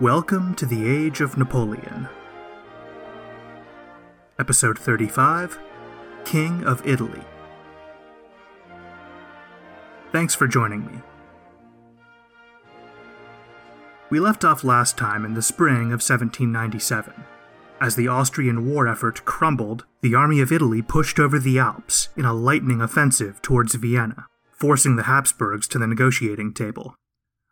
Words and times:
Welcome 0.00 0.54
to 0.56 0.66
the 0.66 0.86
Age 0.86 1.22
of 1.22 1.38
Napoleon. 1.38 2.06
Episode 4.38 4.78
35 4.78 5.58
King 6.26 6.62
of 6.64 6.86
Italy. 6.86 7.22
Thanks 10.12 10.34
for 10.34 10.46
joining 10.46 10.84
me. 10.84 11.00
We 14.10 14.20
left 14.20 14.44
off 14.44 14.64
last 14.64 14.98
time 14.98 15.24
in 15.24 15.32
the 15.32 15.40
spring 15.40 15.84
of 15.84 16.04
1797. 16.04 17.24
As 17.80 17.96
the 17.96 18.06
Austrian 18.06 18.68
war 18.68 18.86
effort 18.86 19.24
crumbled, 19.24 19.86
the 20.02 20.14
army 20.14 20.40
of 20.40 20.52
Italy 20.52 20.82
pushed 20.82 21.18
over 21.18 21.38
the 21.38 21.58
Alps 21.58 22.10
in 22.18 22.26
a 22.26 22.34
lightning 22.34 22.82
offensive 22.82 23.40
towards 23.40 23.74
Vienna, 23.76 24.26
forcing 24.52 24.96
the 24.96 25.04
Habsburgs 25.04 25.66
to 25.68 25.78
the 25.78 25.86
negotiating 25.86 26.52
table. 26.52 26.94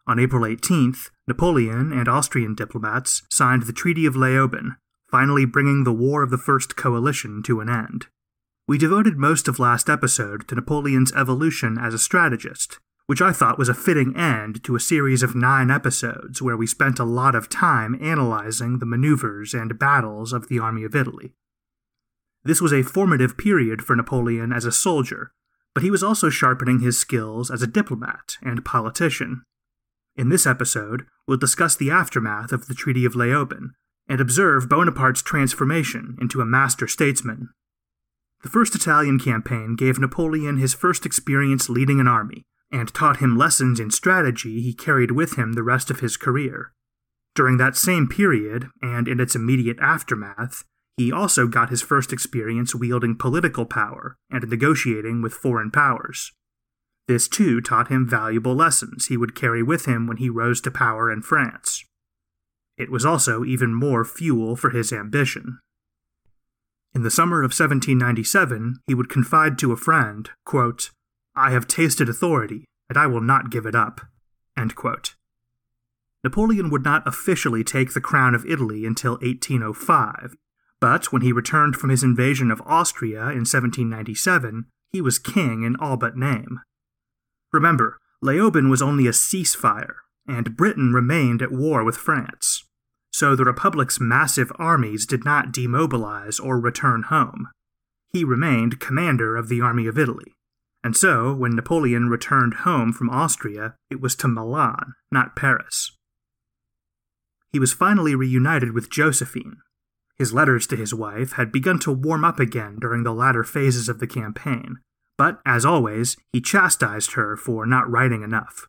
On 0.07 0.19
April 0.19 0.43
18th, 0.43 1.11
Napoleon 1.27 1.91
and 1.91 2.09
Austrian 2.09 2.55
diplomats 2.55 3.23
signed 3.31 3.63
the 3.63 3.73
Treaty 3.73 4.05
of 4.05 4.15
Leoben, 4.15 4.77
finally 5.11 5.47
bringing 5.47 5.85
the 5.85 5.93
War 5.93 6.23
of 6.23 6.31
the 6.31 6.37
First 6.37 6.77
Coalition 6.77 7.43
to 7.45 7.61
an 7.61 7.71
end. 7.71 8.07
We 8.69 8.77
devoted 8.77 9.17
most 9.17 9.49
of 9.49 9.59
last 9.59 9.89
episode 9.89 10.47
to 10.49 10.55
Napoleon's 10.55 11.13
evolution 11.13 11.79
as 11.79 11.95
a 11.95 11.99
strategist, 11.99 12.79
which 13.07 13.23
I 13.23 13.33
thought 13.33 13.59
was 13.59 13.71
a 13.71 13.75
fitting 13.75 14.15
end 14.15 14.63
to 14.65 14.77
a 14.77 14.81
series 14.81 15.23
of 15.23 15.35
nine 15.35 15.71
episodes 15.71 16.43
where 16.43 16.57
we 16.57 16.67
spent 16.67 16.99
a 16.99 17.05
lot 17.05 17.35
of 17.35 17.49
time 17.49 17.99
analyzing 18.03 18.81
the 18.81 18.87
maneuvers 18.87 19.55
and 19.55 19.79
battles 19.79 20.35
of 20.35 20.49
the 20.49 20.59
Army 20.59 20.85
of 20.85 20.95
Italy. 20.95 21.33
This 22.43 22.61
was 22.61 22.75
a 22.75 22.83
formative 22.83 23.39
period 23.39 23.83
for 23.83 23.97
Napoleon 23.97 24.53
as 24.53 24.67
a 24.67 24.73
soldier, 24.73 25.33
but 25.73 25.83
he 25.83 25.91
was 25.91 26.03
also 26.03 26.29
sharpening 26.29 26.81
his 26.81 26.99
skills 26.99 27.51
as 27.51 27.63
a 27.63 27.67
diplomat 27.67 28.37
and 28.43 28.65
politician. 28.67 29.45
In 30.17 30.29
this 30.29 30.47
episode, 30.47 31.07
we'll 31.27 31.39
discuss 31.39 31.75
the 31.75 31.91
aftermath 31.91 32.53
of 32.53 32.67
the 32.67 32.75
Treaty 32.75 33.05
of 33.05 33.15
Leoben 33.15 33.71
and 34.09 34.21
observe 34.21 34.69
Bonaparte's 34.69 35.23
transformation 35.23 36.17
into 36.21 36.41
a 36.41 36.47
master 36.47 36.87
statesman. 36.87 37.49
The 38.43 38.51
First 38.51 38.75
Italian 38.75 39.19
Campaign 39.19 39.75
gave 39.75 39.99
Napoleon 39.99 40.59
his 40.59 40.75
first 40.75 41.05
experience 41.07 41.69
leading 41.69 41.99
an 41.99 42.07
army 42.07 42.43
and 42.71 42.93
taught 42.93 43.17
him 43.17 43.39
lessons 43.39 43.81
in 43.81 43.91
strategy 43.91 44.61
he 44.61 44.75
carried 44.75 45.11
with 45.11 45.37
him 45.37 45.55
the 45.55 45.63
rest 45.63 45.91
of 45.91 46.01
his 46.01 46.17
career. 46.17 46.73
During 47.35 47.57
that 47.57 47.77
same 47.77 48.07
period, 48.07 48.69
and 48.83 49.09
in 49.09 49.19
its 49.19 49.35
immediate 49.35 49.79
aftermath, 49.81 50.63
he 50.97 51.11
also 51.11 51.49
got 51.49 51.71
his 51.71 51.83
first 51.83 52.13
experience 52.13 52.75
wielding 52.75 53.17
political 53.17 53.65
power 53.65 54.17
and 54.31 54.49
negotiating 54.49 55.23
with 55.23 55.33
foreign 55.33 55.71
powers. 55.71 56.33
This 57.07 57.29
too 57.29 57.61
taught 57.61 57.89
him 57.89 58.09
valuable 58.09 58.55
lessons 58.55 59.07
he 59.07 59.17
would 59.17 59.35
carry 59.35 59.63
with 59.63 59.85
him 59.85 60.07
when 60.07 60.17
he 60.17 60.31
rose 60.31 60.61
to 60.63 60.71
power 60.71 61.11
in 61.11 61.23
France. 61.23 61.85
It 62.77 62.91
was 62.91 63.05
also 63.05 63.45
even 63.45 63.75
more 63.75 64.05
fuel 64.05 64.57
for 64.57 64.71
his 64.71 64.93
ambition. 64.93 65.59
In 66.95 67.03
the 67.03 67.11
summer 67.11 67.41
of 67.41 67.51
1797, 67.51 68.77
he 68.87 68.95
would 68.95 69.09
confide 69.09 69.59
to 69.59 69.73
a 69.73 69.77
friend, 69.77 70.31
quote, 70.47 70.91
I 71.37 71.51
have 71.51 71.67
tasted 71.67 72.09
authority, 72.09 72.65
and 72.89 72.97
I 72.97 73.07
will 73.07 73.21
not 73.21 73.51
give 73.51 73.67
it 73.67 73.75
up. 73.75 74.01
Napoleon 76.23 76.71
would 76.71 76.85
not 76.85 77.07
officially 77.07 77.65
take 77.65 77.93
the 77.93 78.01
crown 78.01 78.35
of 78.35 78.47
Italy 78.47 78.87
until 78.87 79.15
1805, 79.15 80.37
but 80.81 81.13
when 81.13 81.23
he 81.23 81.33
returned 81.33 81.77
from 81.77 81.91
his 81.91 82.03
invasion 82.05 82.51
of 82.51 82.63
Austria 82.65 83.23
in 83.23 83.45
1797, 83.45 84.67
he 84.93 85.01
was 85.01 85.19
king 85.19 85.65
in 85.65 85.77
all 85.77 85.97
but 85.97 86.17
name. 86.17 86.61
Remember, 87.55 87.99
Leoben 88.21 88.69
was 88.69 88.83
only 88.83 89.07
a 89.07 89.13
ceasefire, 89.13 89.95
and 90.27 90.57
Britain 90.57 90.93
remained 90.93 91.41
at 91.41 91.53
war 91.53 91.85
with 91.85 91.97
France. 91.97 92.65
So 93.13 93.37
the 93.37 93.45
Republic's 93.45 94.01
massive 94.01 94.51
armies 94.59 95.07
did 95.07 95.25
not 95.25 95.53
demobilize 95.53 96.41
or 96.41 96.59
return 96.59 97.05
home. 97.05 97.47
He 98.13 98.25
remained 98.25 98.81
commander 98.81 99.37
of 99.37 99.49
the 99.49 99.61
Army 99.61 99.87
of 99.87 99.97
Italy. 99.97 100.33
And 100.83 100.97
so, 100.97 101.33
when 101.33 101.55
Napoleon 101.55 102.09
returned 102.09 102.55
home 102.55 102.93
from 102.93 103.09
Austria, 103.09 103.77
it 103.89 104.01
was 104.01 104.17
to 104.17 104.29
Milan, 104.29 104.95
not 105.13 105.37
Paris. 105.37 105.93
He 107.53 107.61
was 107.61 107.73
finally 107.73 108.17
reunited 108.17 108.73
with 108.73 108.91
Josephine. 108.91 109.59
His 110.17 110.33
letters 110.33 110.67
to 110.67 110.77
his 110.77 110.93
wife 110.93 111.33
had 111.33 111.53
begun 111.53 111.79
to 111.81 111.93
warm 111.93 112.25
up 112.25 112.41
again 112.41 112.79
during 112.81 113.05
the 113.05 113.15
latter 113.15 113.45
phases 113.45 113.89
of 113.89 114.01
the 114.01 114.09
campaign, 114.09 114.79
but 115.17 115.41
as 115.47 115.65
always, 115.65 116.17
he 116.33 116.41
chastised 116.41 117.13
her 117.13 117.37
for 117.37 117.67
not 117.67 117.91
writing 117.91 118.23
enough. 118.23 118.67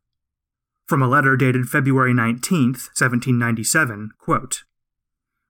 From 0.88 1.02
a 1.02 1.08
letter 1.08 1.36
dated 1.36 1.68
February 1.68 2.14
19, 2.14 2.68
1797, 2.74 4.12
quote, 4.20 4.64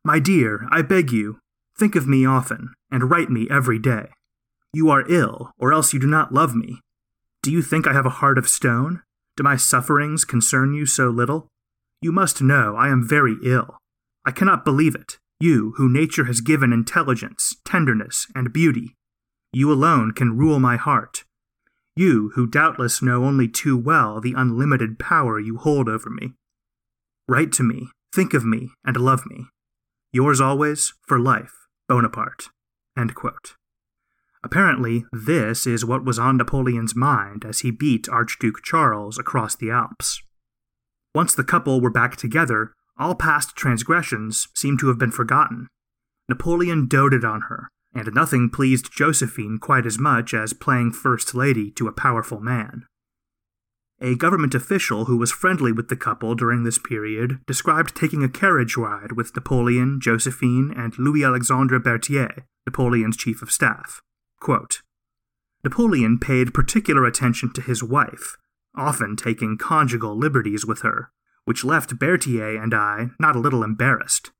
My 0.03 0.19
dear, 0.19 0.67
I 0.71 0.81
beg 0.81 1.11
you, 1.11 1.39
think 1.77 1.95
of 1.95 2.07
me 2.07 2.25
often, 2.25 2.73
and 2.89 3.09
write 3.09 3.29
me 3.29 3.47
every 3.51 3.79
day. 3.79 4.07
You 4.73 4.89
are 4.89 5.09
ill, 5.09 5.51
or 5.57 5.73
else 5.73 5.93
you 5.93 5.99
do 5.99 6.07
not 6.07 6.33
love 6.33 6.55
me. 6.55 6.79
Do 7.43 7.51
you 7.51 7.61
think 7.61 7.85
I 7.85 7.93
have 7.93 8.05
a 8.05 8.21
heart 8.21 8.37
of 8.37 8.47
stone? 8.47 9.01
Do 9.35 9.43
my 9.43 9.57
sufferings 9.57 10.23
concern 10.23 10.73
you 10.73 10.85
so 10.85 11.09
little? 11.09 11.47
You 12.01 12.11
must 12.11 12.41
know 12.41 12.75
I 12.77 12.87
am 12.87 13.07
very 13.07 13.35
ill. 13.43 13.77
I 14.25 14.31
cannot 14.31 14.65
believe 14.65 14.95
it, 14.95 15.17
you 15.39 15.73
who 15.75 15.89
nature 15.89 16.25
has 16.25 16.39
given 16.39 16.71
intelligence, 16.71 17.55
tenderness, 17.65 18.27
and 18.33 18.53
beauty, 18.53 18.95
you 19.55 19.71
alone 19.71 20.11
can 20.11 20.37
rule 20.37 20.59
my 20.59 20.75
heart. 20.75 21.23
You, 21.95 22.31
who 22.35 22.45
doubtless 22.45 23.01
know 23.01 23.23
only 23.23 23.47
too 23.47 23.77
well 23.77 24.19
the 24.19 24.33
unlimited 24.35 24.99
power 24.99 25.39
you 25.39 25.55
hold 25.55 25.87
over 25.87 26.09
me. 26.09 26.33
Write 27.29 27.53
to 27.53 27.63
me, 27.63 27.87
think 28.13 28.33
of 28.33 28.43
me, 28.43 28.71
and 28.83 28.97
love 28.97 29.25
me. 29.25 29.45
Yours 30.11 30.41
always, 30.41 30.93
for 31.07 31.17
life, 31.17 31.53
Bonaparte. 31.87 32.49
Apparently, 34.43 35.05
this 35.13 35.65
is 35.65 35.85
what 35.85 36.03
was 36.03 36.19
on 36.19 36.35
Napoleon's 36.35 36.93
mind 36.93 37.45
as 37.45 37.59
he 37.59 37.71
beat 37.71 38.09
Archduke 38.09 38.61
Charles 38.61 39.17
across 39.17 39.55
the 39.55 39.71
Alps. 39.71 40.21
Once 41.13 41.33
the 41.33 41.45
couple 41.45 41.79
were 41.79 41.89
back 41.89 42.17
together, 42.17 42.73
all 42.99 43.15
past 43.15 43.55
transgressions 43.55 44.49
seemed 44.53 44.79
to 44.79 44.89
have 44.89 44.99
been 44.99 45.11
forgotten. 45.11 45.67
Napoleon 46.27 46.87
doted 46.89 47.23
on 47.23 47.43
her, 47.43 47.69
and 47.95 48.13
nothing 48.13 48.49
pleased 48.49 48.91
Josephine 48.91 49.57
quite 49.57 49.85
as 49.85 49.97
much 49.97 50.33
as 50.33 50.53
playing 50.53 50.91
First 50.91 51.33
Lady 51.33 51.71
to 51.71 51.87
a 51.87 51.93
powerful 51.93 52.39
man. 52.39 52.85
A 54.01 54.15
government 54.15 54.53
official 54.53 55.05
who 55.05 55.15
was 55.15 55.31
friendly 55.31 55.71
with 55.71 55.87
the 55.87 55.95
couple 55.95 56.35
during 56.35 56.63
this 56.63 56.77
period 56.77 57.39
described 57.47 57.95
taking 57.95 58.23
a 58.23 58.29
carriage 58.29 58.75
ride 58.75 59.13
with 59.13 59.33
Napoleon, 59.33 60.01
Josephine, 60.01 60.73
and 60.75 60.99
Louis 60.99 61.23
Alexandre 61.23 61.79
Berthier, 61.79 62.45
Napoleon's 62.67 63.15
chief 63.15 63.41
of 63.41 63.51
staff. 63.51 64.01
Quote, 64.41 64.81
Napoleon 65.63 66.19
paid 66.19 66.53
particular 66.53 67.05
attention 67.05 67.53
to 67.53 67.61
his 67.61 67.81
wife, 67.81 68.35
often 68.75 69.15
taking 69.15 69.57
conjugal 69.57 70.15
liberties 70.15 70.65
with 70.65 70.81
her, 70.81 71.09
which 71.45 71.63
left 71.63 71.97
Berthier 71.97 72.61
and 72.61 72.73
I 72.73 73.11
not 73.19 73.35
a 73.37 73.39
little 73.39 73.63
embarrassed. 73.63 74.31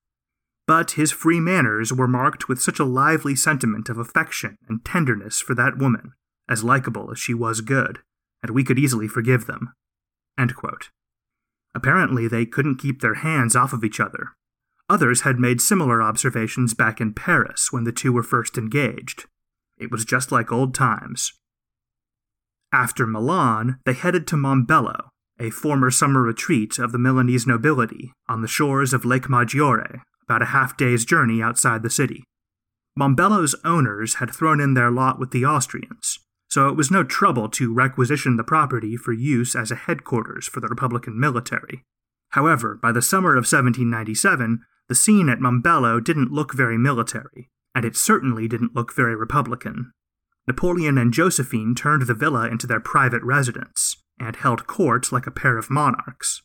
But 0.68 0.92
his 0.92 1.12
free 1.12 1.40
manners 1.40 1.94
were 1.94 2.08
marked 2.08 2.48
with 2.48 2.62
such 2.62 2.80
a 2.80 2.86
lively 2.86 3.36
sentiment 3.36 3.90
of 3.90 3.98
affection 3.98 4.58
and 4.68 4.84
tenderness 4.84 5.40
for 5.40 5.54
that 5.54 5.78
woman, 5.78 6.14
as 6.50 6.64
likable 6.64 7.12
as 7.12 7.20
she 7.20 7.34
was 7.34 7.62
good, 7.62 8.00
and 8.42 8.52
we 8.52 8.64
could 8.64 8.80
easily 8.80 9.08
forgive 9.08 9.46
them. 9.46 9.74
Apparently, 11.74 12.28
they 12.28 12.46
couldn't 12.46 12.78
keep 12.78 13.02
their 13.02 13.16
hands 13.16 13.56
off 13.56 13.74
of 13.74 13.84
each 13.84 14.00
other. 14.00 14.30
Others 14.90 15.22
had 15.22 15.40
made 15.40 15.62
similar 15.62 16.02
observations 16.02 16.74
back 16.74 17.02
in 17.02 17.14
Paris 17.14 17.72
when 17.72 17.84
the 17.84 17.92
two 17.92 18.14
were 18.14 18.24
first 18.24 18.58
engaged. 18.58 19.26
It 19.78 19.92
was 19.92 20.06
just 20.06 20.32
like 20.32 20.52
old 20.52 20.74
times. 20.74 21.34
After 22.72 23.08
Milan, 23.08 23.80
they 23.86 23.94
headed 23.94 24.28
to 24.28 24.36
Mombello, 24.36 25.10
a 25.40 25.50
former 25.50 25.92
summer 25.92 26.22
retreat 26.22 26.80
of 26.80 26.92
the 26.92 27.00
Milanese 27.00 27.48
nobility 27.48 28.14
on 28.30 28.42
the 28.42 28.48
shores 28.48 28.94
of 28.94 29.06
Lake 29.06 29.30
Maggiore, 29.30 30.02
about 30.27 30.42
a 30.42 30.45
half 30.45 30.75
day's 30.77 31.06
journey 31.06 31.42
outside 31.42 31.83
the 31.83 31.89
city. 31.89 32.24
Mombello's 32.98 33.56
owners 33.66 34.16
had 34.16 34.33
thrown 34.33 34.60
in 34.60 34.74
their 34.74 34.92
lot 34.92 35.19
with 35.19 35.31
the 35.31 35.45
Austrians, 35.45 36.19
so 36.50 36.69
it 36.69 36.75
was 36.75 36.92
no 36.92 37.04
trouble 37.04 37.50
to 37.50 37.74
requisition 37.74 38.38
the 38.38 38.44
property 38.44 38.95
for 38.95 39.12
use 39.12 39.56
as 39.56 39.72
a 39.72 39.75
headquarters 39.75 40.48
for 40.48 40.62
the 40.62 40.68
Republican 40.68 41.19
military. 41.19 41.83
However, 42.30 42.80
by 42.81 42.92
the 42.92 43.01
summer 43.01 43.31
of 43.31 43.44
1797, 43.44 44.62
the 44.88 44.95
scene 44.95 45.30
at 45.30 45.39
Mombello 45.39 46.00
didn't 46.00 46.31
look 46.31 46.54
very 46.54 46.78
military, 46.78 47.50
and 47.74 47.83
it 47.83 47.95
certainly 47.95 48.48
didn't 48.48 48.75
look 48.75 48.94
very 48.94 49.16
Republican. 49.16 49.92
Napoleon 50.48 50.98
and 50.98 51.12
Josephine 51.12 51.75
turned 51.75 52.04
the 52.04 52.13
villa 52.13 52.48
into 52.48 52.68
their 52.68 52.80
private 52.80 53.24
residence, 53.24 53.98
and 54.19 54.36
held 54.36 54.68
court 54.68 55.12
like 55.12 55.28
a 55.28 55.31
pair 55.31 55.57
of 55.57 55.69
monarchs. 55.69 56.42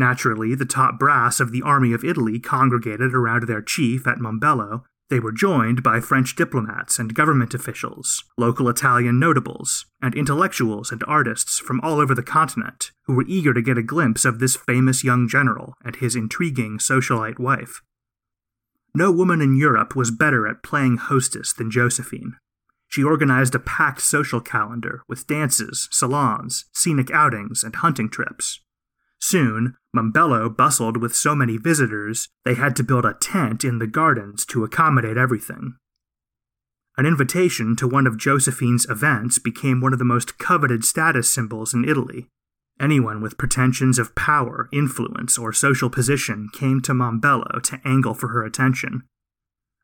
Naturally, 0.00 0.54
the 0.54 0.64
top 0.64 0.98
brass 0.98 1.40
of 1.40 1.52
the 1.52 1.60
Army 1.60 1.92
of 1.92 2.02
Italy 2.02 2.40
congregated 2.40 3.14
around 3.14 3.46
their 3.46 3.60
chief 3.60 4.06
at 4.06 4.16
Mombello. 4.16 4.84
They 5.10 5.20
were 5.20 5.30
joined 5.30 5.82
by 5.82 6.00
French 6.00 6.34
diplomats 6.34 6.98
and 6.98 7.14
government 7.14 7.52
officials, 7.52 8.24
local 8.38 8.70
Italian 8.70 9.20
notables, 9.20 9.84
and 10.00 10.14
intellectuals 10.14 10.90
and 10.90 11.04
artists 11.06 11.58
from 11.58 11.82
all 11.82 12.00
over 12.00 12.14
the 12.14 12.22
continent 12.22 12.92
who 13.04 13.12
were 13.12 13.26
eager 13.28 13.52
to 13.52 13.60
get 13.60 13.76
a 13.76 13.82
glimpse 13.82 14.24
of 14.24 14.38
this 14.38 14.56
famous 14.56 15.04
young 15.04 15.28
general 15.28 15.74
and 15.84 15.96
his 15.96 16.16
intriguing 16.16 16.78
socialite 16.78 17.38
wife. 17.38 17.82
No 18.94 19.12
woman 19.12 19.42
in 19.42 19.54
Europe 19.54 19.94
was 19.94 20.10
better 20.10 20.48
at 20.48 20.62
playing 20.62 20.96
hostess 20.96 21.52
than 21.52 21.70
Josephine. 21.70 22.36
She 22.88 23.04
organized 23.04 23.54
a 23.54 23.58
packed 23.58 24.00
social 24.00 24.40
calendar 24.40 25.02
with 25.06 25.26
dances, 25.26 25.90
salons, 25.92 26.64
scenic 26.72 27.10
outings, 27.10 27.62
and 27.62 27.76
hunting 27.76 28.08
trips. 28.08 28.60
Soon, 29.20 29.76
Mombello 29.94 30.48
bustled 30.48 30.96
with 30.96 31.14
so 31.14 31.34
many 31.34 31.56
visitors 31.56 32.28
they 32.44 32.54
had 32.54 32.74
to 32.76 32.82
build 32.82 33.04
a 33.04 33.14
tent 33.14 33.64
in 33.64 33.78
the 33.78 33.86
gardens 33.86 34.46
to 34.46 34.64
accommodate 34.64 35.16
everything. 35.16 35.74
An 36.96 37.06
invitation 37.06 37.76
to 37.76 37.88
one 37.88 38.06
of 38.06 38.18
Josephine's 38.18 38.88
events 38.88 39.38
became 39.38 39.80
one 39.80 39.92
of 39.92 39.98
the 39.98 40.04
most 40.04 40.38
coveted 40.38 40.84
status 40.84 41.30
symbols 41.30 41.72
in 41.72 41.88
Italy. 41.88 42.26
Anyone 42.80 43.20
with 43.20 43.38
pretensions 43.38 43.98
of 43.98 44.14
power, 44.14 44.68
influence, 44.72 45.36
or 45.36 45.52
social 45.52 45.90
position 45.90 46.48
came 46.52 46.80
to 46.82 46.94
Mombello 46.94 47.62
to 47.62 47.80
angle 47.84 48.14
for 48.14 48.28
her 48.28 48.44
attention. 48.44 49.02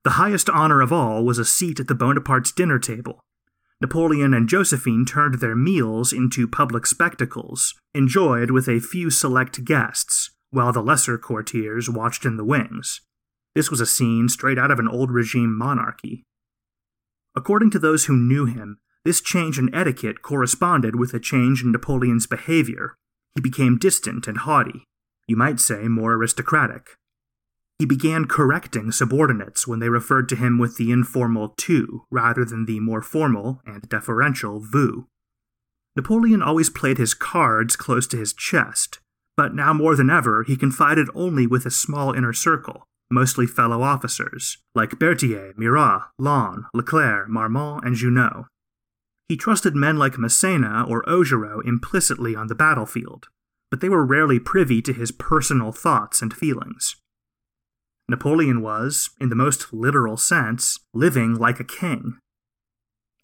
The 0.03 0.11
highest 0.13 0.49
honor 0.49 0.81
of 0.81 0.93
all 0.93 1.25
was 1.25 1.39
a 1.39 1.45
seat 1.45 1.81
at 1.81 1.89
the 1.89 1.95
Bonaparte's 1.95 2.53
dinner 2.53 2.79
table, 2.79 3.21
Napoleon 3.81 4.33
and 4.33 4.49
Josephine 4.49 5.05
turned 5.05 5.35
their 5.35 5.55
meals 5.55 6.13
into 6.13 6.49
public 6.49 6.87
spectacles, 6.87 7.75
enjoyed 7.95 8.51
with 8.51 8.69
a 8.69 8.81
few 8.81 9.11
select 9.11 9.65
guests, 9.65 10.31
while 10.51 10.73
the 10.73 10.83
lesser 10.83 11.19
courtiers 11.19 11.91
watched 11.91 12.25
in 12.25 12.37
the 12.37 12.45
wings. 12.45 13.03
This 13.55 13.71
was 13.71 13.81
a 13.81 13.87
scene 13.87 14.29
straight 14.29 14.59
out 14.59 14.71
of 14.71 14.79
an 14.79 14.89
old 14.89 15.11
regime 15.11 15.57
monarchy. 15.57 16.25
According 17.35 17.71
to 17.73 17.79
those 17.79 18.07
who 18.07 18.17
knew 18.17 18.47
him, 18.47 18.79
this 19.05 19.21
change 19.21 19.59
in 19.59 19.75
etiquette 19.75 20.23
corresponded 20.23 20.97
with 20.97 21.13
a 21.13 21.21
change 21.21 21.63
in 21.63 21.71
Napoleon's 21.71 22.27
behavior. 22.27 22.95
He 23.35 23.41
became 23.41 23.79
distant 23.79 24.27
and 24.27 24.39
haughty, 24.39 24.85
you 25.29 25.37
might 25.37 25.61
say 25.61 25.87
more 25.89 26.15
aristocratic. 26.15 26.97
He 27.79 27.85
began 27.85 28.25
correcting 28.25 28.91
subordinates 28.91 29.67
when 29.67 29.81
they 29.81 29.91
referred 29.91 30.29
to 30.31 30.37
him 30.37 30.59
with 30.59 30.77
the 30.77 30.91
informal 30.91 31.51
tu 31.59 32.05
rather 32.11 32.45
than 32.45 32.65
the 32.65 32.81
more 32.81 33.03
formal 33.03 33.61
and 33.67 33.87
deferential 33.89 34.61
vous. 34.61 35.07
Napoleon 35.95 36.43
always 36.43 36.71
played 36.71 36.99
his 36.99 37.15
cards 37.15 37.77
close 37.77 38.07
to 38.09 38.17
his 38.17 38.33
chest, 38.33 39.01
but 39.37 39.55
now 39.55 39.73
more 39.73 39.95
than 39.95 40.11
ever 40.11 40.43
he 40.43 40.57
confided 40.57 41.09
only 41.15 41.47
with 41.47 41.67
a 41.67 41.71
small 41.71 42.13
inner 42.13 42.33
circle, 42.33 42.85
mostly 43.11 43.47
fellow 43.47 43.83
officers, 43.83 44.59
like 44.75 44.99
Berthier, 44.99 45.53
Murat, 45.57 46.03
Lannes, 46.19 46.65
Leclerc, 46.73 47.29
Marmont, 47.29 47.85
and 47.85 47.95
Junot. 47.95 48.47
He 49.29 49.37
trusted 49.37 49.75
men 49.75 49.97
like 49.99 50.19
Massena 50.19 50.85
or 50.89 51.03
Augereau 51.05 51.61
implicitly 51.67 52.35
on 52.35 52.47
the 52.47 52.55
battlefield, 52.55 53.29
but 53.71 53.81
they 53.81 53.89
were 53.89 54.07
rarely 54.07 54.39
privy 54.39 54.81
to 54.83 54.93
his 54.93 55.11
personal 55.11 55.73
thoughts 55.73 56.23
and 56.23 56.33
feelings. 56.33 56.97
Napoleon 58.09 58.63
was, 58.63 59.11
in 59.21 59.31
the 59.31 59.35
most 59.35 59.73
literal 59.73 60.17
sense, 60.17 60.79
living 60.95 61.35
like 61.35 61.59
a 61.59 61.65
king. 61.65 62.19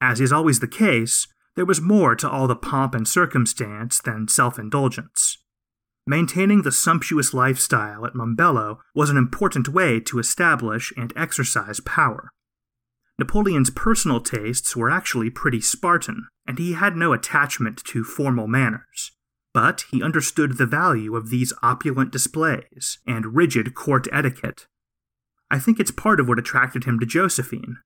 As 0.00 0.20
is 0.20 0.32
always 0.32 0.58
the 0.58 0.66
case, 0.66 1.28
there 1.54 1.64
was 1.64 1.80
more 1.80 2.16
to 2.16 2.28
all 2.28 2.48
the 2.48 2.56
pomp 2.56 2.94
and 2.94 3.06
circumstance 3.06 4.00
than 4.00 4.26
self 4.26 4.58
indulgence. 4.58 5.38
Maintaining 6.04 6.62
the 6.62 6.72
sumptuous 6.72 7.32
lifestyle 7.32 8.04
at 8.04 8.14
Mombello 8.14 8.78
was 8.92 9.08
an 9.08 9.16
important 9.16 9.68
way 9.68 10.00
to 10.00 10.18
establish 10.18 10.92
and 10.96 11.12
exercise 11.14 11.78
power. 11.80 12.30
Napoleon's 13.20 13.70
personal 13.70 14.20
tastes 14.20 14.74
were 14.74 14.90
actually 14.90 15.30
pretty 15.30 15.60
Spartan, 15.60 16.26
and 16.44 16.58
he 16.58 16.72
had 16.72 16.96
no 16.96 17.12
attachment 17.12 17.84
to 17.84 18.02
formal 18.02 18.48
manners. 18.48 19.12
But 19.54 19.84
he 19.92 20.02
understood 20.02 20.58
the 20.58 20.66
value 20.66 21.14
of 21.14 21.30
these 21.30 21.52
opulent 21.62 22.10
displays 22.10 22.98
and 23.06 23.36
rigid 23.36 23.74
court 23.74 24.08
etiquette 24.10 24.66
I 25.52 25.58
think 25.58 25.78
it's 25.78 25.90
part 25.90 26.18
of 26.18 26.26
what 26.26 26.38
attracted 26.38 26.84
him 26.84 26.98
to 26.98 27.06
Josephine. 27.06 27.76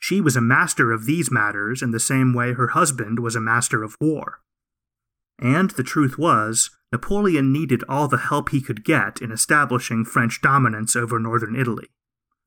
She 0.00 0.20
was 0.20 0.34
a 0.34 0.40
master 0.40 0.90
of 0.90 1.06
these 1.06 1.30
matters 1.30 1.80
in 1.80 1.92
the 1.92 2.00
same 2.00 2.34
way 2.34 2.52
her 2.52 2.68
husband 2.68 3.20
was 3.20 3.36
a 3.36 3.40
master 3.40 3.84
of 3.84 3.96
war. 4.00 4.40
And 5.38 5.70
the 5.70 5.84
truth 5.84 6.18
was, 6.18 6.70
Napoleon 6.90 7.52
needed 7.52 7.84
all 7.88 8.08
the 8.08 8.16
help 8.16 8.48
he 8.48 8.60
could 8.60 8.84
get 8.84 9.22
in 9.22 9.30
establishing 9.30 10.04
French 10.04 10.42
dominance 10.42 10.96
over 10.96 11.20
northern 11.20 11.54
Italy. 11.54 11.86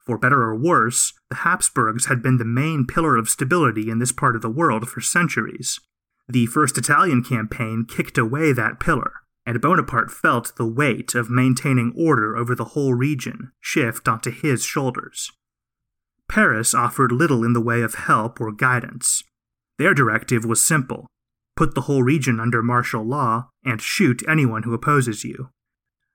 For 0.05 0.17
better 0.17 0.43
or 0.43 0.55
worse, 0.55 1.13
the 1.29 1.37
Habsburgs 1.37 2.07
had 2.07 2.21
been 2.21 2.37
the 2.37 2.43
main 2.43 2.85
pillar 2.85 3.15
of 3.15 3.29
stability 3.29 3.89
in 3.89 3.99
this 3.99 4.11
part 4.11 4.35
of 4.35 4.41
the 4.41 4.49
world 4.49 4.89
for 4.89 4.99
centuries. 4.99 5.79
The 6.27 6.47
First 6.47 6.77
Italian 6.77 7.23
campaign 7.23 7.85
kicked 7.87 8.17
away 8.17 8.51
that 8.51 8.81
pillar, 8.81 9.13
and 9.45 9.61
Bonaparte 9.61 10.11
felt 10.11 10.55
the 10.55 10.65
weight 10.65 11.13
of 11.13 11.29
maintaining 11.29 11.93
order 11.95 12.35
over 12.35 12.55
the 12.55 12.65
whole 12.65 12.93
region 12.93 13.51
shift 13.59 14.07
onto 14.07 14.31
his 14.31 14.63
shoulders. 14.63 15.31
Paris 16.27 16.73
offered 16.73 17.11
little 17.11 17.43
in 17.43 17.53
the 17.53 17.61
way 17.61 17.81
of 17.81 17.95
help 17.95 18.41
or 18.41 18.51
guidance. 18.51 19.23
Their 19.77 19.93
directive 19.93 20.45
was 20.45 20.63
simple 20.63 21.07
put 21.55 21.73
the 21.73 21.81
whole 21.81 22.03
region 22.03 22.37
under 22.37 22.61
martial 22.61 23.01
law 23.01 23.47
and 23.63 23.81
shoot 23.81 24.21
anyone 24.27 24.63
who 24.63 24.73
opposes 24.73 25.23
you. 25.23 25.49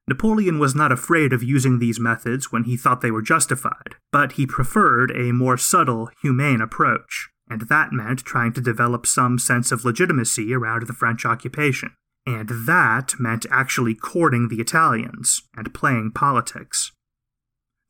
Napoleon 0.07 0.59
was 0.59 0.75
not 0.75 0.93
afraid 0.93 1.33
of 1.33 1.43
using 1.43 1.79
these 1.79 1.99
methods 1.99 2.53
when 2.53 2.65
he 2.65 2.77
thought 2.77 3.01
they 3.01 3.11
were 3.11 3.23
justified, 3.23 3.95
but 4.13 4.33
he 4.33 4.47
preferred 4.47 5.11
a 5.13 5.33
more 5.33 5.57
subtle, 5.57 6.11
humane 6.21 6.61
approach, 6.61 7.31
and 7.49 7.63
that 7.63 7.91
meant 7.91 8.19
trying 8.19 8.53
to 8.53 8.61
develop 8.61 9.07
some 9.07 9.39
sense 9.39 9.73
of 9.73 9.85
legitimacy 9.85 10.53
around 10.53 10.87
the 10.87 10.93
French 10.93 11.25
occupation 11.25 11.93
and 12.27 12.49
that 12.67 13.15
meant 13.19 13.47
actually 13.51 13.95
courting 13.95 14.49
the 14.49 14.61
Italians 14.61 15.43
and 15.57 15.75
playing 15.75 16.13
politics. 16.13 16.93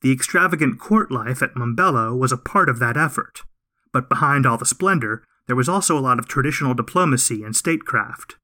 The 0.02 0.12
extravagant 0.12 0.78
court 0.78 1.10
life 1.10 1.42
at 1.42 1.54
Mombello 1.56 2.16
was 2.16 2.32
a 2.32 2.38
part 2.38 2.68
of 2.68 2.78
that 2.78 2.96
effort, 2.96 3.42
but 3.92 4.08
behind 4.08 4.46
all 4.46 4.56
the 4.56 4.64
splendor, 4.64 5.24
there 5.46 5.56
was 5.56 5.68
also 5.68 5.98
a 5.98 6.00
lot 6.00 6.18
of 6.18 6.28
traditional 6.28 6.74
diplomacy 6.74 7.42
and 7.42 7.54
statecraft. 7.54 8.36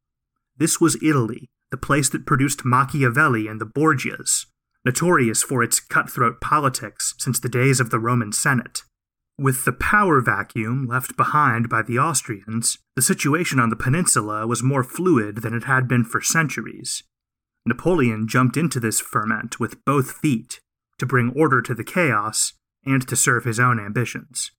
This 0.57 0.81
was 0.81 1.03
Italy, 1.03 1.49
the 1.71 1.77
place 1.77 2.09
that 2.11 2.27
produced 2.27 2.65
Machiavelli 2.65 3.47
and 3.47 3.61
the 3.61 3.67
Borgias, 3.67 4.47
notorious 4.85 5.43
for 5.43 5.63
its 5.63 5.81
cutthroat 5.81 6.41
politics 6.41 7.15
since 7.19 7.41
the 7.41 7.49
days 7.49 7.81
of 7.81 7.91
the 7.91 7.99
Roman 7.99 8.33
Senate. 8.33 8.83
With 9.39 9.67
the 9.67 9.73
power 9.73 10.23
vacuum 10.23 10.87
left 10.87 11.15
behind 11.15 11.69
by 11.69 11.83
the 11.83 11.99
Austrians, 11.99 12.79
the 12.95 13.03
situation 13.03 13.61
on 13.61 13.69
the 13.69 13.77
peninsula 13.77 14.47
was 14.47 14.63
more 14.63 14.83
fluid 14.83 15.43
than 15.43 15.53
it 15.53 15.65
had 15.65 15.87
been 15.87 16.05
for 16.05 16.23
centuries. 16.23 17.03
Napoleon 17.67 18.27
jumped 18.27 18.57
into 18.57 18.81
this 18.81 18.99
ferment 18.99 19.61
with 19.61 19.85
both 19.85 20.13
feet 20.13 20.61
to 20.99 21.05
bring 21.05 21.33
order 21.37 21.61
to 21.61 21.75
the 21.75 21.85
chaos 21.85 22.55
and 22.87 23.07
to 23.07 23.15
serve 23.15 23.45
his 23.45 23.61
own 23.61 23.79
ambitions. 23.79 24.53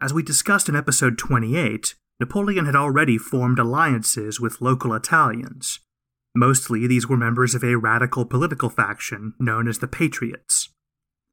As 0.00 0.14
we 0.14 0.22
discussed 0.22 0.70
in 0.70 0.76
episode 0.76 1.18
28, 1.18 1.94
Napoleon 2.20 2.64
had 2.64 2.76
already 2.76 3.18
formed 3.18 3.58
alliances 3.58 4.40
with 4.40 4.62
local 4.62 4.94
Italians. 4.94 5.80
Mostly, 6.34 6.86
these 6.86 7.06
were 7.06 7.18
members 7.18 7.54
of 7.54 7.64
a 7.64 7.74
radical 7.74 8.24
political 8.24 8.70
faction 8.70 9.34
known 9.38 9.68
as 9.68 9.80
the 9.80 9.88
Patriots 9.88 10.69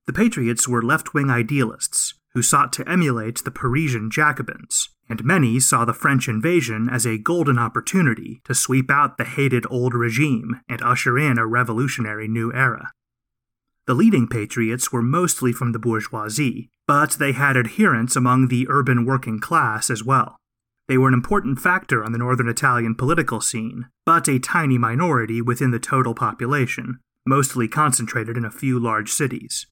The 0.07 0.13
Patriots 0.13 0.69
were 0.69 0.81
left 0.81 1.13
wing 1.13 1.29
idealists 1.29 2.13
who 2.33 2.41
sought 2.41 2.71
to 2.73 2.89
emulate 2.89 3.43
the 3.43 3.51
Parisian 3.51 4.09
Jacobins, 4.09 4.89
and 5.09 5.25
many 5.25 5.59
saw 5.59 5.83
the 5.83 5.93
French 5.93 6.29
invasion 6.29 6.87
as 6.87 7.05
a 7.05 7.17
golden 7.17 7.59
opportunity 7.59 8.41
to 8.45 8.55
sweep 8.55 8.89
out 8.89 9.17
the 9.17 9.25
hated 9.25 9.65
old 9.69 9.93
regime 9.93 10.61
and 10.69 10.81
usher 10.81 11.19
in 11.19 11.37
a 11.37 11.45
revolutionary 11.45 12.27
new 12.27 12.53
era. 12.53 12.91
The 13.85 13.95
leading 13.95 14.27
patriots 14.27 14.93
were 14.93 15.01
mostly 15.01 15.51
from 15.51 15.73
the 15.73 15.79
bourgeoisie, 15.79 16.69
but 16.87 17.11
they 17.13 17.33
had 17.33 17.57
adherents 17.57 18.15
among 18.15 18.47
the 18.47 18.67
urban 18.69 19.05
working 19.05 19.39
class 19.39 19.89
as 19.89 20.03
well. 20.03 20.37
They 20.87 20.97
were 20.97 21.09
an 21.09 21.13
important 21.13 21.59
factor 21.59 22.03
on 22.03 22.13
the 22.13 22.17
northern 22.17 22.47
Italian 22.47 22.95
political 22.95 23.41
scene, 23.41 23.87
but 24.05 24.29
a 24.29 24.39
tiny 24.39 24.77
minority 24.77 25.41
within 25.41 25.71
the 25.71 25.79
total 25.79 26.13
population, 26.13 26.99
mostly 27.25 27.67
concentrated 27.67 28.37
in 28.37 28.45
a 28.45 28.51
few 28.51 28.79
large 28.79 29.11
cities. 29.11 29.67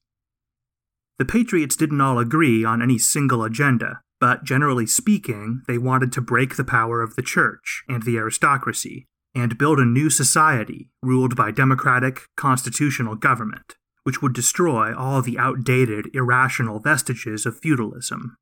The 1.18 1.24
Patriots 1.24 1.76
didn't 1.76 2.00
all 2.00 2.18
agree 2.18 2.64
on 2.64 2.82
any 2.82 2.98
single 2.98 3.42
agenda, 3.42 4.00
but 4.20 4.44
generally 4.44 4.86
speaking, 4.86 5.62
they 5.66 5.78
wanted 5.78 6.12
to 6.12 6.20
break 6.20 6.56
the 6.56 6.64
power 6.64 7.02
of 7.02 7.16
the 7.16 7.22
church 7.22 7.84
and 7.88 8.02
the 8.02 8.18
aristocracy, 8.18 9.06
and 9.34 9.58
build 9.58 9.78
a 9.78 9.84
new 9.84 10.10
society 10.10 10.90
ruled 11.02 11.36
by 11.36 11.50
democratic, 11.50 12.22
constitutional 12.36 13.14
government 13.14 13.76
which 14.06 14.22
would 14.22 14.32
destroy 14.32 14.94
all 14.94 15.20
the 15.20 15.36
outdated, 15.36 16.08
irrational 16.14 16.78
vestiges 16.78 17.44
of 17.44 17.58
feudalism. 17.58 18.36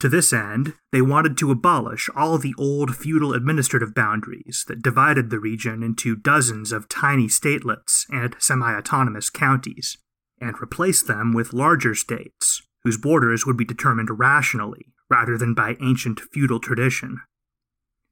To 0.00 0.08
this 0.08 0.32
end, 0.32 0.72
they 0.92 1.02
wanted 1.02 1.36
to 1.36 1.50
abolish 1.50 2.08
all 2.16 2.38
the 2.38 2.54
old 2.56 2.96
feudal 2.96 3.34
administrative 3.34 3.94
boundaries 3.94 4.64
that 4.66 4.80
divided 4.80 5.28
the 5.28 5.40
region 5.40 5.82
into 5.82 6.16
dozens 6.16 6.72
of 6.72 6.88
tiny 6.88 7.26
statelets 7.26 8.06
and 8.08 8.34
semi 8.38 8.74
autonomous 8.74 9.28
counties, 9.28 9.98
and 10.40 10.60
replace 10.62 11.02
them 11.02 11.32
with 11.32 11.52
larger 11.52 11.94
states, 11.94 12.62
whose 12.84 12.96
borders 12.96 13.44
would 13.46 13.56
be 13.56 13.64
determined 13.64 14.18
rationally 14.18 14.86
rather 15.10 15.38
than 15.38 15.54
by 15.54 15.76
ancient 15.80 16.20
feudal 16.20 16.60
tradition. 16.60 17.20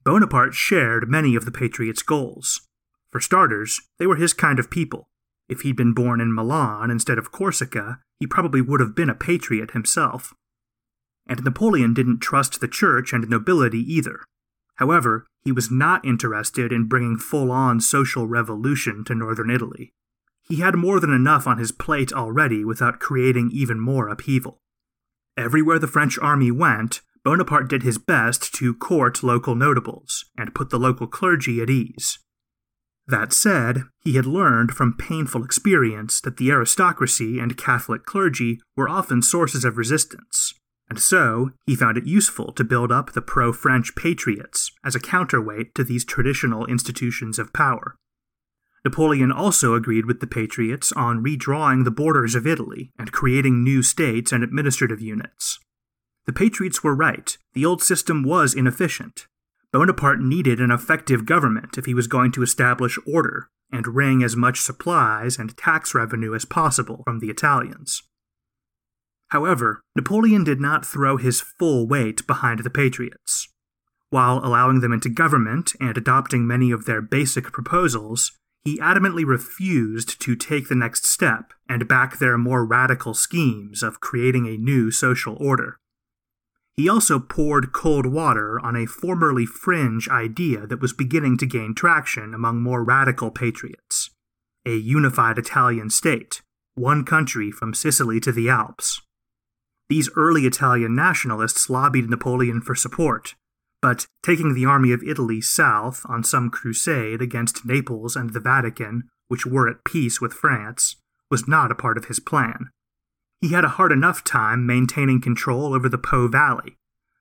Bonaparte 0.05 0.55
shared 0.55 1.11
many 1.11 1.35
of 1.35 1.45
the 1.45 1.51
Patriots' 1.51 2.03
goals. 2.03 2.61
For 3.11 3.21
starters, 3.21 3.81
they 3.99 4.07
were 4.07 4.17
his 4.17 4.33
kind 4.33 4.59
of 4.59 4.71
people, 4.71 5.09
if 5.49 5.61
he'd 5.61 5.77
been 5.77 5.93
born 5.93 6.21
in 6.21 6.35
Milan 6.35 6.91
instead 6.91 7.19
of 7.19 7.31
Corsica, 7.31 8.01
he 8.19 8.27
probably 8.27 8.61
would 8.61 8.81
have 8.81 8.95
been 8.95 9.11
a 9.11 9.15
patriot 9.15 9.73
himself. 9.73 10.35
And 11.29 11.45
Napoleon 11.45 11.95
didn't 11.95 12.21
trust 12.21 12.61
the 12.61 12.69
church 12.69 13.13
and 13.13 13.29
nobility 13.29 13.81
either. 13.81 14.21
However, 14.77 15.27
he 15.45 15.53
was 15.53 15.71
not 15.71 16.05
interested 16.05 16.73
in 16.73 16.89
bringing 16.89 17.17
full 17.17 17.51
on 17.51 17.81
social 17.81 18.27
revolution 18.27 19.05
to 19.05 19.15
northern 19.15 19.51
Italy. 19.51 19.93
He 20.49 20.61
had 20.61 20.77
more 20.77 21.01
than 21.01 21.13
enough 21.13 21.47
on 21.47 21.59
his 21.59 21.73
plate 21.73 22.13
already 22.13 22.65
without 22.65 23.01
creating 23.01 23.51
even 23.53 23.81
more 23.81 24.09
upheaval. 24.09 24.61
Everywhere 25.37 25.79
the 25.79 25.89
French 25.89 26.19
army 26.21 26.51
went, 26.51 27.01
Bonaparte 27.25 27.69
did 27.69 27.83
his 27.83 27.99
best 27.99 28.55
to 28.55 28.73
court 28.73 29.23
local 29.25 29.57
notables 29.57 30.27
and 30.39 30.55
put 30.55 30.71
the 30.71 30.79
local 30.79 31.09
clergy 31.09 31.61
at 31.61 31.69
ease. 31.69 32.21
That 33.09 33.33
said, 33.33 33.83
he 34.05 34.15
had 34.15 34.27
learned 34.27 34.73
from 34.73 34.97
painful 34.97 35.45
experience 35.45 36.21
that 36.21 36.37
the 36.37 36.51
aristocracy 36.51 37.39
and 37.39 37.57
Catholic 37.57 38.05
clergy 38.05 38.61
were 38.77 38.89
often 38.89 39.23
sources 39.23 39.65
of 39.65 39.77
resistance, 39.77 40.55
and 40.89 41.01
so 41.01 41.51
he 41.67 41.77
found 41.77 41.99
it 41.99 42.07
useful 42.07 42.53
to 42.53 42.65
build 42.65 42.91
up 42.91 43.13
the 43.13 43.23
pro 43.23 43.53
French 43.53 43.95
patriots 43.95 44.71
as 44.85 44.95
a 44.95 45.01
counterweight 45.01 45.75
to 45.75 45.85
these 45.85 46.05
traditional 46.05 46.67
institutions 46.67 47.39
of 47.39 47.53
power. 47.53 47.97
Napoleon 48.87 49.33
also 49.33 49.75
agreed 49.75 50.07
with 50.07 50.21
the 50.21 50.27
patriots 50.29 50.93
on 50.93 51.23
redrawing 51.23 51.85
the 51.85 51.91
borders 51.91 52.37
of 52.37 52.47
Italy 52.47 52.93
and 52.97 53.11
creating 53.11 53.65
new 53.65 53.83
states 53.83 54.31
and 54.31 54.45
administrative 54.45 55.01
units. 55.01 55.59
The 56.27 56.33
patriots 56.33 56.85
were 56.85 56.95
right, 56.95 57.37
the 57.53 57.67
old 57.67 57.83
system 57.83 58.23
was 58.23 58.55
inefficient, 58.55 59.27
Bonaparte 59.77 60.21
needed 60.21 60.59
an 60.59 60.71
effective 60.71 61.27
government 61.27 61.77
if 61.77 61.85
he 61.85 61.93
was 61.93 62.07
going 62.07 62.33
to 62.33 62.43
establish 62.43 62.99
order 63.07 63.51
and 63.71 63.87
wring 63.87 64.23
as 64.23 64.35
much 64.35 64.61
supplies 64.61 65.39
and 65.39 65.55
tax 65.57 65.95
revenue 65.95 66.35
as 66.35 66.47
possible 66.47 67.03
from 67.05 67.19
the 67.19 67.29
Italians. 67.29 68.03
However, 69.29 69.83
Napoleon 69.95 70.45
did 70.45 70.61
not 70.63 70.87
throw 70.87 71.17
his 71.17 71.43
full 71.43 71.87
weight 71.87 72.27
behind 72.27 72.61
the 72.61 72.71
Patriots. 72.71 73.49
While 74.09 74.39
allowing 74.39 74.81
them 74.81 74.95
into 74.95 75.11
government 75.11 75.73
and 75.79 75.99
adopting 75.99 76.47
many 76.47 76.71
of 76.71 76.87
their 76.87 77.03
basic 77.03 77.53
proposals, 77.53 78.33
he 78.67 78.81
adamantly 78.81 79.25
refused 79.25 80.21
to 80.21 80.35
take 80.35 80.69
the 80.69 80.75
next 80.75 81.07
step 81.07 81.53
and 81.69 81.87
back 81.87 82.19
their 82.19 82.37
more 82.37 82.67
radical 82.67 83.15
schemes 83.15 83.81
of 83.81 84.01
creating 84.01 84.47
a 84.47 84.57
new 84.57 84.91
social 84.91 85.37
order. 85.39 85.79
He 86.75 86.89
also 86.89 87.21
poured 87.21 87.73
cold 87.73 88.07
water 88.07 88.59
on 88.59 88.75
a 88.75 88.87
formerly 88.87 89.47
fringe 89.47 90.09
idea 90.09 90.67
that 90.67 90.81
was 90.81 90.93
beginning 90.93 91.39
to 91.39 91.47
gain 91.47 91.77
traction 91.77 92.35
among 92.35 92.61
more 92.61 92.83
radical 92.83 93.31
patriots 93.31 94.11
a 94.67 94.75
unified 94.75 95.39
Italian 95.39 95.89
state, 95.89 96.43
one 96.75 97.05
country 97.05 97.53
from 97.53 97.73
Sicily 97.73 98.19
to 98.19 98.33
the 98.33 98.49
Alps. 98.49 99.01
These 99.89 100.11
early 100.17 100.45
Italian 100.45 100.97
nationalists 100.97 101.71
lobbied 101.71 102.11
Napoleon 102.11 102.61
for 102.61 102.75
support, 102.75 103.37
but 103.83 104.07
taking 104.23 104.55
the 104.55 104.65
army 104.65 104.93
of 104.93 105.03
Italy 105.03 105.41
south 105.41 106.03
on 106.07 106.25
some 106.25 106.51
crusade 106.51 107.21
against 107.21 107.65
Naples 107.65 108.17
and 108.17 108.33
the 108.33 108.41
Vatican, 108.41 109.05
which 109.29 109.47
were 109.47 109.69
at 109.69 109.85
peace 109.85 110.21
with 110.21 110.33
France, 110.33 110.97
was 111.31 111.49
not 111.49 111.71
a 111.71 111.77
part 111.77 111.99
of 111.99 112.07
his 112.07 112.21
plan. 112.21 112.71
He 113.41 113.53
had 113.53 113.65
a 113.65 113.77
hard 113.77 113.93
enough 113.93 114.25
time 114.25 114.67
maintaining 114.67 115.21
control 115.21 115.75
over 115.75 115.89
the 115.89 115.99
Po 115.99 116.29
Valley. 116.29 116.77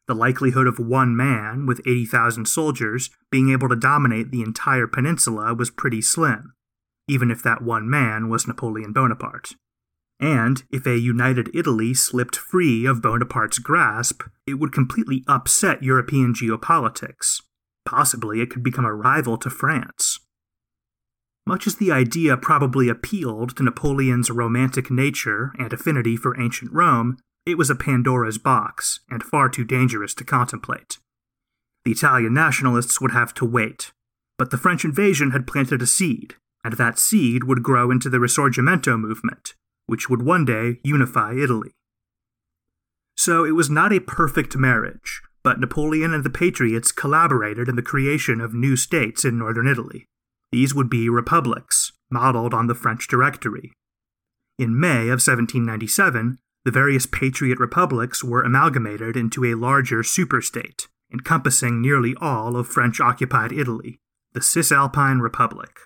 The 0.08 0.16
likelihood 0.16 0.68
of 0.68 0.78
one 0.80 1.16
man, 1.16 1.66
with 1.66 1.82
80,000 1.86 2.46
soldiers, 2.46 3.10
being 3.32 3.50
able 3.52 3.70
to 3.70 3.76
dominate 3.76 4.32
the 4.32 4.42
entire 4.42 4.88
peninsula 4.88 5.54
was 5.54 5.72
pretty 5.72 6.02
slim, 6.02 6.54
even 7.08 7.32
if 7.32 7.42
that 7.44 7.64
one 7.64 7.90
man 7.90 8.30
was 8.30 8.48
Napoleon 8.48 8.94
Bonaparte. 8.94 9.56
And 10.20 10.64
if 10.72 10.86
a 10.86 10.98
united 10.98 11.50
Italy 11.54 11.94
slipped 11.94 12.36
free 12.36 12.86
of 12.86 13.02
Bonaparte's 13.02 13.60
grasp, 13.60 14.24
it 14.48 14.56
would 14.56 14.72
completely 14.72 15.24
upset 15.28 15.84
European 15.84 16.34
geopolitics. 16.34 17.42
Possibly 17.86 18.42
it 18.42 18.50
could 18.50 18.64
become 18.64 18.86
a 18.86 18.94
rival 18.94 19.38
to 19.38 19.50
France. 19.50 20.20
Much 21.46 21.68
as 21.68 21.76
the 21.76 21.92
idea 21.92 22.36
probably 22.38 22.90
appealed 22.90 23.56
to 23.56 23.64
Napoleon's 23.64 24.32
romantic 24.32 24.90
nature 24.90 25.52
and 25.60 25.72
affinity 25.72 26.18
for 26.18 26.40
ancient 26.40 26.72
Rome, 26.72 27.18
it 27.46 27.58
was 27.58 27.70
a 27.70 27.76
Pandora's 27.76 28.40
box 28.40 29.02
and 29.10 29.22
far 29.22 29.50
too 29.50 29.64
dangerous 29.64 30.16
to 30.16 30.24
contemplate. 30.24 30.98
The 31.84 31.92
Italian 31.92 32.34
nationalists 32.34 33.00
would 33.00 33.12
have 33.12 33.34
to 33.36 33.46
wait, 33.46 33.92
but 34.40 34.50
the 34.50 34.58
French 34.58 34.84
invasion 34.84 35.32
had 35.32 35.46
planted 35.46 35.84
a 35.84 35.86
seed, 35.86 36.34
and 36.64 36.74
that 36.74 36.98
seed 36.98 37.44
would 37.44 37.62
grow 37.62 37.92
into 37.92 38.10
the 38.10 38.18
Risorgimento 38.18 39.00
movement, 39.00 39.54
which 39.88 40.10
would 40.10 40.22
one 40.22 40.46
day 40.46 40.80
unify 40.84 41.34
Italy. 41.34 41.72
So 43.18 43.46
it 43.46 43.52
was 43.52 43.70
not 43.70 43.94
a 43.94 44.00
perfect 44.00 44.56
marriage, 44.58 45.22
but 45.44 45.60
Napoleon 45.60 46.14
and 46.14 46.24
the 46.24 46.30
Patriots 46.30 46.92
collaborated 46.92 47.70
in 47.70 47.76
the 47.76 47.82
creation 47.82 48.42
of 48.42 48.54
new 48.54 48.76
states 48.76 49.24
in 49.24 49.38
northern 49.38 49.68
Italy. 49.68 50.06
These 50.52 50.74
would 50.74 50.90
be 50.90 51.10
republics, 51.10 51.92
modeled 52.10 52.54
on 52.54 52.68
the 52.68 52.76
French 52.76 53.08
Directory. 53.08 53.72
In 54.58 54.80
May 54.80 55.04
of 55.04 55.22
1797, 55.22 56.38
the 56.64 56.72
various 56.72 57.06
patriot 57.06 57.60
republics 57.60 58.24
were 58.24 58.42
amalgamated 58.42 59.16
into 59.16 59.46
a 59.46 59.54
larger 59.54 60.02
superstate, 60.02 60.88
encompassing 61.14 61.82
nearly 61.82 62.16
all 62.20 62.58
of 62.58 62.68
French 62.68 63.00
occupied 63.00 63.52
Italy, 63.52 64.00
the 64.34 64.42
Cisalpine 64.42 65.20
Republic. 65.20 65.78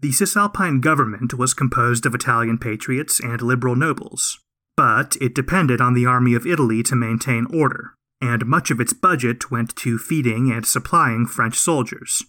The 0.00 0.12
Cisalpine 0.12 0.80
government 0.80 1.34
was 1.34 1.52
composed 1.52 2.06
of 2.06 2.14
Italian 2.14 2.56
patriots 2.56 3.20
and 3.20 3.42
liberal 3.42 3.76
nobles, 3.76 4.38
but 4.74 5.16
it 5.20 5.34
depended 5.34 5.82
on 5.82 5.92
the 5.92 6.06
Army 6.06 6.32
of 6.34 6.46
Italy 6.46 6.82
to 6.84 6.96
maintain 6.96 7.46
order, 7.52 7.92
and 8.18 8.46
much 8.46 8.70
of 8.70 8.80
its 8.80 8.94
budget 8.94 9.50
went 9.50 9.76
to 9.76 9.98
feeding 9.98 10.50
and 10.50 10.64
supplying 10.64 11.26
French 11.26 11.56
soldiers. 11.58 12.24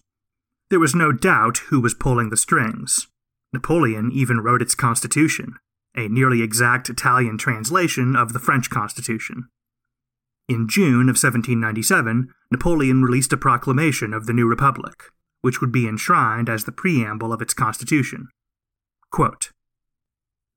There 0.69 0.81
was 0.81 0.93
no 0.93 1.13
doubt 1.13 1.59
who 1.69 1.79
was 1.79 1.93
pulling 1.93 2.29
the 2.29 2.35
strings. 2.35 3.07
Napoleon 3.53 4.11
even 4.11 4.41
wrote 4.41 4.61
its 4.61 4.75
constitution, 4.75 5.55
a 5.95 6.09
nearly 6.09 6.41
exact 6.41 6.89
Italian 6.89 7.37
translation 7.37 8.17
of 8.17 8.33
the 8.33 8.39
French 8.39 8.69
constitution. 8.69 9.47
In 10.49 10.67
June 10.67 11.07
of 11.07 11.15
1797, 11.15 12.33
Napoleon 12.51 13.01
released 13.01 13.31
a 13.31 13.37
proclamation 13.37 14.13
of 14.13 14.25
the 14.25 14.33
new 14.33 14.45
republic, 14.45 15.03
which 15.41 15.61
would 15.61 15.71
be 15.71 15.87
enshrined 15.87 16.49
as 16.49 16.63
the 16.63 16.71
preamble 16.71 17.33
of 17.33 17.41
its 17.41 17.53
constitution. 17.53 18.29
Quote, 19.11 19.51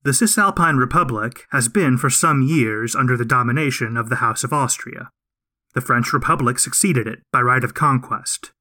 the 0.03 0.13
Cisalpine 0.13 0.77
Republic 0.77 1.47
has 1.51 1.69
been 1.69 1.97
for 1.97 2.11
some 2.11 2.43
years 2.43 2.95
under 2.95 3.17
the 3.17 3.25
domination 3.25 3.97
of 3.97 4.11
the 4.11 4.17
House 4.17 4.45
of 4.45 4.53
Austria. 4.53 5.09
The 5.73 5.81
French 5.81 6.13
Republic 6.13 6.59
succeeded 6.59 7.07
it 7.07 7.21
by 7.33 7.41
right 7.41 7.65
of 7.65 7.73
conquest, 7.73 8.53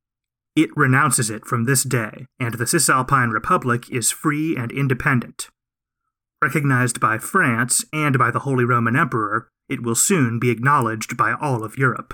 it 0.55 0.69
renounces 0.75 1.31
it 1.31 1.45
from 1.45 1.63
this 1.63 1.83
day, 1.83 2.27
and 2.39 2.53
the 2.55 2.67
Cisalpine 2.67 3.31
Republic 3.31 3.89
is 3.89 4.11
free 4.11 4.55
and 4.55 4.71
independent. 4.71 5.49
recognized 6.43 6.99
by 6.99 7.17
France 7.17 7.85
and 7.93 8.19
by 8.19 8.29
the 8.29 8.39
Holy 8.39 8.65
Roman 8.65 8.97
Emperor, 8.97 9.47
it 9.69 9.81
will 9.81 9.95
soon 9.95 10.39
be 10.39 10.49
acknowledged 10.49 11.15
by 11.15 11.31
all 11.31 11.63
of 11.63 11.77
Europe. 11.77 12.13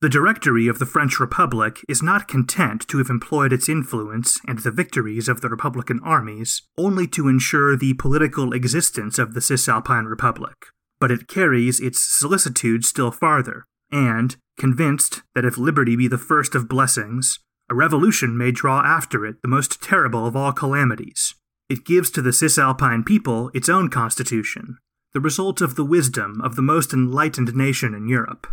The 0.00 0.08
Directory 0.08 0.68
of 0.68 0.78
the 0.78 0.86
French 0.86 1.18
Republic 1.18 1.84
is 1.88 2.04
not 2.04 2.28
content 2.28 2.86
to 2.86 2.98
have 2.98 3.10
employed 3.10 3.52
its 3.52 3.68
influence 3.68 4.38
and 4.46 4.60
the 4.60 4.70
victories 4.70 5.28
of 5.28 5.40
the 5.40 5.48
Republican 5.48 5.98
armies 6.04 6.62
only 6.76 7.08
to 7.08 7.26
ensure 7.26 7.76
the 7.76 7.94
political 7.94 8.52
existence 8.52 9.18
of 9.18 9.34
the 9.34 9.40
Cisalpine 9.40 10.04
Republic, 10.04 10.66
but 11.00 11.10
it 11.10 11.26
carries 11.26 11.80
its 11.80 11.98
solicitude 11.98 12.84
still 12.84 13.10
farther, 13.10 13.64
and, 13.90 14.36
convinced 14.56 15.22
that 15.34 15.44
if 15.44 15.58
liberty 15.58 15.96
be 15.96 16.06
the 16.06 16.16
first 16.16 16.54
of 16.54 16.68
blessings, 16.68 17.40
a 17.68 17.74
revolution 17.74 18.38
may 18.38 18.52
draw 18.52 18.82
after 18.82 19.26
it 19.26 19.42
the 19.42 19.48
most 19.48 19.82
terrible 19.82 20.26
of 20.26 20.36
all 20.36 20.52
calamities. 20.52 21.34
It 21.68 21.84
gives 21.84 22.08
to 22.10 22.22
the 22.22 22.32
Cisalpine 22.32 23.02
people 23.02 23.50
its 23.52 23.68
own 23.68 23.88
constitution, 23.88 24.78
the 25.12 25.18
result 25.18 25.60
of 25.60 25.74
the 25.74 25.84
wisdom 25.84 26.40
of 26.40 26.54
the 26.54 26.62
most 26.62 26.92
enlightened 26.92 27.56
nation 27.56 27.94
in 27.94 28.06
Europe. 28.06 28.46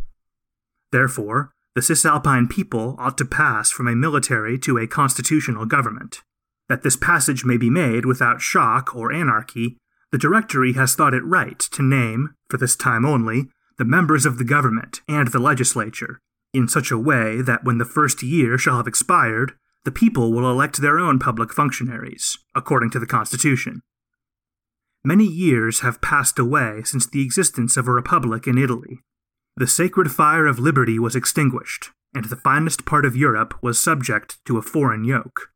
Therefore, 0.92 1.52
the 1.76 1.82
Cisalpine 1.82 2.48
people 2.48 2.96
ought 2.98 3.18
to 3.18 3.26
pass 3.26 3.70
from 3.70 3.88
a 3.88 3.96
military 3.96 4.58
to 4.60 4.78
a 4.78 4.88
constitutional 4.88 5.66
government. 5.66 6.22
That 6.70 6.84
this 6.84 6.96
passage 6.96 7.44
may 7.44 7.58
be 7.58 7.70
made 7.70 8.06
without 8.06 8.42
shock 8.42 8.96
or 8.96 9.12
anarchy, 9.12 9.78
the 10.12 10.18
Directory 10.18 10.74
has 10.74 10.96
thought 10.96 11.14
it 11.14 11.26
right 11.26 11.60
to 11.60 11.84
name, 11.84 12.36
for 12.50 12.58
this 12.58 12.76
time 12.76 13.06
only, 13.06 13.50
the 13.78 13.86
members 13.86 14.26
of 14.26 14.38
the 14.38 14.46
government 14.46 15.02
and 15.08 15.28
the 15.28 15.40
legislature, 15.40 16.20
in 16.54 16.68
such 16.68 16.92
a 16.92 16.98
way 16.98 17.42
that 17.42 17.66
when 17.66 17.78
the 17.78 17.86
first 17.86 18.24
year 18.24 18.58
shall 18.58 18.78
have 18.78 18.88
expired, 18.88 19.54
the 19.84 19.92
people 19.92 20.32
will 20.32 20.50
elect 20.50 20.78
their 20.78 20.98
own 20.98 21.20
public 21.20 21.54
functionaries, 21.54 22.38
according 22.56 22.90
to 22.92 23.00
the 23.00 23.06
Constitution. 23.06 23.82
Many 25.04 25.26
years 25.26 25.82
have 25.82 26.02
passed 26.02 26.40
away 26.40 26.82
since 26.84 27.06
the 27.06 27.22
existence 27.22 27.76
of 27.78 27.88
a 27.88 27.92
republic 27.92 28.48
in 28.48 28.58
Italy, 28.58 29.02
the 29.58 29.68
sacred 29.68 30.12
fire 30.12 30.46
of 30.46 30.60
liberty 30.60 31.00
was 31.00 31.16
extinguished, 31.16 31.92
and 32.14 32.26
the 32.26 32.36
finest 32.36 32.86
part 32.86 33.06
of 33.06 33.16
Europe 33.16 33.54
was 33.62 33.82
subject 33.82 34.38
to 34.46 34.58
a 34.58 34.62
foreign 34.62 35.04
yoke. 35.04 35.52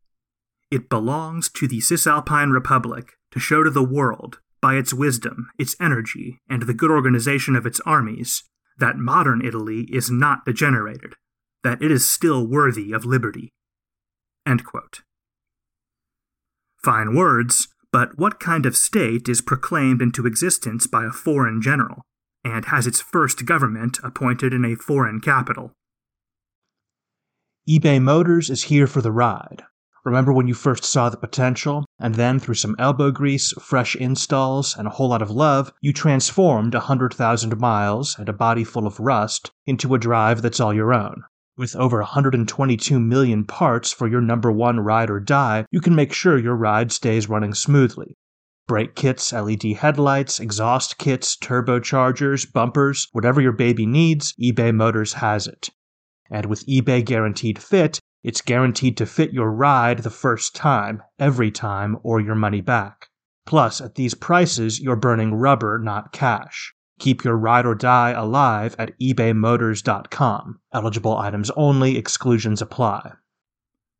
It 0.71 0.89
belongs 0.89 1.49
to 1.49 1.67
the 1.67 1.81
Cisalpine 1.81 2.51
Republic 2.51 3.13
to 3.31 3.39
show 3.39 3.63
to 3.63 3.69
the 3.69 3.83
world, 3.83 4.39
by 4.61 4.75
its 4.75 4.93
wisdom, 4.93 5.49
its 5.57 5.75
energy, 5.79 6.39
and 6.49 6.63
the 6.63 6.73
good 6.73 6.91
organization 6.91 7.55
of 7.55 7.65
its 7.65 7.79
armies, 7.85 8.43
that 8.77 8.97
modern 8.97 9.45
Italy 9.45 9.87
is 9.91 10.09
not 10.09 10.45
degenerated, 10.45 11.13
that 11.63 11.81
it 11.81 11.91
is 11.91 12.09
still 12.09 12.45
worthy 12.45 12.91
of 12.91 13.05
liberty. 13.05 13.49
Fine 16.83 17.13
words, 17.15 17.67
but 17.91 18.17
what 18.17 18.39
kind 18.39 18.65
of 18.65 18.75
state 18.75 19.27
is 19.27 19.41
proclaimed 19.41 20.01
into 20.01 20.25
existence 20.25 20.87
by 20.87 21.05
a 21.05 21.11
foreign 21.11 21.61
general? 21.61 22.03
And 22.43 22.65
has 22.65 22.87
its 22.87 23.01
first 23.01 23.45
government 23.45 23.99
appointed 24.03 24.53
in 24.53 24.65
a 24.65 24.75
foreign 24.75 25.19
capital. 25.19 25.73
eBay 27.67 28.01
Motors 28.01 28.49
is 28.49 28.63
here 28.63 28.87
for 28.87 29.01
the 29.01 29.11
ride. 29.11 29.63
Remember 30.05 30.31
when 30.31 30.47
you 30.47 30.53
first 30.53 30.85
saw 30.85 31.09
the 31.09 31.17
potential, 31.17 31.85
and 31.99 32.15
then 32.15 32.39
through 32.39 32.55
some 32.55 32.75
elbow 32.79 33.11
grease, 33.11 33.51
fresh 33.59 33.95
installs, 33.97 34.75
and 34.77 34.87
a 34.87 34.91
whole 34.91 35.09
lot 35.09 35.21
of 35.21 35.29
love, 35.29 35.73
you 35.81 35.91
transformed 35.91 36.73
a 36.73 36.79
100,000 36.79 37.59
miles 37.59 38.17
and 38.17 38.29
a 38.29 38.33
body 38.33 38.63
full 38.63 38.87
of 38.87 38.99
rust 38.99 39.51
into 39.67 39.93
a 39.93 39.99
drive 39.99 40.41
that's 40.41 40.59
all 40.59 40.73
your 40.73 40.93
own. 40.93 41.23
With 41.57 41.75
over 41.75 41.99
122 41.99 42.99
million 42.99 43.43
parts 43.43 43.91
for 43.91 44.07
your 44.07 44.21
number 44.21 44.49
one 44.49 44.79
ride 44.79 45.09
or 45.09 45.19
die, 45.19 45.65
you 45.69 45.81
can 45.81 45.93
make 45.93 46.13
sure 46.13 46.37
your 46.37 46.55
ride 46.55 46.93
stays 46.93 47.27
running 47.27 47.53
smoothly, 47.53 48.15
brake 48.69 48.93
kits, 48.93 49.33
LED 49.33 49.63
headlights, 49.63 50.39
exhaust 50.39 50.99
kits, 50.99 51.35
turbochargers, 51.35 52.53
bumpers, 52.53 53.07
whatever 53.13 53.41
your 53.41 53.51
baby 53.51 53.87
needs, 53.87 54.35
eBay 54.39 54.71
Motors 54.71 55.13
has 55.13 55.47
it. 55.47 55.71
And 56.29 56.45
with 56.45 56.67
eBay 56.67 57.03
Guaranteed 57.03 57.57
Fit, 57.57 57.99
it's 58.23 58.41
guaranteed 58.41 58.95
to 58.97 59.07
fit 59.07 59.33
your 59.33 59.51
ride 59.51 59.99
the 59.99 60.11
first 60.11 60.55
time, 60.55 61.01
every 61.17 61.49
time, 61.49 61.97
or 62.03 62.21
your 62.21 62.35
money 62.35 62.61
back. 62.61 63.07
Plus, 63.47 63.81
at 63.81 63.95
these 63.95 64.13
prices, 64.13 64.79
you're 64.79 64.95
burning 64.95 65.33
rubber, 65.33 65.79
not 65.79 66.13
cash. 66.13 66.75
Keep 66.99 67.23
your 67.23 67.37
ride 67.37 67.65
or 67.65 67.73
die 67.73 68.11
alive 68.11 68.75
at 68.77 68.93
ebaymotors.com. 68.99 70.59
Eligible 70.71 71.17
items 71.17 71.49
only, 71.55 71.97
exclusions 71.97 72.61
apply. 72.61 73.13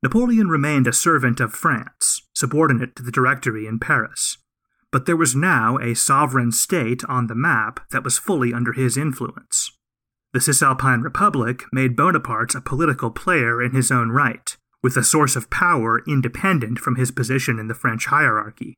Napoleon 0.04 0.48
remained 0.48 0.86
a 0.86 0.94
servant 0.94 1.40
of 1.40 1.54
France, 1.54 2.22
subordinate 2.36 2.96
to 2.96 3.02
the 3.02 3.12
Directory 3.12 3.66
in 3.66 3.80
Paris 3.80 4.38
but 4.92 5.06
there 5.06 5.18
was 5.18 5.36
now 5.36 5.78
a 5.78 5.96
sovereign 5.96 6.52
state 6.52 7.04
on 7.06 7.28
the 7.28 7.36
map 7.36 7.80
that 7.92 8.04
was 8.04 8.18
fully 8.18 8.54
under 8.54 8.74
his 8.74 8.98
influence. 8.98 9.72
The 10.34 10.42
Cisalpine 10.42 11.02
Republic 11.02 11.64
made 11.72 11.96
Bonaparte 11.96 12.56
a 12.56 12.62
political 12.62 13.12
player 13.12 13.62
in 13.62 13.72
his 13.72 13.92
own 13.92 14.10
right, 14.10 14.56
with 14.84 14.96
a 14.96 15.04
source 15.04 15.36
of 15.36 15.50
power 15.50 16.02
independent 16.08 16.80
from 16.80 16.96
his 16.96 17.12
position 17.12 17.60
in 17.60 17.68
the 17.68 17.74
French 17.74 18.06
hierarchy. 18.06 18.76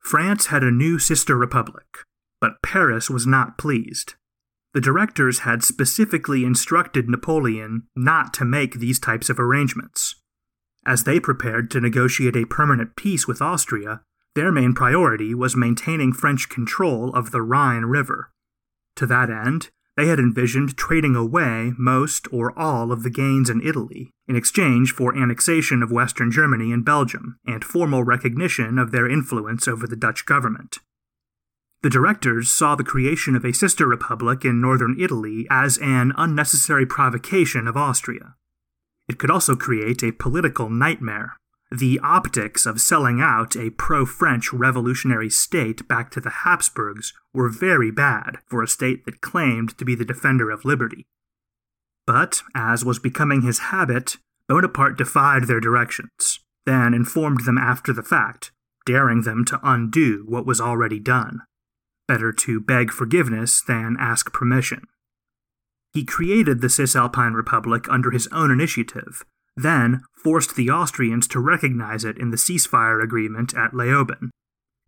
France 0.00 0.46
had 0.46 0.62
a 0.62 0.70
new 0.70 0.98
sister 0.98 1.36
republic, 1.36 2.04
but 2.40 2.62
Paris 2.62 3.10
was 3.10 3.26
not 3.26 3.58
pleased. 3.58 4.14
The 4.72 4.80
directors 4.80 5.40
had 5.40 5.64
specifically 5.64 6.44
instructed 6.44 7.08
Napoleon 7.08 7.84
not 7.96 8.32
to 8.34 8.44
make 8.44 8.74
these 8.74 9.00
types 9.00 9.28
of 9.28 9.40
arrangements. 9.40 10.14
As 10.86 11.04
they 11.04 11.20
prepared 11.20 11.70
to 11.70 11.80
negotiate 11.80 12.36
a 12.36 12.46
permanent 12.46 12.96
peace 12.96 13.26
with 13.26 13.42
Austria, 13.42 14.02
their 14.34 14.52
main 14.52 14.74
priority 14.74 15.34
was 15.34 15.56
maintaining 15.56 16.12
French 16.12 16.48
control 16.48 17.12
of 17.14 17.30
the 17.30 17.42
Rhine 17.42 17.84
River. 17.84 18.30
To 18.96 19.06
that 19.06 19.30
end, 19.30 19.70
they 19.96 20.06
had 20.06 20.18
envisioned 20.18 20.76
trading 20.76 21.16
away 21.16 21.72
most 21.76 22.26
or 22.32 22.58
all 22.58 22.92
of 22.92 23.02
the 23.02 23.10
gains 23.10 23.50
in 23.50 23.60
Italy 23.60 24.10
in 24.28 24.36
exchange 24.36 24.92
for 24.92 25.16
annexation 25.16 25.82
of 25.82 25.90
Western 25.90 26.30
Germany 26.30 26.72
and 26.72 26.84
Belgium 26.84 27.38
and 27.44 27.64
formal 27.64 28.04
recognition 28.04 28.78
of 28.78 28.92
their 28.92 29.08
influence 29.08 29.66
over 29.66 29.86
the 29.86 29.96
Dutch 29.96 30.24
government. 30.24 30.78
The 31.82 31.90
directors 31.90 32.50
saw 32.50 32.74
the 32.74 32.84
creation 32.84 33.34
of 33.34 33.44
a 33.44 33.52
sister 33.52 33.86
republic 33.86 34.44
in 34.44 34.60
northern 34.60 34.96
Italy 34.98 35.46
as 35.50 35.78
an 35.78 36.12
unnecessary 36.16 36.86
provocation 36.86 37.66
of 37.66 37.76
Austria. 37.76 38.34
It 39.08 39.18
could 39.18 39.30
also 39.30 39.56
create 39.56 40.02
a 40.02 40.12
political 40.12 40.70
nightmare 40.70 41.36
the 41.70 42.00
optics 42.02 42.66
of 42.66 42.80
selling 42.80 43.20
out 43.20 43.54
a 43.54 43.70
pro 43.70 44.04
French 44.04 44.52
revolutionary 44.52 45.30
state 45.30 45.86
back 45.86 46.10
to 46.10 46.20
the 46.20 46.30
Habsburgs 46.30 47.12
were 47.32 47.48
very 47.48 47.90
bad 47.92 48.38
for 48.46 48.62
a 48.62 48.68
state 48.68 49.04
that 49.04 49.20
claimed 49.20 49.78
to 49.78 49.84
be 49.84 49.94
the 49.94 50.04
defender 50.04 50.50
of 50.50 50.64
liberty. 50.64 51.06
But, 52.06 52.42
as 52.56 52.84
was 52.84 52.98
becoming 52.98 53.42
his 53.42 53.70
habit, 53.70 54.16
Bonaparte 54.48 54.98
defied 54.98 55.44
their 55.44 55.60
directions, 55.60 56.40
then 56.66 56.92
informed 56.92 57.44
them 57.44 57.56
after 57.56 57.92
the 57.92 58.02
fact, 58.02 58.50
daring 58.84 59.22
them 59.22 59.44
to 59.44 59.60
undo 59.62 60.24
what 60.26 60.46
was 60.46 60.60
already 60.60 60.98
done. 60.98 61.42
Better 62.08 62.32
to 62.32 62.60
beg 62.60 62.90
forgiveness 62.90 63.62
than 63.62 63.96
ask 64.00 64.32
permission. 64.32 64.88
He 65.92 66.04
created 66.04 66.60
the 66.60 66.68
Cisalpine 66.68 67.34
Republic 67.34 67.86
under 67.88 68.10
his 68.10 68.26
own 68.32 68.50
initiative, 68.50 69.24
then 69.62 70.02
forced 70.22 70.56
the 70.56 70.70
Austrians 70.70 71.26
to 71.28 71.40
recognize 71.40 72.04
it 72.04 72.18
in 72.18 72.30
the 72.30 72.36
ceasefire 72.36 73.02
agreement 73.02 73.54
at 73.54 73.72
Leoben. 73.72 74.30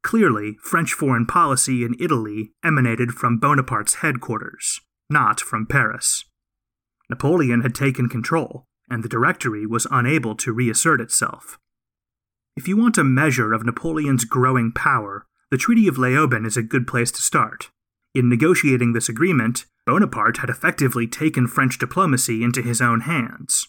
Clearly, 0.03 0.57
French 0.63 0.93
foreign 0.93 1.27
policy 1.27 1.85
in 1.85 1.95
Italy 2.01 2.53
emanated 2.65 3.13
from 3.13 3.39
Bonaparte's 3.39 3.97
headquarters, 3.97 4.81
not 5.09 5.41
from 5.41 5.67
Paris. 5.67 6.25
Napoleon 7.09 7.63
had 7.63 7.75
taken 7.75 8.09
control, 8.09 8.65
and 8.91 9.03
the 9.03 9.09
Directory 9.09 9.65
was 9.67 9.87
unable 9.91 10.35
to 10.37 10.53
reassert 10.53 11.01
itself. 11.01 11.59
If 12.57 12.69
you 12.69 12.77
want 12.77 12.99
a 12.99 13.05
measure 13.05 13.53
of 13.53 13.65
Napoleon's 13.65 14.25
growing 14.25 14.73
power, 14.73 15.27
the 15.51 15.57
Treaty 15.57 15.87
of 15.89 15.97
Leoben 15.97 16.47
is 16.47 16.57
a 16.57 16.63
good 16.63 16.87
place 16.87 17.11
to 17.13 17.23
start. 17.23 17.71
In 18.15 18.29
negotiating 18.29 18.93
this 18.93 19.09
agreement, 19.09 19.65
Bonaparte 19.87 20.39
had 20.39 20.51
effectively 20.51 21.07
taken 21.07 21.47
French 21.47 21.79
diplomacy 21.79 22.43
into 22.43 22.61
his 22.61 22.81
own 22.81 23.03
hands, 23.03 23.67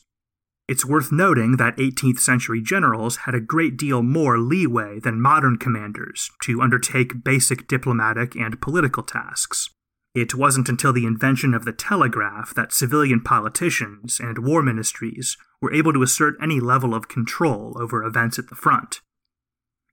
it's 0.74 0.84
worth 0.84 1.12
noting 1.12 1.58
that 1.58 1.78
18th 1.78 2.18
century 2.18 2.60
generals 2.60 3.18
had 3.28 3.36
a 3.36 3.40
great 3.40 3.78
deal 3.78 4.02
more 4.02 4.40
leeway 4.40 5.00
than 5.00 5.22
modern 5.22 5.56
commanders 5.56 6.32
to 6.42 6.64
undertake 6.64 7.24
basic 7.24 7.68
diplomatic 7.68 8.36
and 8.36 8.60
political 8.60 9.04
tasks. 9.04 9.70
It 10.16 10.34
wasn't 10.34 10.70
until 10.70 10.92
the 10.92 11.06
invention 11.06 11.54
of 11.54 11.64
the 11.64 11.74
telegraph 11.74 12.56
that 12.56 12.74
civilian 12.74 13.22
politicians 13.22 14.20
and 14.20 14.40
war 14.40 14.64
ministries 14.64 15.38
were 15.62 15.72
able 15.72 15.94
to 15.94 16.02
assert 16.02 16.38
any 16.42 16.60
level 16.60 16.96
of 16.96 17.08
control 17.08 17.78
over 17.80 18.04
events 18.04 18.40
at 18.40 18.50
the 18.50 18.56
front. 18.56 19.00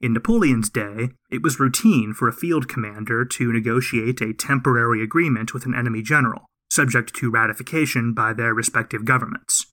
In 0.01 0.15
Napoleon's 0.15 0.71
day, 0.71 1.11
it 1.31 1.43
was 1.43 1.61
routine 1.61 2.15
for 2.15 2.27
a 2.27 2.33
field 2.33 2.69
commander 2.69 3.27
to 3.27 3.53
negotiate 3.53 4.23
a 4.23 4.33
temporary 4.33 5.03
agreement 5.03 5.53
with 5.53 5.67
an 5.67 5.75
enemy 5.75 6.01
general, 6.01 6.47
subject 6.71 7.15
to 7.17 7.31
ratification 7.31 8.15
by 8.15 8.33
their 8.33 8.55
respective 8.55 9.05
governments 9.05 9.70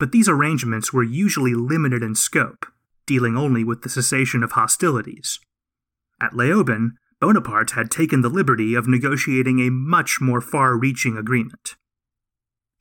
but 0.00 0.10
these 0.10 0.28
arrangements 0.28 0.92
were 0.92 1.04
usually 1.04 1.54
limited 1.54 2.02
in 2.02 2.14
scope, 2.16 2.66
dealing 3.06 3.36
only 3.36 3.62
with 3.62 3.82
the 3.82 3.88
cessation 3.90 4.42
of 4.42 4.52
hostilities. 4.52 5.38
At 6.20 6.32
Leoben, 6.32 6.92
Bonaparte 7.20 7.72
had 7.72 7.90
taken 7.90 8.22
the 8.22 8.30
liberty 8.30 8.74
of 8.74 8.88
negotiating 8.88 9.60
a 9.60 9.70
much 9.70 10.18
more 10.18 10.40
far 10.40 10.76
reaching 10.76 11.18
agreement. 11.18 11.76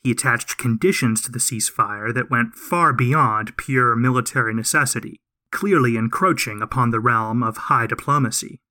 He 0.01 0.11
attached 0.11 0.57
conditions 0.57 1.21
to 1.23 1.31
the 1.31 1.39
ceasefire 1.39 2.13
that 2.13 2.31
went 2.31 2.55
far 2.55 2.93
beyond 2.93 3.57
pure 3.57 3.97
military 3.97 4.53
necessity, 4.53 5.19
clearly 5.51 5.97
encroaching 5.97 6.61
upon 6.61 6.91
the 6.91 7.01
realm 7.01 7.43
of 7.43 7.57
high 7.67 7.85
diplomacy. 7.85 8.61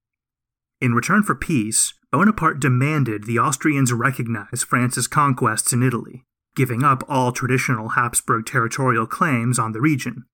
In 0.81 0.95
return 0.95 1.23
for 1.23 1.35
peace, 1.35 1.93
Bonaparte 2.11 2.61
demanded 2.61 3.25
the 3.25 3.39
Austrians 3.39 3.93
recognize 3.93 4.63
France's 4.63 5.07
conquests 5.07 5.75
in 5.75 5.83
Italy, 5.83 6.25
giving 6.59 6.83
up 6.83 7.05
all 7.09 7.31
traditional 7.31 7.91
Habsburg 7.91 8.45
territorial 8.45 9.07
claims 9.07 9.61
on 9.61 9.71
the 9.71 9.81
region. 9.81 10.25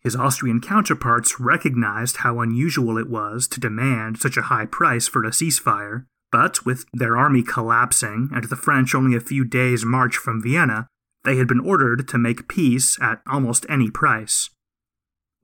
His 0.00 0.14
Austrian 0.14 0.60
counterparts 0.60 1.40
recognized 1.40 2.18
how 2.18 2.38
unusual 2.38 2.96
it 2.98 3.10
was 3.10 3.48
to 3.48 3.58
demand 3.58 4.20
such 4.20 4.36
a 4.36 4.42
high 4.42 4.66
price 4.66 5.08
for 5.08 5.24
a 5.24 5.30
ceasefire, 5.30 6.06
but 6.30 6.64
with 6.64 6.84
their 6.92 7.16
army 7.16 7.42
collapsing 7.42 8.30
and 8.32 8.44
the 8.44 8.54
French 8.54 8.94
only 8.94 9.16
a 9.16 9.20
few 9.20 9.44
days' 9.44 9.84
march 9.84 10.16
from 10.16 10.40
Vienna, 10.40 10.86
they 11.24 11.36
had 11.36 11.48
been 11.48 11.58
ordered 11.58 12.06
to 12.06 12.16
make 12.16 12.46
peace 12.46 12.96
at 13.02 13.20
almost 13.28 13.66
any 13.68 13.90
price. 13.90 14.50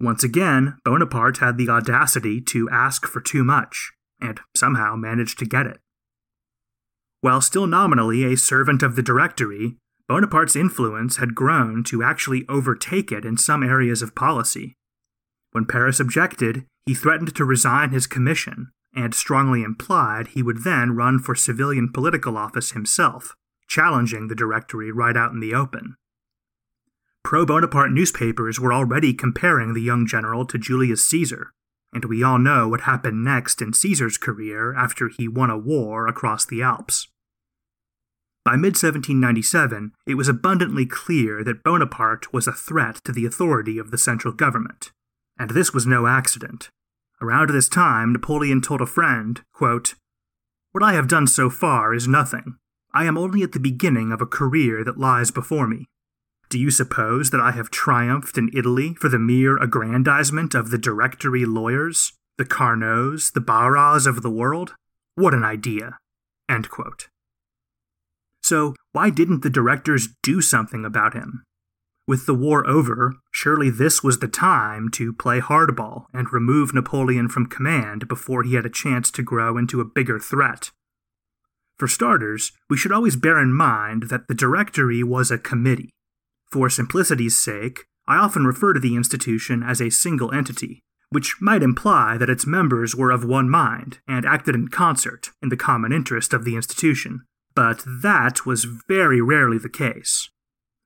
Once 0.01 0.23
again, 0.23 0.79
Bonaparte 0.85 1.39
had 1.39 1.59
the 1.59 1.69
audacity 1.69 2.41
to 2.41 2.71
ask 2.71 3.09
for 3.09 3.21
too 3.21 3.43
much, 3.43 3.91
and 4.21 4.39
somehow 4.55 4.95
managed 4.95 5.41
to 5.41 5.47
get 5.47 5.67
it. 5.67 5.81
While 7.23 7.41
still 7.41 7.67
nominally 7.67 8.23
a 8.23 8.37
servant 8.37 8.85
of 8.85 8.95
the 8.95 9.03
Directory, 9.03 9.79
Bonaparte's 10.13 10.57
influence 10.57 11.17
had 11.17 11.35
grown 11.35 11.83
to 11.85 12.03
actually 12.03 12.45
overtake 12.47 13.11
it 13.11 13.25
in 13.25 13.39
some 13.39 13.63
areas 13.63 14.03
of 14.03 14.15
policy. 14.15 14.75
When 15.53 15.65
Paris 15.65 16.01
objected, 16.01 16.67
he 16.85 16.93
threatened 16.93 17.35
to 17.35 17.47
resign 17.47 17.93
his 17.93 18.07
commission, 18.07 18.73
and 18.95 19.15
strongly 19.15 19.63
implied 19.63 20.27
he 20.27 20.43
would 20.43 20.65
then 20.65 20.95
run 20.95 21.19
for 21.19 21.35
civilian 21.35 21.91
political 21.91 22.37
office 22.37 22.73
himself, 22.73 23.35
challenging 23.69 24.29
the 24.29 24.35
Directory 24.35 24.93
right 24.93 25.17
out 25.17 25.33
in 25.33 25.41
the 25.41 25.55
open. 25.55 25.95
Pro 27.25 27.47
Bonaparte 27.47 27.93
newspapers 27.93 28.61
were 28.61 28.75
already 28.75 29.15
comparing 29.15 29.73
the 29.73 29.81
young 29.81 30.07
general 30.07 30.45
to 30.45 30.59
Julius 30.59 31.09
Caesar, 31.09 31.53
and 31.91 32.05
we 32.05 32.23
all 32.23 32.39
know 32.39 32.69
what 32.69 32.83
happened 32.83 33.25
next 33.25 33.63
in 33.63 33.73
Caesar's 33.73 34.19
career 34.19 34.75
after 34.77 35.09
he 35.09 35.27
won 35.27 35.49
a 35.49 35.57
war 35.57 36.07
across 36.07 36.45
the 36.45 36.61
Alps. 36.61 37.09
By 38.45 38.57
mid 38.57 38.75
1797, 38.75 39.93
it 40.07 40.15
was 40.15 40.29
abundantly 40.29 40.85
clear 40.85 41.45
that 41.45 41.63
Bonaparte 41.63 42.33
was 42.33 42.49
a 42.49 42.53
threat 42.53 42.97
to 43.05 43.13
the 43.13 43.25
authority 43.25 43.79
of 43.79 43.91
the 43.91 43.99
central 43.99 44.35
government. 44.35 44.91
And 45.39 45.51
this 45.51 45.73
was 45.73 45.87
no 45.87 46.07
accident. 46.07 46.69
Around 47.21 47.51
this 47.51 47.69
time, 47.69 48.13
Napoleon 48.13 48.61
told 48.61 48.81
a 48.81 48.87
friend, 48.87 49.41
quote, 49.53 49.95
What 50.73 50.83
I 50.83 50.95
have 50.95 51.07
done 51.07 51.29
so 51.29 51.51
far 51.51 51.95
is 51.95 52.09
nothing. 52.09 52.57
I 52.93 53.05
am 53.05 53.17
only 53.17 53.43
at 53.43 53.53
the 53.53 53.61
beginning 53.61 54.11
of 54.11 54.21
a 54.21 54.27
career 54.27 54.83
that 54.85 54.99
lies 54.99 55.31
before 55.31 55.69
me. 55.69 55.87
Do 56.51 56.59
you 56.59 56.71
suppose 56.71 57.31
that 57.31 57.41
I 57.41 57.53
have 57.53 57.71
triumphed 57.71 58.37
in 58.37 58.51
Italy 58.53 58.95
for 58.95 59.09
the 59.09 59.19
mere 59.19 59.57
aggrandizement 59.57 60.55
of 60.55 60.71
the 60.71 60.79
directory 60.79 61.47
lawyers, 61.47 62.13
the 62.37 62.45
Carnots, 62.45 63.31
the 63.33 63.41
Barras 63.41 64.05
of 64.05 64.23
the 64.23 64.31
world? 64.31 64.75
What 65.15 65.33
an 65.33 65.45
idea! 65.45 65.99
So, 68.43 68.75
why 68.93 69.11
didn't 69.11 69.43
the 69.43 69.51
directors 69.51 70.09
do 70.23 70.41
something 70.41 70.85
about 70.85 71.15
him? 71.15 71.45
With 72.07 72.27
the 72.27 72.35
war 72.35 72.67
over, 72.67 73.15
surely 73.31 73.71
this 73.71 74.03
was 74.03 74.19
the 74.19 74.29
time 74.29 74.89
to 74.91 75.13
play 75.13 75.41
hardball 75.41 76.07
and 76.13 76.33
remove 76.33 76.75
Napoleon 76.75 77.29
from 77.29 77.47
command 77.47 78.09
before 78.09 78.43
he 78.43 78.55
had 78.55 78.67
a 78.67 78.71
chance 78.71 79.11
to 79.13 79.23
grow 79.23 79.57
into 79.57 79.81
a 79.81 79.85
bigger 79.85 80.19
threat. 80.19 80.73
For 81.79 81.87
starters, 81.87 82.53
we 82.69 82.77
should 82.77 82.93
always 82.93 83.17
bear 83.17 83.39
in 83.39 83.53
mind 83.53 84.05
that 84.05 84.27
the 84.27 84.35
Directory 84.35 85.05
was 85.05 85.31
a 85.31 85.39
committee. 85.39 85.91
For 86.51 86.69
simplicity's 86.69 87.39
sake, 87.39 87.87
I 88.09 88.17
often 88.17 88.45
refer 88.45 88.73
to 88.73 88.81
the 88.81 88.97
institution 88.97 89.63
as 89.63 89.81
a 89.81 89.91
single 89.91 90.33
entity, 90.33 90.81
which 91.11 91.37
might 91.41 91.63
imply 91.63 92.19
that 92.19 92.31
its 92.31 92.47
members 92.47 92.97
were 92.97 93.13
of 93.13 93.25
one 93.25 93.49
mind 93.49 94.01
and 94.09 94.27
acted 94.27 94.57
in 94.57 94.69
concert 94.69 95.31
in 95.41 95.51
the 95.51 95.57
common 95.57 95.93
interest 95.93 96.35
of 96.35 96.45
the 96.45 96.57
institution 96.57 97.23
but 97.55 97.83
that 97.87 98.47
was 98.47 98.65
very 98.65 99.21
rarely 99.21 99.59
the 99.59 99.69
case. 99.69 100.31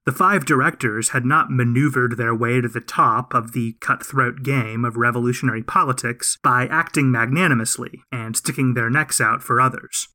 The 0.07 0.13
five 0.13 0.45
directors 0.45 1.09
had 1.09 1.25
not 1.25 1.51
maneuvered 1.51 2.17
their 2.17 2.35
way 2.35 2.61
to 2.61 2.69
the 2.69 2.81
top 2.81 3.35
of 3.35 3.53
the 3.53 3.73
cutthroat 3.81 4.45
game 4.45 4.85
of 4.85 4.97
revolutionary 4.97 5.65
politics 5.65 6.39
by 6.45 6.69
acting 6.69 7.11
magnanimously 7.11 8.03
and 8.13 8.37
sticking 8.37 8.75
their 8.75 8.89
necks 8.89 9.21
out 9.21 9.43
for 9.43 9.61
others. 9.61 10.07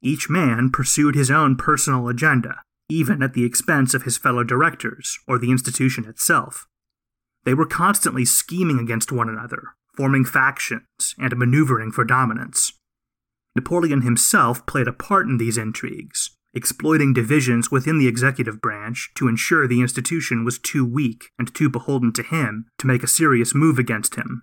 Each 0.00 0.30
man 0.30 0.70
pursued 0.70 1.16
his 1.16 1.32
own 1.32 1.56
personal 1.56 2.06
agenda, 2.08 2.62
even 2.88 3.24
at 3.24 3.32
the 3.32 3.44
expense 3.44 3.92
of 3.92 4.04
his 4.04 4.16
fellow 4.18 4.44
directors 4.44 5.18
or 5.26 5.38
the 5.38 5.50
institution 5.50 6.04
itself. 6.04 6.68
They 7.44 7.54
were 7.54 7.66
constantly 7.66 8.24
scheming 8.24 8.78
against 8.78 9.10
one 9.10 9.28
another, 9.28 9.74
forming 9.96 10.24
factions, 10.24 11.14
and 11.18 11.36
maneuvering 11.36 11.90
for 11.90 12.04
dominance. 12.04 12.72
Napoleon 13.54 14.02
himself 14.02 14.66
played 14.66 14.88
a 14.88 14.92
part 14.92 15.26
in 15.26 15.38
these 15.38 15.56
intrigues, 15.56 16.30
exploiting 16.52 17.12
divisions 17.12 17.70
within 17.70 17.98
the 17.98 18.08
executive 18.08 18.60
branch 18.60 19.10
to 19.14 19.28
ensure 19.28 19.66
the 19.66 19.80
institution 19.80 20.44
was 20.44 20.58
too 20.58 20.84
weak 20.84 21.30
and 21.38 21.54
too 21.54 21.68
beholden 21.68 22.12
to 22.12 22.22
him 22.22 22.66
to 22.78 22.86
make 22.86 23.02
a 23.02 23.08
serious 23.08 23.54
move 23.54 23.78
against 23.78 24.16
him. 24.16 24.42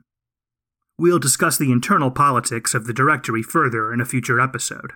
We'll 0.98 1.20
discuss 1.20 1.58
the 1.58 1.72
internal 1.72 2.12
politics 2.12 2.74
of 2.74 2.86
the 2.86 2.94
Directory 2.94 3.42
further 3.42 3.94
in 3.94 4.00
a 4.00 4.06
future 4.06 4.40
episode. 4.40 4.94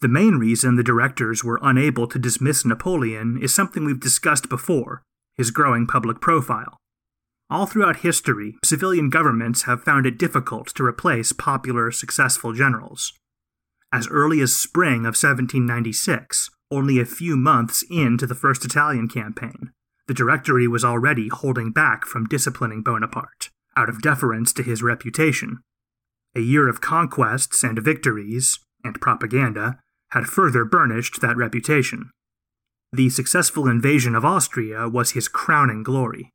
The 0.00 0.08
main 0.08 0.34
reason 0.34 0.74
the 0.74 0.82
directors 0.82 1.44
were 1.44 1.60
unable 1.62 2.08
to 2.08 2.18
dismiss 2.18 2.64
Napoleon 2.64 3.38
is 3.40 3.54
something 3.54 3.84
we've 3.84 4.00
discussed 4.00 4.48
before 4.48 5.02
his 5.36 5.50
growing 5.50 5.86
public 5.86 6.20
profile. 6.20 6.76
All 7.52 7.66
throughout 7.66 7.96
history, 7.96 8.56
civilian 8.64 9.10
governments 9.10 9.64
have 9.64 9.84
found 9.84 10.06
it 10.06 10.16
difficult 10.16 10.68
to 10.68 10.86
replace 10.86 11.34
popular, 11.34 11.90
successful 11.90 12.54
generals. 12.54 13.12
As 13.92 14.08
early 14.08 14.40
as 14.40 14.56
spring 14.56 15.00
of 15.00 15.20
1796, 15.20 16.48
only 16.70 16.98
a 16.98 17.04
few 17.04 17.36
months 17.36 17.84
into 17.90 18.26
the 18.26 18.34
First 18.34 18.64
Italian 18.64 19.06
campaign, 19.06 19.70
the 20.06 20.14
Directory 20.14 20.66
was 20.66 20.82
already 20.82 21.28
holding 21.28 21.72
back 21.72 22.06
from 22.06 22.24
disciplining 22.24 22.80
Bonaparte, 22.82 23.50
out 23.76 23.90
of 23.90 24.00
deference 24.00 24.54
to 24.54 24.62
his 24.62 24.82
reputation. 24.82 25.58
A 26.34 26.40
year 26.40 26.70
of 26.70 26.80
conquests 26.80 27.62
and 27.62 27.78
victories, 27.78 28.60
and 28.82 28.98
propaganda, 28.98 29.78
had 30.12 30.26
further 30.26 30.64
burnished 30.64 31.20
that 31.20 31.36
reputation. 31.36 32.12
The 32.94 33.10
successful 33.10 33.68
invasion 33.68 34.14
of 34.14 34.24
Austria 34.24 34.88
was 34.88 35.10
his 35.10 35.28
crowning 35.28 35.82
glory. 35.82 36.30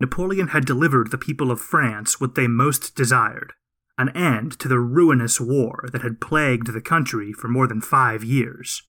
Napoleon 0.00 0.48
had 0.48 0.64
delivered 0.64 1.10
the 1.10 1.18
people 1.18 1.50
of 1.50 1.60
France 1.60 2.20
what 2.20 2.34
they 2.34 2.48
most 2.48 2.94
desired 2.96 3.52
an 4.00 4.08
end 4.16 4.58
to 4.58 4.66
the 4.66 4.78
ruinous 4.78 5.38
war 5.38 5.86
that 5.92 6.00
had 6.00 6.22
plagued 6.22 6.72
the 6.72 6.80
country 6.80 7.34
for 7.34 7.48
more 7.48 7.66
than 7.66 7.82
five 7.82 8.24
years. 8.24 8.82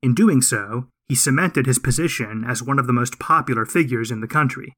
In 0.00 0.14
doing 0.14 0.40
so, 0.40 0.86
he 1.08 1.16
cemented 1.16 1.66
his 1.66 1.80
position 1.80 2.44
as 2.46 2.62
one 2.62 2.78
of 2.78 2.86
the 2.86 2.92
most 2.92 3.18
popular 3.18 3.66
figures 3.66 4.12
in 4.12 4.20
the 4.20 4.28
country. 4.28 4.72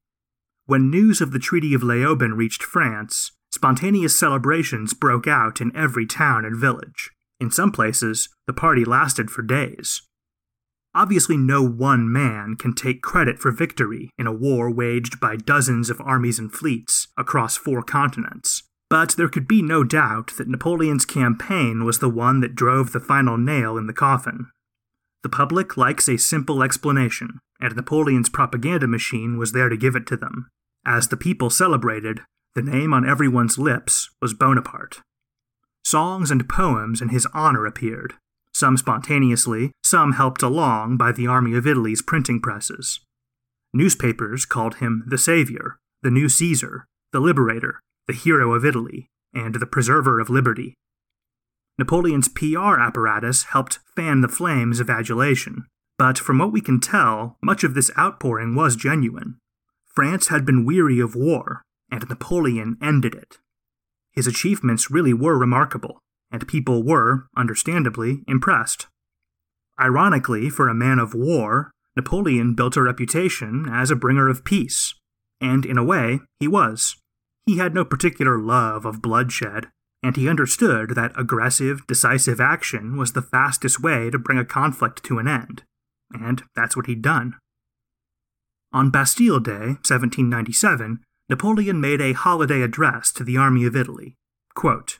When 0.65 0.89
news 0.89 1.21
of 1.21 1.31
the 1.31 1.37
Treaty 1.37 1.75
of 1.75 1.83
Leoben 1.83 2.35
reached 2.35 2.63
France, 2.63 3.33
spontaneous 3.51 4.17
celebrations 4.17 4.95
broke 4.95 5.27
out 5.27 5.61
in 5.61 5.75
every 5.75 6.07
town 6.07 6.43
and 6.43 6.57
village. 6.57 7.11
In 7.39 7.51
some 7.51 7.71
places, 7.71 8.29
the 8.47 8.53
party 8.53 8.83
lasted 8.83 9.29
for 9.29 9.43
days. 9.43 10.01
Obviously, 10.97 11.37
no 11.37 11.61
one 11.61 12.11
man 12.11 12.55
can 12.55 12.73
take 12.73 13.03
credit 13.03 13.37
for 13.37 13.51
victory 13.51 14.09
in 14.17 14.25
a 14.25 14.33
war 14.33 14.67
waged 14.71 15.19
by 15.19 15.35
dozens 15.35 15.91
of 15.91 16.01
armies 16.01 16.39
and 16.39 16.51
fleets 16.51 17.07
across 17.15 17.55
four 17.55 17.83
continents. 17.83 18.63
But 18.89 19.11
there 19.11 19.29
could 19.29 19.47
be 19.47 19.61
no 19.61 19.83
doubt 19.83 20.33
that 20.39 20.47
Napoleon's 20.47 21.05
campaign 21.05 21.85
was 21.85 21.99
the 21.99 22.09
one 22.09 22.39
that 22.39 22.55
drove 22.55 22.93
the 22.93 22.99
final 22.99 23.37
nail 23.37 23.77
in 23.77 23.85
the 23.85 23.93
coffin. 23.93 24.47
The 25.21 25.29
public 25.29 25.77
likes 25.77 26.09
a 26.09 26.17
simple 26.17 26.63
explanation, 26.63 27.41
and 27.61 27.75
Napoleon's 27.75 28.29
propaganda 28.29 28.87
machine 28.87 29.37
was 29.37 29.51
there 29.51 29.69
to 29.69 29.77
give 29.77 29.95
it 29.95 30.07
to 30.07 30.17
them. 30.17 30.49
As 30.83 31.09
the 31.09 31.17
people 31.17 31.51
celebrated, 31.51 32.21
the 32.55 32.63
name 32.63 32.91
on 32.91 33.07
everyone's 33.07 33.59
lips 33.59 34.09
was 34.19 34.33
Bonaparte. 34.33 35.01
Songs 35.85 36.31
and 36.31 36.49
poems 36.49 37.03
in 37.03 37.09
his 37.09 37.27
honor 37.35 37.67
appeared, 37.67 38.15
some 38.57 38.75
spontaneously, 38.75 39.71
some 39.83 40.13
helped 40.13 40.41
along 40.41 40.97
by 40.97 41.11
the 41.11 41.27
Army 41.27 41.55
of 41.55 41.67
Italy's 41.67 42.01
printing 42.01 42.41
presses. 42.41 42.99
Newspapers 43.71 44.45
called 44.45 44.75
him 44.75 45.03
the 45.05 45.17
Savior, 45.17 45.77
the 46.01 46.09
new 46.09 46.27
Caesar, 46.27 46.85
the 47.11 47.19
Liberator, 47.19 47.79
the 48.07 48.13
hero 48.13 48.53
of 48.53 48.65
Italy, 48.65 49.07
and 49.33 49.55
the 49.55 49.67
preserver 49.67 50.19
of 50.19 50.31
liberty. 50.31 50.73
Napoleon's 51.77 52.27
PR 52.27 52.79
apparatus 52.79 53.43
helped 53.43 53.77
fan 53.95 54.21
the 54.21 54.27
flames 54.27 54.79
of 54.79 54.89
adulation, 54.89 55.67
but 55.99 56.17
from 56.17 56.39
what 56.39 56.51
we 56.51 56.59
can 56.59 56.79
tell, 56.79 57.37
much 57.43 57.63
of 57.63 57.75
this 57.75 57.91
outpouring 57.95 58.55
was 58.55 58.75
genuine. 58.75 59.37
France 59.85 60.29
had 60.29 60.45
been 60.45 60.65
weary 60.65 60.99
of 60.99 61.15
war, 61.15 61.61
and 61.91 62.07
Napoleon 62.09 62.77
ended 62.81 63.13
it. 63.13 63.37
his 64.17 64.25
achievements 64.25 64.89
really 64.89 65.13
were 65.13 65.37
remarkable, 65.37 65.99
and 66.31 66.47
people 66.47 66.83
were, 66.83 67.27
understandably, 67.35 68.23
impressed. 68.27 68.87
Ironically, 69.79 70.49
for 70.49 70.67
a 70.67 70.73
man 70.73 70.99
of 70.99 71.13
war, 71.13 71.71
Napoleon 71.95 72.53
built 72.53 72.77
a 72.77 72.81
reputation 72.81 73.67
as 73.69 73.89
a 73.89 73.95
bringer 73.95 74.29
of 74.29 74.43
peace, 74.43 74.93
and 75.41 75.65
in 75.65 75.77
a 75.77 75.83
way, 75.83 76.19
he 76.39 76.47
was. 76.47 76.95
He 77.45 77.57
had 77.57 77.73
no 77.73 77.85
particular 77.85 78.37
love 78.37 78.85
of 78.85 79.01
bloodshed, 79.01 79.67
and 80.03 80.15
he 80.15 80.29
understood 80.29 80.91
that 80.91 81.17
aggressive, 81.19 81.85
decisive 81.87 82.39
action 82.39 82.97
was 82.97 83.13
the 83.13 83.21
fastest 83.21 83.81
way 83.81 84.09
to 84.09 84.19
bring 84.19 84.37
a 84.37 84.45
conflict 84.45 85.03
to 85.05 85.19
an 85.19 85.27
end, 85.27 85.63
and 86.11 86.43
that's 86.55 86.75
what 86.75 86.87
he'd 86.87 87.01
done. 87.01 87.35
On 88.73 88.91
Bastille 88.91 89.39
Day, 89.39 89.77
1797, 89.83 90.99
Napoleon 91.29 91.81
made 91.81 92.01
a 92.01 92.13
holiday 92.13 92.61
address 92.61 93.11
to 93.13 93.23
the 93.23 93.37
Army 93.37 93.65
of 93.65 93.75
Italy. 93.75 94.15
Quote, 94.55 94.99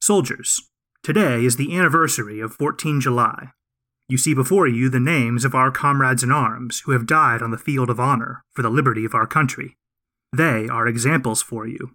Soldiers, 0.00 0.62
today 1.02 1.44
is 1.44 1.56
the 1.56 1.76
anniversary 1.76 2.40
of 2.40 2.54
14 2.54 3.00
July. 3.00 3.50
You 4.08 4.16
see 4.16 4.32
before 4.32 4.66
you 4.66 4.88
the 4.88 5.00
names 5.00 5.44
of 5.44 5.54
our 5.54 5.70
comrades 5.70 6.22
in 6.22 6.32
arms 6.32 6.80
who 6.86 6.92
have 6.92 7.06
died 7.06 7.42
on 7.42 7.50
the 7.50 7.58
field 7.58 7.90
of 7.90 8.00
honor 8.00 8.42
for 8.54 8.62
the 8.62 8.70
liberty 8.70 9.04
of 9.04 9.14
our 9.14 9.26
country. 9.26 9.76
They 10.34 10.68
are 10.68 10.86
examples 10.86 11.42
for 11.42 11.66
you. 11.66 11.92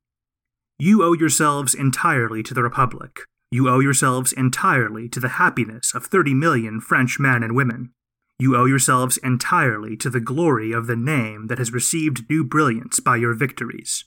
You 0.77 1.03
owe 1.03 1.13
yourselves 1.13 1.73
entirely 1.73 2.43
to 2.43 2.53
the 2.53 2.61
Republic. 2.61 3.21
You 3.51 3.69
owe 3.69 3.79
yourselves 3.79 4.33
entirely 4.33 5.07
to 5.09 5.19
the 5.19 5.29
happiness 5.29 5.95
of 5.95 6.05
30 6.05 6.33
million 6.33 6.81
French 6.81 7.19
men 7.19 7.41
and 7.41 7.55
women. 7.55 7.91
You 8.37 8.55
owe 8.55 8.65
yourselves 8.65 9.17
entirely 9.17 9.95
to 9.97 10.09
the 10.09 10.19
glory 10.19 10.71
of 10.71 10.87
the 10.87 10.95
name 10.95 11.47
that 11.47 11.59
has 11.59 11.71
received 11.71 12.29
new 12.29 12.43
brilliance 12.43 12.99
by 12.99 13.15
your 13.15 13.33
victories. 13.33 14.05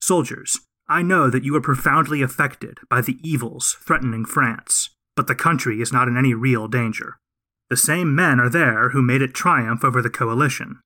Soldiers, 0.00 0.60
I 0.88 1.02
know 1.02 1.28
that 1.30 1.44
you 1.44 1.54
are 1.56 1.60
profoundly 1.60 2.22
affected 2.22 2.78
by 2.88 3.00
the 3.00 3.18
evils 3.22 3.76
threatening 3.80 4.24
France 4.24 4.90
but 5.18 5.26
the 5.26 5.34
country 5.34 5.80
is 5.80 5.92
not 5.92 6.06
in 6.06 6.16
any 6.16 6.32
real 6.32 6.68
danger. 6.68 7.16
The 7.70 7.76
same 7.76 8.14
men 8.14 8.38
are 8.38 8.48
there 8.48 8.90
who 8.90 9.02
made 9.02 9.20
it 9.20 9.34
triumph 9.34 9.82
over 9.82 10.00
the 10.00 10.08
coalition. 10.08 10.78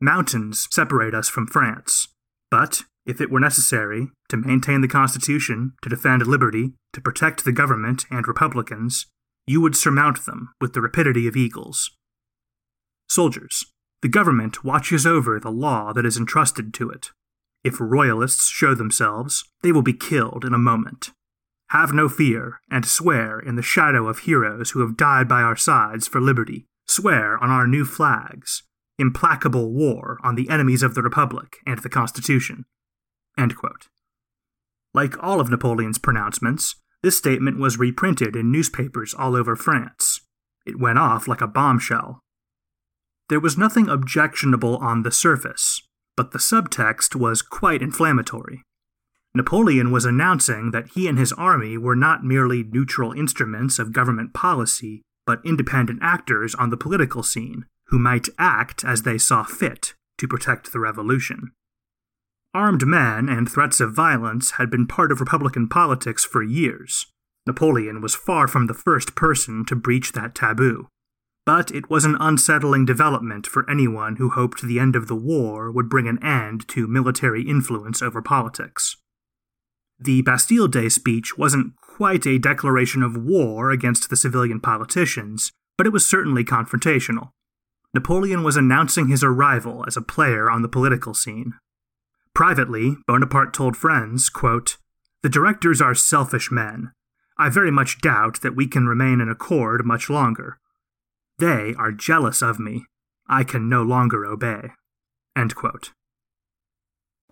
Mountains 0.00 0.68
separate 0.70 1.14
us 1.14 1.28
from 1.28 1.48
France, 1.48 2.06
but 2.48 2.82
if 3.04 3.20
it 3.20 3.28
were 3.28 3.40
necessary 3.40 4.12
to 4.28 4.36
maintain 4.36 4.82
the 4.82 4.88
Constitution, 4.88 5.72
to 5.82 5.88
defend 5.88 6.24
liberty, 6.28 6.74
to 6.92 7.00
protect 7.00 7.44
the 7.44 7.50
government 7.50 8.04
and 8.08 8.28
Republicans, 8.28 9.06
you 9.48 9.60
would 9.60 9.74
surmount 9.74 10.26
them 10.26 10.52
with 10.60 10.74
the 10.74 10.80
rapidity 10.80 11.26
of 11.26 11.34
eagles. 11.34 11.90
Soldiers, 13.08 13.64
the 14.00 14.08
government 14.08 14.62
watches 14.62 15.04
over 15.04 15.40
the 15.40 15.50
law 15.50 15.92
that 15.92 16.06
is 16.06 16.16
entrusted 16.16 16.72
to 16.74 16.88
it. 16.88 17.10
If 17.64 17.80
royalists 17.80 18.48
show 18.48 18.74
themselves, 18.74 19.44
they 19.62 19.72
will 19.72 19.82
be 19.82 19.92
killed 19.92 20.44
in 20.44 20.52
a 20.52 20.58
moment. 20.58 21.10
Have 21.68 21.92
no 21.92 22.08
fear, 22.08 22.60
and 22.70 22.84
swear 22.84 23.38
in 23.38 23.56
the 23.56 23.62
shadow 23.62 24.08
of 24.08 24.20
heroes 24.20 24.70
who 24.72 24.80
have 24.80 24.96
died 24.96 25.28
by 25.28 25.42
our 25.42 25.56
sides 25.56 26.06
for 26.06 26.20
liberty. 26.20 26.66
Swear 26.86 27.42
on 27.42 27.50
our 27.50 27.66
new 27.66 27.84
flags. 27.84 28.62
Implacable 28.98 29.72
war 29.72 30.18
on 30.22 30.34
the 30.34 30.50
enemies 30.50 30.82
of 30.82 30.94
the 30.94 31.02
Republic 31.02 31.56
and 31.66 31.78
the 31.78 31.88
Constitution. 31.88 32.64
Like 34.92 35.22
all 35.22 35.40
of 35.40 35.48
Napoleon's 35.48 35.98
pronouncements, 35.98 36.76
this 37.02 37.16
statement 37.16 37.58
was 37.58 37.78
reprinted 37.78 38.36
in 38.36 38.52
newspapers 38.52 39.14
all 39.14 39.34
over 39.34 39.56
France. 39.56 40.20
It 40.66 40.78
went 40.78 40.98
off 40.98 41.26
like 41.26 41.40
a 41.40 41.46
bombshell. 41.46 42.20
There 43.28 43.40
was 43.40 43.56
nothing 43.56 43.88
objectionable 43.88 44.76
on 44.76 45.02
the 45.02 45.10
surface, 45.10 45.80
but 46.16 46.32
the 46.32 46.38
subtext 46.38 47.14
was 47.14 47.42
quite 47.42 47.82
inflammatory. 47.82 48.62
Napoleon 49.34 49.90
was 49.90 50.04
announcing 50.04 50.72
that 50.72 50.90
he 50.94 51.08
and 51.08 51.18
his 51.18 51.32
army 51.32 51.78
were 51.78 51.96
not 51.96 52.24
merely 52.24 52.62
neutral 52.62 53.12
instruments 53.12 53.78
of 53.78 53.92
government 53.92 54.34
policy, 54.34 55.02
but 55.26 55.40
independent 55.44 56.00
actors 56.02 56.54
on 56.54 56.70
the 56.70 56.76
political 56.76 57.22
scene, 57.22 57.64
who 57.86 57.98
might 57.98 58.28
act 58.38 58.84
as 58.84 59.02
they 59.02 59.16
saw 59.16 59.42
fit 59.42 59.94
to 60.18 60.28
protect 60.28 60.72
the 60.72 60.80
revolution. 60.80 61.52
Armed 62.54 62.86
men 62.86 63.30
and 63.30 63.50
threats 63.50 63.80
of 63.80 63.94
violence 63.94 64.52
had 64.52 64.70
been 64.70 64.86
part 64.86 65.10
of 65.10 65.20
Republican 65.20 65.68
politics 65.68 66.24
for 66.24 66.42
years. 66.42 67.06
Napoleon 67.46 68.02
was 68.02 68.14
far 68.14 68.46
from 68.46 68.66
the 68.66 68.74
first 68.74 69.14
person 69.14 69.64
to 69.64 69.74
breach 69.74 70.12
that 70.12 70.34
taboo. 70.34 70.88
But 71.44 71.70
it 71.72 71.90
was 71.90 72.04
an 72.04 72.16
unsettling 72.20 72.84
development 72.84 73.46
for 73.46 73.68
anyone 73.68 74.16
who 74.16 74.30
hoped 74.30 74.62
the 74.62 74.78
end 74.78 74.94
of 74.94 75.08
the 75.08 75.16
war 75.16 75.72
would 75.72 75.88
bring 75.88 76.06
an 76.06 76.22
end 76.22 76.68
to 76.68 76.86
military 76.86 77.42
influence 77.42 78.00
over 78.00 78.22
politics. 78.22 78.96
The 79.98 80.22
Bastille 80.22 80.68
Day 80.68 80.88
speech 80.88 81.36
wasn't 81.36 81.76
quite 81.76 82.26
a 82.26 82.38
declaration 82.38 83.02
of 83.02 83.16
war 83.16 83.70
against 83.70 84.08
the 84.08 84.16
civilian 84.16 84.60
politicians, 84.60 85.52
but 85.76 85.86
it 85.86 85.92
was 85.92 86.06
certainly 86.06 86.44
confrontational. 86.44 87.30
Napoleon 87.94 88.42
was 88.42 88.56
announcing 88.56 89.08
his 89.08 89.22
arrival 89.22 89.84
as 89.86 89.96
a 89.96 90.02
player 90.02 90.50
on 90.50 90.62
the 90.62 90.68
political 90.68 91.12
scene. 91.12 91.54
Privately, 92.34 92.96
Bonaparte 93.06 93.52
told 93.52 93.76
friends, 93.76 94.28
quote, 94.30 94.78
The 95.22 95.28
directors 95.28 95.82
are 95.82 95.94
selfish 95.94 96.50
men. 96.50 96.92
I 97.38 97.50
very 97.50 97.70
much 97.70 98.00
doubt 98.00 98.40
that 98.40 98.56
we 98.56 98.66
can 98.66 98.86
remain 98.86 99.20
in 99.20 99.28
accord 99.28 99.84
much 99.84 100.08
longer. 100.08 100.58
They 101.38 101.74
are 101.78 101.92
jealous 101.92 102.42
of 102.42 102.60
me. 102.60 102.84
I 103.28 103.42
can 103.42 103.68
no 103.68 103.82
longer 103.82 104.26
obey. 104.26 104.72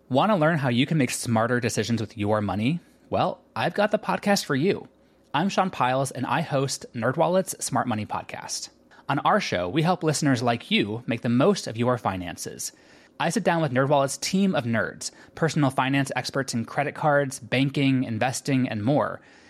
Want 0.09 0.31
to 0.33 0.37
learn 0.37 0.59
how 0.59 0.69
you 0.71 0.87
can 0.87 0.99
make 0.99 1.11
smarter 1.11 1.61
decisions 1.61 2.01
with 2.01 2.17
your 2.17 2.41
money? 2.41 2.81
Well, 3.11 3.41
I've 3.55 3.75
got 3.75 3.91
the 3.91 3.99
podcast 3.99 4.47
for 4.47 4.57
you. 4.57 4.89
I'm 5.35 5.49
Sean 5.49 5.71
Pyles, 5.71 6.11
and 6.11 6.27
I 6.27 6.41
host 6.41 6.87
NerdWallet's 6.95 7.63
Smart 7.65 7.87
Money 7.87 8.07
Podcast. 8.07 8.71
On 9.09 9.19
our 9.21 9.41
show, 9.41 9.69
we 9.69 9.83
help 9.83 10.03
listeners 10.03 10.43
like 10.43 10.71
you 10.71 11.05
make 11.07 11.21
the 11.21 11.29
most 11.29 11.67
of 11.67 11.77
your 11.77 11.99
finances. 11.99 12.73
I 13.21 13.29
sit 13.29 13.45
down 13.45 13.61
with 13.61 13.73
NerdWallet's 13.73 14.19
team 14.19 14.55
of 14.55 14.65
nerds, 14.65 15.11
personal 15.35 15.71
finance 15.71 16.11
experts 16.17 16.55
in 16.55 16.65
credit 16.65 16.95
cards, 16.95 17.39
banking, 17.39 18.05
investing, 18.05 18.69
and 18.69 18.83
more. 18.83 19.21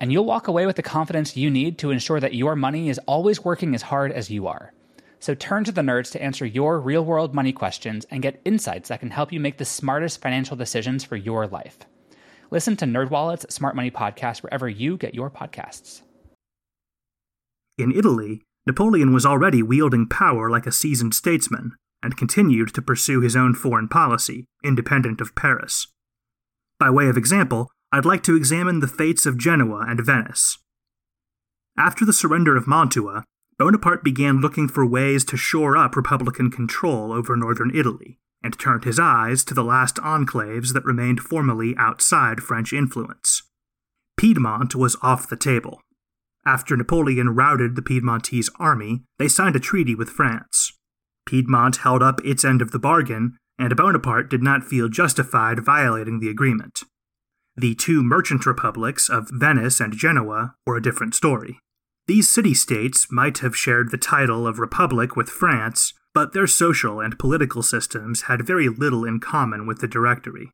And 0.00 0.12
you'll 0.12 0.24
walk 0.24 0.48
away 0.48 0.66
with 0.66 0.76
the 0.76 0.82
confidence 0.82 1.36
you 1.36 1.50
need 1.50 1.78
to 1.78 1.90
ensure 1.90 2.20
that 2.20 2.34
your 2.34 2.54
money 2.54 2.88
is 2.88 3.00
always 3.06 3.44
working 3.44 3.74
as 3.74 3.82
hard 3.82 4.12
as 4.12 4.30
you 4.30 4.46
are. 4.46 4.72
So 5.18 5.34
turn 5.34 5.64
to 5.64 5.72
the 5.72 5.80
nerds 5.80 6.12
to 6.12 6.22
answer 6.22 6.44
your 6.44 6.78
real 6.78 7.04
world 7.04 7.34
money 7.34 7.52
questions 7.52 8.06
and 8.10 8.22
get 8.22 8.40
insights 8.44 8.88
that 8.88 9.00
can 9.00 9.10
help 9.10 9.32
you 9.32 9.40
make 9.40 9.58
the 9.58 9.64
smartest 9.64 10.20
financial 10.20 10.56
decisions 10.56 11.04
for 11.04 11.16
your 11.16 11.46
life. 11.46 11.78
Listen 12.50 12.76
to 12.76 12.84
NerdWallet's 12.84 13.52
Smart 13.52 13.74
Money 13.74 13.90
Podcast 13.90 14.42
wherever 14.42 14.68
you 14.68 14.96
get 14.96 15.14
your 15.14 15.30
podcasts. 15.30 16.02
In 17.78 17.92
Italy, 17.92 18.42
Napoleon 18.66 19.12
was 19.12 19.26
already 19.26 19.62
wielding 19.62 20.08
power 20.08 20.50
like 20.50 20.66
a 20.66 20.72
seasoned 20.72 21.14
statesman 21.14 21.72
and 22.02 22.16
continued 22.16 22.72
to 22.74 22.82
pursue 22.82 23.20
his 23.20 23.34
own 23.34 23.54
foreign 23.54 23.88
policy, 23.88 24.44
independent 24.62 25.20
of 25.20 25.34
Paris. 25.34 25.88
By 26.78 26.90
way 26.90 27.08
of 27.08 27.16
example, 27.16 27.70
I'd 27.96 28.04
like 28.04 28.22
to 28.24 28.36
examine 28.36 28.80
the 28.80 28.88
fates 28.88 29.24
of 29.24 29.38
Genoa 29.38 29.86
and 29.88 30.04
Venice. 30.04 30.58
After 31.78 32.04
the 32.04 32.12
surrender 32.12 32.54
of 32.54 32.68
Mantua, 32.68 33.24
Bonaparte 33.58 34.04
began 34.04 34.42
looking 34.42 34.68
for 34.68 34.84
ways 34.84 35.24
to 35.24 35.38
shore 35.38 35.78
up 35.78 35.96
Republican 35.96 36.50
control 36.50 37.10
over 37.10 37.38
northern 37.38 37.74
Italy, 37.74 38.18
and 38.42 38.58
turned 38.58 38.84
his 38.84 38.98
eyes 38.98 39.42
to 39.44 39.54
the 39.54 39.64
last 39.64 39.96
enclaves 39.96 40.74
that 40.74 40.84
remained 40.84 41.20
formally 41.20 41.74
outside 41.78 42.42
French 42.42 42.74
influence. 42.74 43.44
Piedmont 44.18 44.74
was 44.74 44.98
off 45.02 45.30
the 45.30 45.34
table. 45.34 45.80
After 46.44 46.76
Napoleon 46.76 47.30
routed 47.30 47.76
the 47.76 47.82
Piedmontese 47.82 48.50
army, 48.60 49.04
they 49.18 49.26
signed 49.26 49.56
a 49.56 49.58
treaty 49.58 49.94
with 49.94 50.10
France. 50.10 50.70
Piedmont 51.24 51.76
held 51.76 52.02
up 52.02 52.22
its 52.26 52.44
end 52.44 52.60
of 52.60 52.72
the 52.72 52.78
bargain, 52.78 53.38
and 53.58 53.74
Bonaparte 53.74 54.28
did 54.28 54.42
not 54.42 54.64
feel 54.64 54.90
justified 54.90 55.64
violating 55.64 56.20
the 56.20 56.28
agreement. 56.28 56.82
The 57.56 57.74
two 57.74 58.02
merchant 58.02 58.44
republics 58.44 59.08
of 59.08 59.30
Venice 59.30 59.80
and 59.80 59.96
Genoa 59.96 60.54
were 60.66 60.76
a 60.76 60.82
different 60.82 61.14
story. 61.14 61.58
These 62.06 62.28
city 62.28 62.52
states 62.52 63.10
might 63.10 63.38
have 63.38 63.56
shared 63.56 63.90
the 63.90 63.98
title 63.98 64.46
of 64.46 64.58
republic 64.58 65.16
with 65.16 65.30
France, 65.30 65.94
but 66.12 66.32
their 66.32 66.46
social 66.46 67.00
and 67.00 67.18
political 67.18 67.62
systems 67.62 68.22
had 68.22 68.46
very 68.46 68.68
little 68.68 69.04
in 69.04 69.20
common 69.20 69.66
with 69.66 69.80
the 69.80 69.88
Directory. 69.88 70.50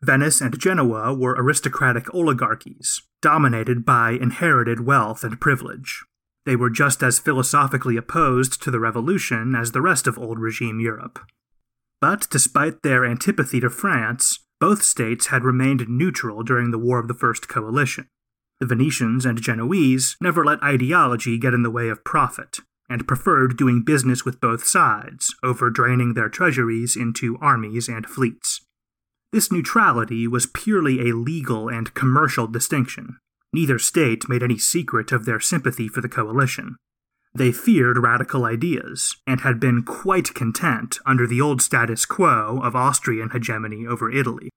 Venice 0.00 0.40
and 0.40 0.58
Genoa 0.58 1.12
were 1.12 1.36
aristocratic 1.36 2.14
oligarchies, 2.14 3.02
dominated 3.20 3.84
by 3.84 4.12
inherited 4.12 4.86
wealth 4.86 5.24
and 5.24 5.40
privilege. 5.40 6.04
They 6.46 6.56
were 6.56 6.70
just 6.70 7.02
as 7.02 7.18
philosophically 7.18 7.96
opposed 7.96 8.62
to 8.62 8.70
the 8.70 8.80
revolution 8.80 9.54
as 9.54 9.72
the 9.72 9.80
rest 9.80 10.06
of 10.06 10.18
old 10.18 10.38
regime 10.38 10.78
Europe. 10.78 11.18
But 12.00 12.28
despite 12.30 12.82
their 12.82 13.04
antipathy 13.04 13.60
to 13.60 13.70
France, 13.70 14.40
both 14.64 14.82
states 14.82 15.26
had 15.26 15.44
remained 15.44 15.86
neutral 15.90 16.42
during 16.42 16.70
the 16.70 16.78
War 16.78 16.98
of 16.98 17.06
the 17.06 17.12
First 17.12 17.50
Coalition. 17.50 18.08
The 18.60 18.66
Venetians 18.66 19.26
and 19.26 19.38
Genoese 19.38 20.16
never 20.22 20.42
let 20.42 20.62
ideology 20.62 21.36
get 21.36 21.52
in 21.52 21.62
the 21.62 21.70
way 21.70 21.90
of 21.90 22.02
profit, 22.02 22.60
and 22.88 23.06
preferred 23.06 23.58
doing 23.58 23.82
business 23.82 24.24
with 24.24 24.40
both 24.40 24.64
sides 24.64 25.34
over 25.42 25.68
draining 25.68 26.14
their 26.14 26.30
treasuries 26.30 26.96
into 26.96 27.36
armies 27.42 27.88
and 27.88 28.06
fleets. 28.06 28.62
This 29.34 29.52
neutrality 29.52 30.26
was 30.26 30.46
purely 30.46 31.10
a 31.10 31.14
legal 31.14 31.68
and 31.68 31.92
commercial 31.92 32.46
distinction. 32.46 33.18
Neither 33.52 33.78
state 33.78 34.30
made 34.30 34.42
any 34.42 34.56
secret 34.56 35.12
of 35.12 35.26
their 35.26 35.40
sympathy 35.40 35.88
for 35.88 36.00
the 36.00 36.08
coalition. 36.08 36.76
They 37.36 37.50
feared 37.50 37.98
radical 37.98 38.44
ideas, 38.44 39.16
and 39.26 39.40
had 39.40 39.58
been 39.58 39.82
quite 39.82 40.34
content 40.34 40.98
under 41.04 41.26
the 41.26 41.40
old 41.40 41.60
status 41.60 42.06
quo 42.06 42.60
of 42.62 42.76
Austrian 42.76 43.30
hegemony 43.30 43.86
over 43.86 44.10
Italy. 44.10 44.50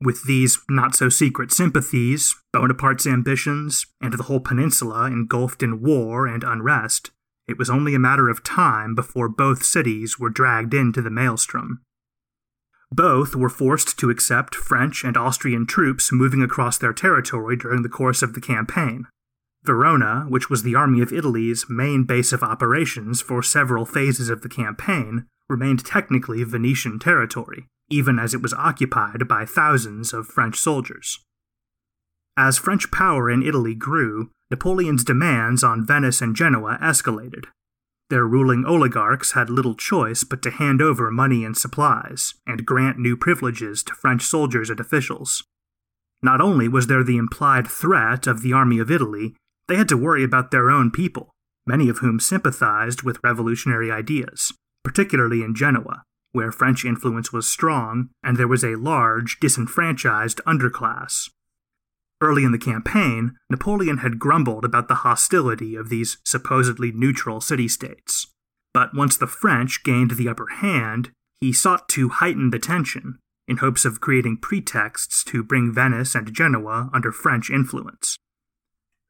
With 0.00 0.24
these 0.24 0.60
not 0.68 0.94
so 0.94 1.08
secret 1.08 1.52
sympathies, 1.52 2.34
Bonaparte's 2.52 3.06
ambitions, 3.06 3.86
and 4.00 4.14
the 4.14 4.22
whole 4.22 4.40
peninsula 4.40 5.06
engulfed 5.06 5.62
in 5.62 5.82
war 5.82 6.26
and 6.26 6.44
unrest, 6.44 7.10
it 7.48 7.58
was 7.58 7.68
only 7.68 7.94
a 7.94 7.98
matter 7.98 8.28
of 8.28 8.44
time 8.44 8.94
before 8.94 9.28
both 9.28 9.64
cities 9.64 10.18
were 10.18 10.30
dragged 10.30 10.72
into 10.72 11.02
the 11.02 11.10
maelstrom. 11.10 11.80
Both 12.92 13.34
were 13.34 13.48
forced 13.48 13.98
to 13.98 14.10
accept 14.10 14.54
French 14.54 15.04
and 15.04 15.16
Austrian 15.16 15.66
troops 15.66 16.12
moving 16.12 16.42
across 16.42 16.78
their 16.78 16.92
territory 16.92 17.56
during 17.56 17.82
the 17.82 17.88
course 17.88 18.22
of 18.22 18.34
the 18.34 18.40
campaign. 18.40 19.06
Verona, 19.64 20.26
which 20.28 20.48
was 20.48 20.62
the 20.62 20.74
Army 20.74 21.00
of 21.00 21.12
Italy's 21.12 21.66
main 21.68 22.04
base 22.04 22.32
of 22.32 22.42
operations 22.42 23.20
for 23.20 23.42
several 23.42 23.84
phases 23.84 24.28
of 24.28 24.42
the 24.42 24.48
campaign, 24.48 25.26
remained 25.48 25.84
technically 25.84 26.42
Venetian 26.44 26.98
territory, 26.98 27.66
even 27.88 28.18
as 28.18 28.32
it 28.34 28.42
was 28.42 28.54
occupied 28.54 29.28
by 29.28 29.44
thousands 29.44 30.12
of 30.12 30.26
French 30.26 30.56
soldiers. 30.56 31.18
As 32.36 32.58
French 32.58 32.90
power 32.90 33.30
in 33.30 33.42
Italy 33.42 33.74
grew, 33.74 34.30
Napoleon's 34.50 35.04
demands 35.04 35.62
on 35.62 35.86
Venice 35.86 36.22
and 36.22 36.34
Genoa 36.34 36.78
escalated, 36.80 37.44
their 38.10 38.26
ruling 38.26 38.64
oligarchs 38.64 39.32
had 39.32 39.48
little 39.48 39.76
choice 39.76 40.24
but 40.24 40.42
to 40.42 40.50
hand 40.50 40.82
over 40.82 41.12
money 41.12 41.44
and 41.44 41.56
supplies, 41.56 42.34
and 42.44 42.66
grant 42.66 42.98
new 42.98 43.16
privileges 43.16 43.84
to 43.84 43.94
French 43.94 44.22
soldiers 44.22 44.68
and 44.68 44.80
officials. 44.80 45.44
Not 46.20 46.40
only 46.40 46.66
was 46.66 46.88
there 46.88 47.04
the 47.04 47.16
implied 47.16 47.68
threat 47.68 48.26
of 48.26 48.42
the 48.42 48.52
Army 48.52 48.80
of 48.80 48.90
Italy, 48.90 49.36
they 49.70 49.76
had 49.76 49.88
to 49.88 49.96
worry 49.96 50.24
about 50.24 50.50
their 50.50 50.68
own 50.68 50.90
people, 50.90 51.30
many 51.64 51.88
of 51.88 51.98
whom 51.98 52.18
sympathized 52.18 53.02
with 53.02 53.22
revolutionary 53.22 53.88
ideas, 53.88 54.52
particularly 54.82 55.44
in 55.44 55.54
Genoa, 55.54 56.02
where 56.32 56.50
French 56.50 56.84
influence 56.84 57.32
was 57.32 57.46
strong 57.46 58.08
and 58.20 58.36
there 58.36 58.48
was 58.48 58.64
a 58.64 58.74
large, 58.74 59.38
disenfranchised 59.38 60.40
underclass. 60.44 61.30
Early 62.20 62.42
in 62.42 62.50
the 62.50 62.58
campaign, 62.58 63.36
Napoleon 63.48 63.98
had 63.98 64.18
grumbled 64.18 64.64
about 64.64 64.88
the 64.88 65.06
hostility 65.06 65.76
of 65.76 65.88
these 65.88 66.18
supposedly 66.24 66.90
neutral 66.90 67.40
city 67.40 67.68
states. 67.68 68.26
But 68.74 68.92
once 68.92 69.16
the 69.16 69.28
French 69.28 69.84
gained 69.84 70.12
the 70.12 70.28
upper 70.28 70.48
hand, 70.48 71.12
he 71.40 71.52
sought 71.52 71.88
to 71.90 72.08
heighten 72.08 72.50
the 72.50 72.58
tension 72.58 73.20
in 73.46 73.58
hopes 73.58 73.84
of 73.84 74.00
creating 74.00 74.38
pretexts 74.38 75.22
to 75.24 75.44
bring 75.44 75.72
Venice 75.72 76.16
and 76.16 76.34
Genoa 76.34 76.90
under 76.92 77.12
French 77.12 77.50
influence. 77.50 78.16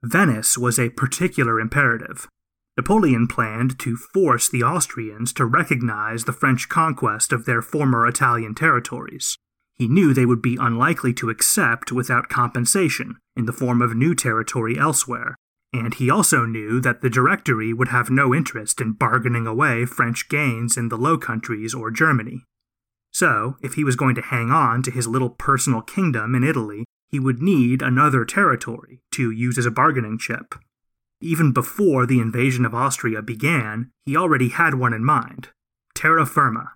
Venice 0.03 0.57
was 0.57 0.79
a 0.79 0.91
particular 0.91 1.61
imperative. 1.61 2.29
Napoleon 2.77 3.27
planned 3.27 3.79
to 3.81 3.97
force 3.97 4.49
the 4.49 4.63
Austrians 4.63 5.33
to 5.35 5.45
recognize 5.45 6.25
the 6.25 6.33
French 6.33 6.69
conquest 6.69 7.33
of 7.33 7.45
their 7.45 7.61
former 7.61 8.07
Italian 8.07 8.55
territories 8.55 9.37
he 9.81 9.89
knew 9.89 10.13
they 10.13 10.27
would 10.27 10.43
be 10.43 10.59
unlikely 10.61 11.15
to 11.15 11.31
accept 11.31 11.91
without 11.91 12.29
compensation 12.29 13.17
in 13.35 13.47
the 13.47 13.53
form 13.53 13.81
of 13.81 13.97
new 13.97 14.15
territory 14.15 14.79
elsewhere, 14.79 15.35
and 15.73 15.95
he 15.95 16.11
also 16.11 16.45
knew 16.45 16.83
that 16.83 17.01
the 17.01 17.09
Directory 17.09 17.73
would 17.73 17.89
have 17.89 18.11
no 18.11 18.35
interest 18.35 18.83
in 18.83 18.93
bargaining 18.93 19.47
away 19.47 19.87
French 19.87 20.29
gains 20.29 20.77
in 20.77 20.91
the 20.91 20.99
Low 20.99 21.17
Countries 21.17 21.73
or 21.73 21.91
Germany. 21.91 22.45
So, 23.11 23.57
if 23.63 23.73
he 23.73 23.83
was 23.83 23.97
going 23.97 24.15
to 24.17 24.21
hang 24.21 24.51
on 24.51 24.83
to 24.83 24.91
his 24.91 25.09
little 25.09 25.31
personal 25.31 25.81
kingdom 25.81 26.35
in 26.35 26.45
Italy, 26.45 26.85
he 27.11 27.21
would 27.21 27.43
need 27.43 27.83
another 27.83 28.25
territory 28.25 29.01
to 29.13 29.31
use 29.31 29.59
as 29.59 29.67
a 29.67 29.71
bargaining 29.71 30.19
chip. 30.19 30.55
Even 31.21 31.53
before 31.53 32.07
the 32.07 32.21
invasion 32.21 32.65
of 32.65 32.75
Austria 32.75 33.21
began, 33.21 33.91
he 34.07 34.17
already 34.17 34.49
had 34.49 34.75
one 34.75 34.95
in 34.95 35.05
mind 35.05 35.49
terra 35.95 36.25
firma, 36.25 36.73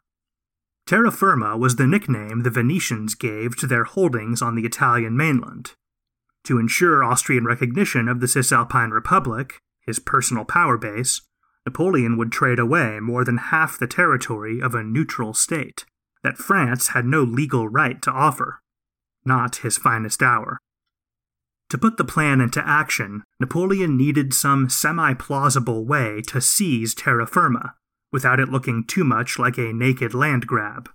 Terra 0.87 1.11
firma 1.11 1.57
was 1.57 1.77
the 1.77 1.87
nickname 1.87 2.41
the 2.41 2.51
Venetians 2.51 3.15
gave 3.15 3.57
to 3.57 3.67
their 3.67 3.85
holdings 3.85 4.43
on 4.43 4.55
the 4.55 4.67
Italian 4.67 5.17
mainland. 5.17 5.73
To 6.45 6.59
ensure 6.59 7.03
Austrian 7.03 7.47
recognition 7.47 8.07
of 8.07 8.21
the 8.21 8.29
Cisalpine 8.29 8.91
Republic, 8.91 9.61
his 9.87 9.99
personal 9.99 10.45
power 10.45 10.77
base, 10.77 11.23
Napoleon 11.65 12.19
would 12.19 12.31
trade 12.31 12.59
away 12.59 13.01
more 13.01 13.25
than 13.25 13.39
half 13.39 13.79
the 13.79 13.87
territory 13.87 14.61
of 14.61 14.75
a 14.75 14.83
neutral 14.83 15.33
state 15.33 15.87
that 16.23 16.37
France 16.37 16.89
had 16.89 17.07
no 17.07 17.23
legal 17.23 17.67
right 17.67 18.03
to 18.03 18.11
offer. 18.11 18.61
Not 19.25 19.57
his 19.57 19.79
finest 19.79 20.23
hour. 20.23 20.59
To 21.71 21.79
put 21.79 21.97
the 21.97 22.05
plan 22.05 22.41
into 22.41 22.67
action, 22.67 23.25
Napoleon 23.41 23.97
needed 23.97 24.35
some 24.35 24.69
semi 24.69 25.15
plausible 25.15 25.85
way 25.85 26.23
to 26.29 26.41
seize 26.41 26.95
terra 26.95 27.27
firma, 27.27 27.75
without 28.13 28.39
it 28.39 28.49
looking 28.49 28.85
too 28.85 29.03
much 29.03 29.39
like 29.39 29.59
a 29.59 29.73
naked 29.73 30.15
land 30.15 30.47
grab. 30.47 30.91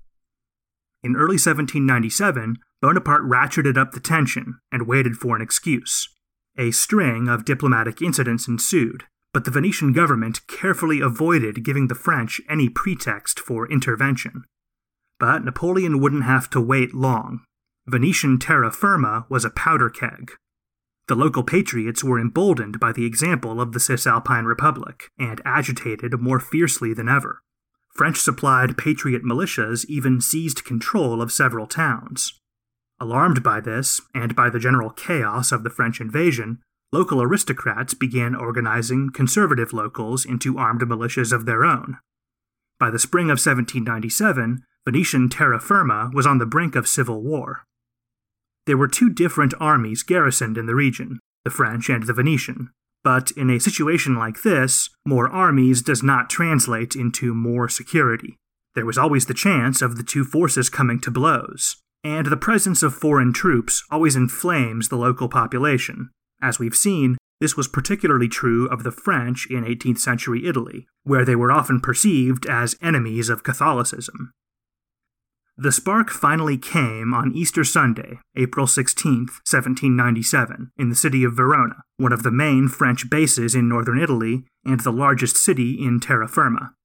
In 1.03 1.15
early 1.15 1.35
1797, 1.35 2.57
Bonaparte 2.81 3.23
ratcheted 3.23 3.77
up 3.77 3.91
the 3.91 3.99
tension 3.99 4.59
and 4.71 4.87
waited 4.87 5.15
for 5.15 5.35
an 5.35 5.41
excuse. 5.41 6.09
A 6.57 6.71
string 6.71 7.27
of 7.27 7.45
diplomatic 7.45 8.01
incidents 8.01 8.47
ensued, 8.47 9.05
but 9.33 9.45
the 9.45 9.51
Venetian 9.51 9.93
government 9.93 10.45
carefully 10.47 11.01
avoided 11.01 11.63
giving 11.63 11.87
the 11.87 11.95
French 11.95 12.41
any 12.49 12.69
pretext 12.69 13.39
for 13.39 13.69
intervention. 13.69 14.43
But 15.19 15.43
Napoleon 15.43 15.99
wouldn't 15.99 16.23
have 16.23 16.49
to 16.51 16.61
wait 16.61 16.93
long. 16.93 17.41
Venetian 17.89 18.37
terra 18.37 18.71
firma 18.71 19.25
was 19.29 19.43
a 19.43 19.49
powder 19.49 19.89
keg. 19.89 20.33
The 21.07 21.15
local 21.15 21.41
patriots 21.41 22.03
were 22.03 22.19
emboldened 22.19 22.79
by 22.79 22.91
the 22.91 23.05
example 23.05 23.59
of 23.59 23.71
the 23.71 23.79
Cisalpine 23.79 24.45
Republic 24.45 25.09
and 25.17 25.41
agitated 25.43 26.19
more 26.19 26.39
fiercely 26.39 26.93
than 26.93 27.09
ever. 27.09 27.41
French 27.95 28.17
supplied 28.17 28.77
patriot 28.77 29.23
militias 29.23 29.85
even 29.85 30.21
seized 30.21 30.63
control 30.63 31.19
of 31.19 31.31
several 31.31 31.65
towns. 31.65 32.39
Alarmed 32.99 33.41
by 33.41 33.59
this, 33.59 33.99
and 34.13 34.35
by 34.35 34.51
the 34.51 34.59
general 34.59 34.91
chaos 34.91 35.51
of 35.51 35.63
the 35.63 35.71
French 35.71 35.99
invasion, 35.99 36.59
local 36.91 37.23
aristocrats 37.23 37.95
began 37.95 38.35
organizing 38.35 39.09
conservative 39.09 39.73
locals 39.73 40.25
into 40.25 40.59
armed 40.59 40.81
militias 40.81 41.31
of 41.31 41.47
their 41.47 41.65
own. 41.65 41.97
By 42.79 42.91
the 42.91 42.99
spring 42.99 43.25
of 43.25 43.39
1797, 43.39 44.63
Venetian 44.85 45.27
terra 45.27 45.59
firma 45.59 46.11
was 46.13 46.27
on 46.27 46.37
the 46.37 46.45
brink 46.45 46.75
of 46.75 46.87
civil 46.87 47.23
war. 47.23 47.65
There 48.69 48.77
were 48.77 48.87
two 48.87 49.09
different 49.09 49.55
armies 49.59 50.03
garrisoned 50.03 50.55
in 50.55 50.67
the 50.67 50.75
region, 50.75 51.17
the 51.43 51.49
French 51.49 51.89
and 51.89 52.03
the 52.03 52.13
Venetian. 52.13 52.69
But 53.03 53.31
in 53.31 53.49
a 53.49 53.59
situation 53.59 54.13
like 54.15 54.43
this, 54.43 54.91
more 55.03 55.27
armies 55.27 55.81
does 55.81 56.03
not 56.03 56.29
translate 56.29 56.95
into 56.95 57.33
more 57.33 57.67
security. 57.67 58.35
There 58.75 58.85
was 58.85 58.95
always 58.95 59.25
the 59.25 59.33
chance 59.33 59.81
of 59.81 59.97
the 59.97 60.03
two 60.03 60.23
forces 60.23 60.69
coming 60.69 60.99
to 60.99 61.09
blows, 61.09 61.77
and 62.03 62.27
the 62.27 62.37
presence 62.37 62.83
of 62.83 62.93
foreign 62.93 63.33
troops 63.33 63.83
always 63.89 64.15
inflames 64.15 64.89
the 64.89 64.97
local 64.97 65.29
population. 65.29 66.11
As 66.39 66.59
we've 66.59 66.75
seen, 66.75 67.17
this 67.41 67.57
was 67.57 67.67
particularly 67.67 68.27
true 68.27 68.67
of 68.67 68.83
the 68.83 68.91
French 68.91 69.47
in 69.49 69.63
18th 69.63 69.97
century 69.97 70.45
Italy, 70.45 70.85
where 71.03 71.25
they 71.25 71.35
were 71.35 71.51
often 71.51 71.79
perceived 71.79 72.45
as 72.45 72.77
enemies 72.83 73.29
of 73.29 73.41
Catholicism. 73.41 74.29
The 75.61 75.73
spark 75.73 76.09
finally 76.09 76.57
came 76.57 77.13
on 77.13 77.33
Easter 77.33 77.65
Sunday, 77.65 78.19
April 78.33 78.65
16, 78.65 79.27
1797, 79.43 80.71
in 80.77 80.87
the 80.87 80.95
city 80.95 81.25
of 81.25 81.33
Verona, 81.33 81.83
one 81.97 82.13
of 82.13 82.23
the 82.23 82.31
main 82.31 82.69
French 82.69 83.09
bases 83.09 83.55
in 83.55 83.67
northern 83.67 83.99
Italy 83.99 84.45
and 84.63 84.79
the 84.79 84.93
largest 84.93 85.35
city 85.35 85.73
in 85.73 85.99
terra 85.99 86.29
firma. 86.29 86.75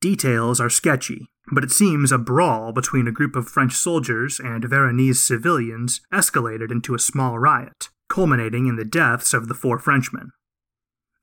Details 0.00 0.60
are 0.60 0.70
sketchy, 0.70 1.26
but 1.50 1.64
it 1.64 1.72
seems 1.72 2.12
a 2.12 2.18
brawl 2.18 2.70
between 2.70 3.08
a 3.08 3.12
group 3.12 3.34
of 3.34 3.48
French 3.48 3.72
soldiers 3.72 4.38
and 4.38 4.64
Veronese 4.64 5.20
civilians 5.20 6.00
escalated 6.14 6.70
into 6.70 6.94
a 6.94 6.98
small 7.00 7.40
riot, 7.40 7.88
culminating 8.08 8.68
in 8.68 8.76
the 8.76 8.84
deaths 8.84 9.34
of 9.34 9.48
the 9.48 9.54
four 9.54 9.80
Frenchmen. 9.80 10.30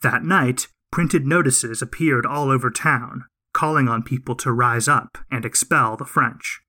That 0.01 0.25
night, 0.25 0.67
printed 0.91 1.25
notices 1.25 1.81
appeared 1.81 2.25
all 2.25 2.51
over 2.51 2.69
town, 2.69 3.23
calling 3.57 3.87
on 3.89 4.03
people 4.03 4.35
to 4.35 4.51
rise 4.51 4.87
up 4.87 5.17
and 5.31 5.43
expel 5.43 5.97
the 5.97 6.05
French. 6.05 6.61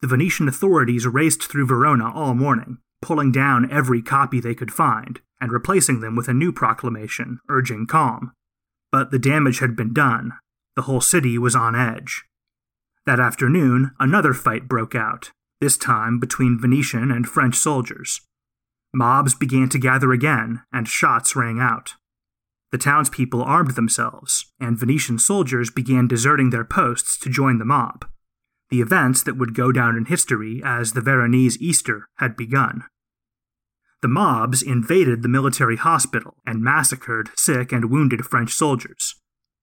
The 0.00 0.06
Venetian 0.06 0.46
authorities 0.46 1.04
raced 1.04 1.42
through 1.42 1.66
Verona 1.66 2.12
all 2.14 2.32
morning, 2.32 2.78
pulling 3.02 3.32
down 3.32 3.68
every 3.72 4.02
copy 4.02 4.38
they 4.38 4.54
could 4.54 4.72
find 4.72 5.18
and 5.40 5.50
replacing 5.50 5.98
them 5.98 6.14
with 6.14 6.28
a 6.28 6.32
new 6.32 6.52
proclamation 6.52 7.40
urging 7.48 7.88
calm. 7.88 8.30
But 8.92 9.10
the 9.10 9.18
damage 9.18 9.58
had 9.58 9.74
been 9.74 9.92
done. 9.92 10.34
The 10.76 10.82
whole 10.82 11.00
city 11.00 11.38
was 11.38 11.56
on 11.56 11.74
edge. 11.74 12.22
That 13.04 13.18
afternoon, 13.18 13.90
another 13.98 14.32
fight 14.32 14.68
broke 14.68 14.94
out, 14.94 15.32
this 15.60 15.76
time 15.76 16.20
between 16.20 16.60
Venetian 16.60 17.10
and 17.10 17.26
French 17.26 17.56
soldiers. 17.56 18.20
Mobs 18.94 19.34
began 19.34 19.68
to 19.70 19.78
gather 19.78 20.12
again, 20.12 20.62
and 20.72 20.86
shots 20.86 21.34
rang 21.34 21.58
out. 21.58 21.94
The 22.72 22.78
townspeople 22.78 23.42
armed 23.42 23.72
themselves, 23.72 24.52
and 24.58 24.78
Venetian 24.78 25.18
soldiers 25.18 25.70
began 25.70 26.08
deserting 26.08 26.50
their 26.50 26.64
posts 26.64 27.18
to 27.20 27.30
join 27.30 27.58
the 27.58 27.64
mob. 27.64 28.04
The 28.70 28.80
events 28.80 29.22
that 29.22 29.36
would 29.36 29.54
go 29.54 29.70
down 29.70 29.96
in 29.96 30.06
history 30.06 30.60
as 30.64 30.92
the 30.92 31.00
Veronese 31.00 31.60
Easter 31.60 32.08
had 32.16 32.36
begun. 32.36 32.82
The 34.02 34.08
mobs 34.08 34.62
invaded 34.62 35.22
the 35.22 35.28
military 35.28 35.76
hospital 35.76 36.36
and 36.44 36.62
massacred 36.62 37.30
sick 37.36 37.72
and 37.72 37.90
wounded 37.90 38.26
French 38.26 38.52
soldiers. 38.52 39.14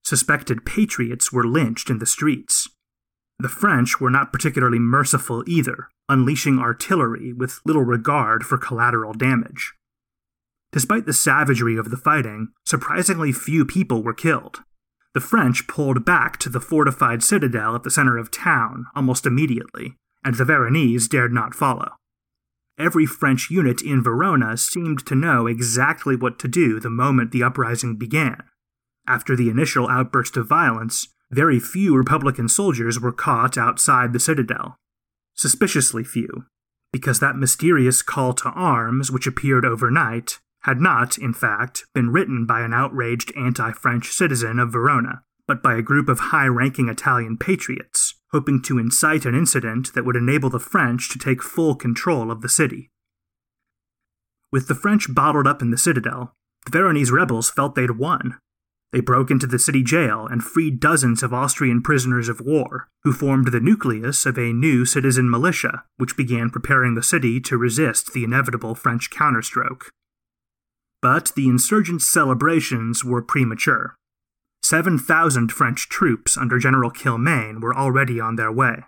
Suspected 0.02 0.66
patriots 0.66 1.32
were 1.32 1.46
lynched 1.46 1.90
in 1.90 1.98
the 1.98 2.06
streets. 2.06 2.68
The 3.38 3.48
French 3.48 4.00
were 4.00 4.10
not 4.10 4.32
particularly 4.32 4.78
merciful 4.78 5.44
either, 5.46 5.88
unleashing 6.08 6.58
artillery 6.58 7.32
with 7.32 7.60
little 7.64 7.84
regard 7.84 8.44
for 8.44 8.58
collateral 8.58 9.12
damage. 9.12 9.74
Despite 10.74 11.06
the 11.06 11.12
savagery 11.12 11.76
of 11.76 11.90
the 11.90 11.96
fighting, 11.96 12.48
surprisingly 12.66 13.30
few 13.30 13.64
people 13.64 14.02
were 14.02 14.12
killed. 14.12 14.64
The 15.14 15.20
French 15.20 15.68
pulled 15.68 16.04
back 16.04 16.36
to 16.38 16.48
the 16.48 16.60
fortified 16.60 17.22
citadel 17.22 17.76
at 17.76 17.84
the 17.84 17.92
center 17.92 18.18
of 18.18 18.32
town 18.32 18.86
almost 18.96 19.24
immediately, 19.24 19.94
and 20.24 20.34
the 20.34 20.44
Veronese 20.44 21.06
dared 21.06 21.32
not 21.32 21.54
follow. 21.54 21.92
Every 22.76 23.06
French 23.06 23.52
unit 23.52 23.82
in 23.82 24.02
Verona 24.02 24.56
seemed 24.56 25.06
to 25.06 25.14
know 25.14 25.46
exactly 25.46 26.16
what 26.16 26.40
to 26.40 26.48
do 26.48 26.80
the 26.80 26.90
moment 26.90 27.30
the 27.30 27.44
uprising 27.44 27.94
began. 27.94 28.42
After 29.06 29.36
the 29.36 29.50
initial 29.50 29.88
outburst 29.88 30.36
of 30.36 30.48
violence, 30.48 31.06
very 31.30 31.60
few 31.60 31.96
Republican 31.96 32.48
soldiers 32.48 32.98
were 32.98 33.12
caught 33.12 33.56
outside 33.56 34.12
the 34.12 34.18
citadel. 34.18 34.74
Suspiciously 35.34 36.02
few, 36.02 36.46
because 36.92 37.20
that 37.20 37.36
mysterious 37.36 38.02
call 38.02 38.32
to 38.32 38.48
arms, 38.48 39.12
which 39.12 39.28
appeared 39.28 39.64
overnight, 39.64 40.40
had 40.64 40.80
not, 40.80 41.16
in 41.16 41.32
fact, 41.32 41.84
been 41.94 42.10
written 42.10 42.44
by 42.44 42.60
an 42.60 42.74
outraged 42.74 43.32
anti 43.36 43.72
French 43.72 44.08
citizen 44.08 44.58
of 44.58 44.72
Verona, 44.72 45.22
but 45.46 45.62
by 45.62 45.74
a 45.74 45.82
group 45.82 46.08
of 46.08 46.18
high 46.18 46.46
ranking 46.46 46.88
Italian 46.88 47.38
patriots, 47.38 48.14
hoping 48.32 48.60
to 48.62 48.78
incite 48.78 49.24
an 49.24 49.34
incident 49.34 49.94
that 49.94 50.04
would 50.04 50.16
enable 50.16 50.50
the 50.50 50.58
French 50.58 51.08
to 51.10 51.18
take 51.18 51.42
full 51.42 51.74
control 51.74 52.30
of 52.30 52.40
the 52.40 52.48
city. 52.48 52.90
With 54.52 54.68
the 54.68 54.74
French 54.74 55.12
bottled 55.12 55.46
up 55.46 55.62
in 55.62 55.70
the 55.70 55.78
citadel, 55.78 56.34
the 56.64 56.72
Veronese 56.72 57.10
rebels 57.10 57.50
felt 57.50 57.74
they'd 57.74 57.98
won, 57.98 58.38
they 58.94 59.00
broke 59.00 59.32
into 59.32 59.48
the 59.48 59.58
city 59.58 59.82
jail 59.82 60.28
and 60.30 60.40
freed 60.40 60.78
dozens 60.78 61.24
of 61.24 61.34
Austrian 61.34 61.82
prisoners 61.82 62.28
of 62.28 62.40
war, 62.40 62.86
who 63.02 63.12
formed 63.12 63.48
the 63.48 63.58
nucleus 63.58 64.24
of 64.24 64.38
a 64.38 64.52
new 64.52 64.84
citizen 64.84 65.28
militia, 65.28 65.82
which 65.96 66.16
began 66.16 66.48
preparing 66.48 66.94
the 66.94 67.02
city 67.02 67.40
to 67.40 67.58
resist 67.58 68.12
the 68.12 68.22
inevitable 68.22 68.76
French 68.76 69.10
counterstroke. 69.10 69.90
But 71.04 71.32
the 71.36 71.50
insurgents' 71.50 72.06
celebrations 72.06 73.04
were 73.04 73.20
premature. 73.20 73.94
7,000 74.62 75.52
French 75.52 75.90
troops 75.90 76.38
under 76.38 76.58
General 76.58 76.90
Kilmaine 76.90 77.60
were 77.60 77.76
already 77.76 78.18
on 78.18 78.36
their 78.36 78.50
way. 78.50 78.84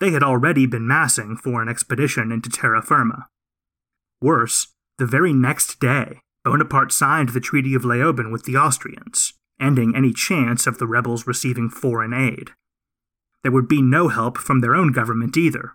They 0.00 0.12
had 0.12 0.22
already 0.22 0.64
been 0.64 0.86
massing 0.86 1.36
for 1.36 1.60
an 1.60 1.68
expedition 1.68 2.32
into 2.32 2.48
terra 2.48 2.80
firma. 2.80 3.26
Worse, 4.22 4.68
the 4.96 5.04
very 5.04 5.34
next 5.34 5.80
day, 5.80 6.20
Bonaparte 6.46 6.92
signed 6.92 7.28
the 7.28 7.40
Treaty 7.40 7.74
of 7.74 7.82
Leoben 7.82 8.32
with 8.32 8.44
the 8.44 8.56
Austrians, 8.56 9.34
ending 9.60 9.94
any 9.94 10.14
chance 10.14 10.66
of 10.66 10.78
the 10.78 10.86
rebels 10.86 11.26
receiving 11.26 11.68
foreign 11.68 12.14
aid. 12.14 12.52
There 13.42 13.52
would 13.52 13.68
be 13.68 13.82
no 13.82 14.08
help 14.08 14.38
from 14.38 14.60
their 14.60 14.74
own 14.74 14.92
government 14.92 15.36
either. 15.36 15.74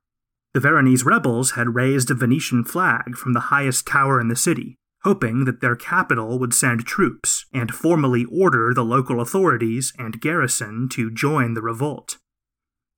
The 0.55 0.61
Veronese 0.61 1.05
rebels 1.05 1.51
had 1.51 1.75
raised 1.75 2.09
a 2.09 2.15
Venetian 2.15 2.63
flag 2.63 3.15
from 3.15 3.33
the 3.33 3.51
highest 3.53 3.85
tower 3.85 4.19
in 4.19 4.29
the 4.29 4.35
city, 4.35 4.77
hoping 5.05 5.45
that 5.45 5.61
their 5.61 5.75
capital 5.75 6.39
would 6.39 6.51
send 6.51 6.83
troops 6.83 7.45
and 7.53 7.71
formally 7.71 8.25
order 8.25 8.73
the 8.73 8.83
local 8.83 9.21
authorities 9.21 9.93
and 9.99 10.19
garrison 10.19 10.89
to 10.89 11.11
join 11.11 11.53
the 11.53 11.61
revolt. 11.61 12.17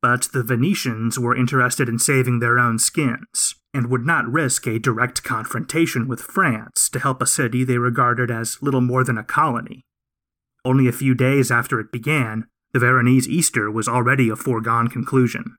But 0.01 0.30
the 0.32 0.41
Venetians 0.41 1.20
were 1.20 1.36
interested 1.36 1.89
in 1.89 1.99
saving 1.99 2.39
their 2.39 2.58
own 2.58 2.80
skins, 2.80 3.55
and 3.74 3.89
would 3.89 4.05
not 4.05 4.32
risk 4.32 4.66
a 4.66 4.80
direct 4.80 5.22
confrontation 5.24 6.08
with 6.08 6.22
France 6.22 6.88
to 6.89 6.99
help 6.99 7.22
a 7.22 7.28
city 7.28 7.66
they 7.66 7.78
regarded 7.78 8.32
as 8.32 8.62
little 8.62 8.80
more 8.80 9.03
than 9.03 9.18
a 9.18 9.24
colony. 9.24 9.82
Only 10.64 10.88
a 10.88 10.93
few 10.93 11.14
days 11.14 11.51
after 11.51 11.78
it 11.78 11.91
began, 11.91 12.47
the 12.72 12.80
Veronese 12.80 13.28
Easter 13.28 13.70
was 13.70 13.89
already 13.89 14.30
a 14.30 14.38
foregone 14.38 14.88
conclusion. 14.88 15.58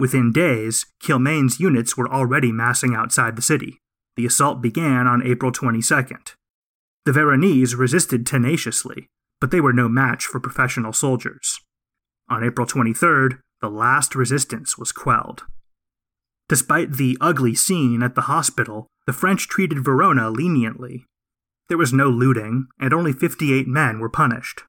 Within 0.00 0.32
days, 0.32 0.86
Kilmaine's 1.02 1.60
units 1.60 1.98
were 1.98 2.08
already 2.10 2.50
massing 2.50 2.94
outside 2.94 3.36
the 3.36 3.42
city. 3.42 3.78
The 4.18 4.26
assault 4.26 4.60
began 4.60 5.06
on 5.06 5.26
April 5.26 5.50
22nd. 5.50 6.34
The 7.06 7.12
Veronese 7.12 7.74
resisted 7.74 8.26
tenaciously, 8.26 9.06
but 9.40 9.50
they 9.50 9.62
were 9.62 9.72
no 9.72 9.88
match 9.88 10.26
for 10.26 10.40
professional 10.40 10.92
soldiers. 10.92 11.58
On 12.28 12.44
April 12.44 12.66
23rd, 12.66 13.38
the 13.62 13.70
last 13.70 14.14
resistance 14.14 14.76
was 14.76 14.92
quelled. 14.92 15.44
Despite 16.50 16.98
the 16.98 17.16
ugly 17.18 17.54
scene 17.54 18.02
at 18.02 18.14
the 18.14 18.28
hospital, 18.28 18.88
the 19.06 19.14
French 19.14 19.48
treated 19.48 19.82
Verona 19.82 20.28
leniently 20.28 21.06
there 21.68 21.78
was 21.78 21.92
no 21.92 22.08
looting, 22.08 22.66
and 22.80 22.92
only 22.92 23.12
58 23.12 23.68
men 23.68 24.00
were 24.00 24.08
punished. 24.08 24.62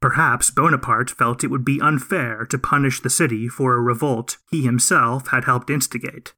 Perhaps 0.00 0.52
Bonaparte 0.52 1.10
felt 1.10 1.42
it 1.42 1.48
would 1.50 1.64
be 1.64 1.80
unfair 1.80 2.46
to 2.46 2.58
punish 2.58 3.00
the 3.00 3.10
city 3.10 3.48
for 3.48 3.74
a 3.74 3.80
revolt 3.80 4.36
he 4.50 4.62
himself 4.62 5.28
had 5.28 5.44
helped 5.44 5.70
instigate. 5.70 6.32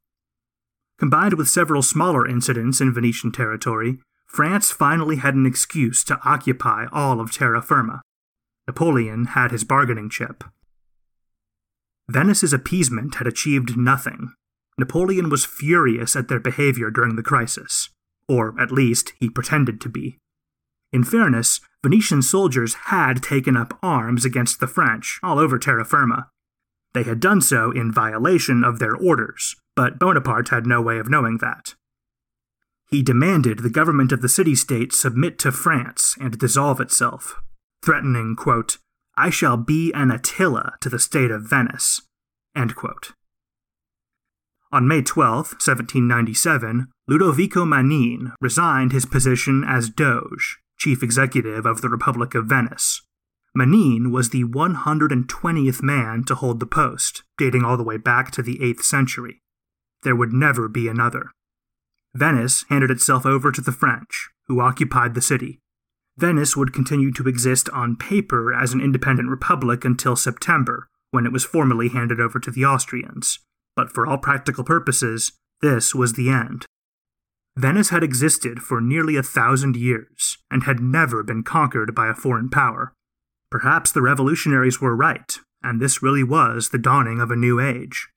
Combined 1.00 1.34
with 1.34 1.48
several 1.48 1.82
smaller 1.82 2.28
incidents 2.28 2.80
in 2.80 2.94
Venetian 2.94 3.32
territory, 3.32 3.98
France 4.26 4.70
finally 4.70 5.16
had 5.16 5.34
an 5.34 5.46
excuse 5.46 6.04
to 6.04 6.20
occupy 6.24 6.86
all 6.92 7.20
of 7.20 7.32
terra 7.32 7.60
firma. 7.60 8.02
Napoleon 8.68 9.24
had 9.24 9.50
his 9.50 9.64
bargaining 9.64 10.08
chip. 10.08 10.44
Venice's 12.08 12.52
appeasement 12.52 13.16
had 13.16 13.26
achieved 13.26 13.76
nothing. 13.76 14.34
Napoleon 14.78 15.28
was 15.28 15.44
furious 15.44 16.14
at 16.14 16.28
their 16.28 16.38
behavior 16.38 16.90
during 16.90 17.16
the 17.16 17.22
crisis 17.24 17.88
or 18.30 18.54
at 18.60 18.70
least 18.70 19.12
he 19.18 19.28
pretended 19.28 19.80
to 19.80 19.88
be. 19.88 20.16
In 20.92 21.02
fairness, 21.02 21.60
Venetian 21.82 22.22
soldiers 22.22 22.74
had 22.86 23.24
taken 23.24 23.56
up 23.56 23.76
arms 23.82 24.24
against 24.24 24.60
the 24.60 24.68
French 24.68 25.18
all 25.20 25.40
over 25.40 25.58
terra 25.58 25.84
firma. 25.84 26.28
They 26.94 27.02
had 27.02 27.18
done 27.18 27.40
so 27.40 27.72
in 27.72 27.90
violation 27.90 28.62
of 28.62 28.78
their 28.78 28.94
orders, 28.94 29.56
but 29.76 29.98
Bonaparte 29.98 30.48
had 30.48 30.66
no 30.66 30.80
way 30.80 30.98
of 30.98 31.08
knowing 31.08 31.38
that. 31.38 31.74
He 32.90 33.02
demanded 33.02 33.60
the 33.60 33.70
government 33.70 34.10
of 34.10 34.20
the 34.20 34.28
city 34.28 34.54
state 34.54 34.92
submit 34.92 35.38
to 35.40 35.52
France 35.52 36.16
and 36.20 36.38
dissolve 36.38 36.80
itself, 36.80 37.40
threatening, 37.84 38.34
quote, 38.34 38.78
I 39.16 39.30
shall 39.30 39.56
be 39.56 39.92
an 39.92 40.10
Attila 40.10 40.74
to 40.80 40.88
the 40.88 40.98
state 40.98 41.30
of 41.30 41.48
Venice. 41.48 42.00
On 44.72 44.86
May 44.86 45.02
12, 45.02 45.36
1797, 45.58 46.88
Ludovico 47.08 47.64
Manin 47.64 48.32
resigned 48.40 48.92
his 48.92 49.04
position 49.04 49.64
as 49.66 49.90
Doge, 49.90 50.58
chief 50.78 51.02
executive 51.02 51.66
of 51.66 51.80
the 51.80 51.88
Republic 51.88 52.34
of 52.34 52.46
Venice. 52.46 53.02
Manin 53.54 54.12
was 54.12 54.30
the 54.30 54.44
120th 54.44 55.82
man 55.82 56.24
to 56.24 56.36
hold 56.36 56.60
the 56.60 56.66
post, 56.66 57.24
dating 57.36 57.64
all 57.64 57.76
the 57.76 57.82
way 57.82 57.96
back 57.96 58.30
to 58.30 58.42
the 58.42 58.58
8th 58.58 58.82
century. 58.82 59.42
There 60.02 60.16
would 60.16 60.32
never 60.32 60.68
be 60.68 60.88
another. 60.88 61.30
Venice 62.14 62.64
handed 62.68 62.90
itself 62.90 63.24
over 63.24 63.52
to 63.52 63.60
the 63.60 63.72
French, 63.72 64.30
who 64.48 64.60
occupied 64.60 65.14
the 65.14 65.22
city. 65.22 65.60
Venice 66.16 66.56
would 66.56 66.72
continue 66.72 67.12
to 67.12 67.28
exist 67.28 67.68
on 67.70 67.96
paper 67.96 68.52
as 68.52 68.72
an 68.72 68.80
independent 68.80 69.28
republic 69.28 69.84
until 69.84 70.16
September, 70.16 70.88
when 71.10 71.26
it 71.26 71.32
was 71.32 71.44
formally 71.44 71.88
handed 71.88 72.20
over 72.20 72.38
to 72.38 72.50
the 72.50 72.64
Austrians, 72.64 73.38
but 73.76 73.90
for 73.90 74.06
all 74.06 74.18
practical 74.18 74.64
purposes, 74.64 75.32
this 75.62 75.94
was 75.94 76.14
the 76.14 76.30
end. 76.30 76.66
Venice 77.56 77.90
had 77.90 78.02
existed 78.02 78.60
for 78.60 78.80
nearly 78.80 79.16
a 79.16 79.22
thousand 79.22 79.76
years 79.76 80.38
and 80.50 80.64
had 80.64 80.80
never 80.80 81.22
been 81.22 81.42
conquered 81.42 81.94
by 81.94 82.08
a 82.08 82.14
foreign 82.14 82.48
power. 82.48 82.92
Perhaps 83.50 83.92
the 83.92 84.02
revolutionaries 84.02 84.80
were 84.80 84.94
right, 84.94 85.38
and 85.62 85.80
this 85.80 86.02
really 86.02 86.22
was 86.22 86.70
the 86.70 86.78
dawning 86.78 87.20
of 87.20 87.30
a 87.30 87.36
new 87.36 87.60
age. 87.60 88.08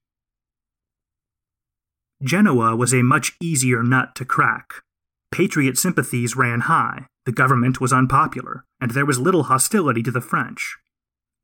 Genoa 2.23 2.73
was 2.73 2.93
a 2.93 3.03
much 3.03 3.33
easier 3.41 3.83
nut 3.83 4.15
to 4.15 4.23
crack. 4.23 4.75
Patriot 5.29 5.77
sympathies 5.77 6.37
ran 6.37 6.61
high, 6.61 7.07
the 7.25 7.33
government 7.33 7.81
was 7.81 7.91
unpopular, 7.91 8.63
and 8.79 8.91
there 8.91 9.05
was 9.05 9.19
little 9.19 9.43
hostility 9.43 10.01
to 10.03 10.11
the 10.11 10.21
French. 10.21 10.77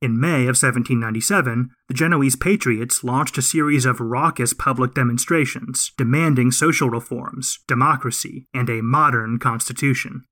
In 0.00 0.18
May 0.18 0.42
of 0.42 0.56
1797, 0.56 1.70
the 1.88 1.94
Genoese 1.94 2.36
patriots 2.36 3.04
launched 3.04 3.36
a 3.36 3.42
series 3.42 3.84
of 3.84 4.00
raucous 4.00 4.54
public 4.54 4.94
demonstrations 4.94 5.92
demanding 5.98 6.50
social 6.50 6.88
reforms, 6.88 7.58
democracy, 7.68 8.46
and 8.54 8.70
a 8.70 8.80
modern 8.80 9.38
constitution. 9.38 10.24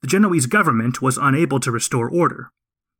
The 0.00 0.08
Genoese 0.08 0.46
government 0.46 1.02
was 1.02 1.18
unable 1.18 1.60
to 1.60 1.70
restore 1.70 2.08
order. 2.08 2.48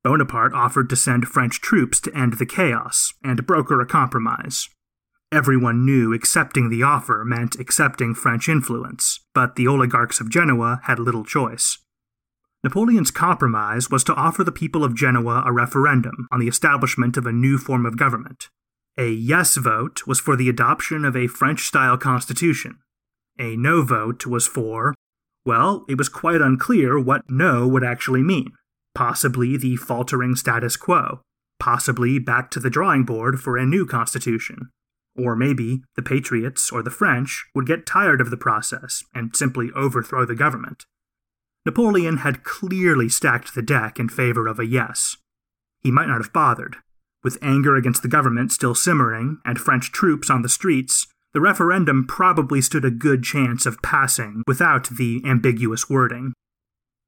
Bonaparte 0.05 0.53
offered 0.53 0.90
to 0.90 0.97
send 0.97 1.28
French 1.28 1.62
troops 1.62 2.01
to 2.01 2.14
end 2.14 2.34
the 2.34 2.45
chaos 2.45 3.14
and 3.24 3.47
broker 3.47 3.80
a 3.80 3.86
compromise. 3.86 4.68
Everyone 5.33 5.87
knew 5.87 6.12
accepting 6.12 6.68
the 6.68 6.83
offer 6.83 7.24
meant 7.24 7.59
accepting 7.59 8.14
French 8.14 8.51
influence, 8.51 9.20
but 9.35 9.57
the 9.57 9.66
oligarchs 9.66 10.20
of 10.20 10.28
Genoa 10.28 10.80
had 10.85 10.99
little 10.99 11.24
choice. 11.24 11.78
Napoleon's 12.62 13.11
compromise 13.11 13.89
was 13.89 14.05
to 14.05 14.14
offer 14.14 14.45
the 14.45 14.53
people 14.53 14.85
of 14.85 14.95
Genoa 14.95 15.43
a 15.47 15.51
referendum 15.51 16.28
on 16.30 16.39
the 16.39 16.49
establishment 16.49 17.16
of 17.16 17.24
a 17.24 17.33
new 17.33 17.57
form 17.57 17.87
of 17.87 17.97
government. 17.97 18.51
A 18.99 19.09
yes 19.09 19.57
vote 19.57 20.07
was 20.07 20.20
for 20.20 20.37
the 20.37 20.51
adoption 20.51 21.03
of 21.03 21.16
a 21.16 21.28
French 21.28 21.62
style 21.62 21.97
constitution. 21.97 22.80
A 23.39 23.57
no 23.57 23.80
vote 23.80 24.26
was 24.26 24.47
for, 24.47 24.95
well, 25.47 25.87
it 25.89 25.97
was 25.97 26.11
quite 26.11 26.43
unclear 26.43 27.01
what 27.01 27.22
no 27.30 27.66
would 27.66 27.83
actually 27.83 28.22
mean. 28.22 28.53
Possibly 28.95 29.57
the 29.57 29.76
faltering 29.76 30.37
status 30.37 30.76
quo. 30.76 31.22
Possibly 31.59 32.18
back 32.18 32.51
to 32.51 32.61
the 32.61 32.68
drawing 32.68 33.05
board 33.05 33.41
for 33.41 33.57
a 33.57 33.64
new 33.64 33.87
constitution. 33.87 34.68
Or 35.17 35.37
maybe 35.37 35.83
the 35.95 36.03
Patriots 36.03 36.71
or 36.71 36.83
the 36.83 36.91
French 36.91 37.45
would 37.55 37.67
get 37.67 37.87
tired 37.87 38.21
of 38.21 38.31
the 38.31 38.37
process 38.37 39.03
and 39.15 39.37
simply 39.37 39.71
overthrow 39.75 40.25
the 40.25 40.35
government. 40.35 40.87
Napoleon 41.65 42.19
had 42.19 42.45
clearly 42.45 43.09
stacked 43.09 43.55
the 43.55 43.63
deck 43.63 43.99
in 43.99 44.09
favor 44.09 44.47
of 44.47 44.59
a 44.59 44.67
yes. 44.67 45.17
He 45.81 45.91
might 45.91 46.09
not 46.09 46.23
have 46.23 46.33
bothered. 46.33 46.77
With 47.23 47.39
anger 47.41 47.77
against 47.77 48.03
the 48.03 48.09
government 48.09 48.51
still 48.51 48.75
simmering 48.75 49.39
and 49.45 49.61
French 49.61 49.93
troops 49.93 50.29
on 50.29 50.43
the 50.43 50.49
streets, 50.49 51.07
the 51.33 51.41
referendum 51.41 52.07
probably 52.07 52.61
stood 52.61 52.85
a 52.85 52.91
good 52.91 53.23
chance 53.23 53.65
of 53.65 53.81
passing 53.83 54.43
without 54.47 54.89
the 54.89 55.23
ambiguous 55.25 55.89
wording. 55.89 56.33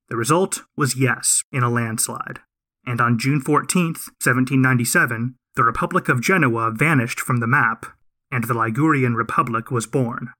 The 0.08 0.16
result 0.16 0.62
was 0.76 0.96
yes 0.96 1.42
in 1.52 1.62
a 1.62 1.70
landslide, 1.70 2.40
and 2.86 3.00
on 3.00 3.18
June 3.18 3.40
14, 3.40 3.86
1797, 3.86 5.34
the 5.56 5.64
Republic 5.64 6.08
of 6.08 6.20
Genoa 6.20 6.70
vanished 6.72 7.20
from 7.20 7.38
the 7.38 7.46
map, 7.46 7.86
and 8.30 8.44
the 8.44 8.54
Ligurian 8.54 9.14
Republic 9.14 9.70
was 9.70 9.86
born. 9.86 10.30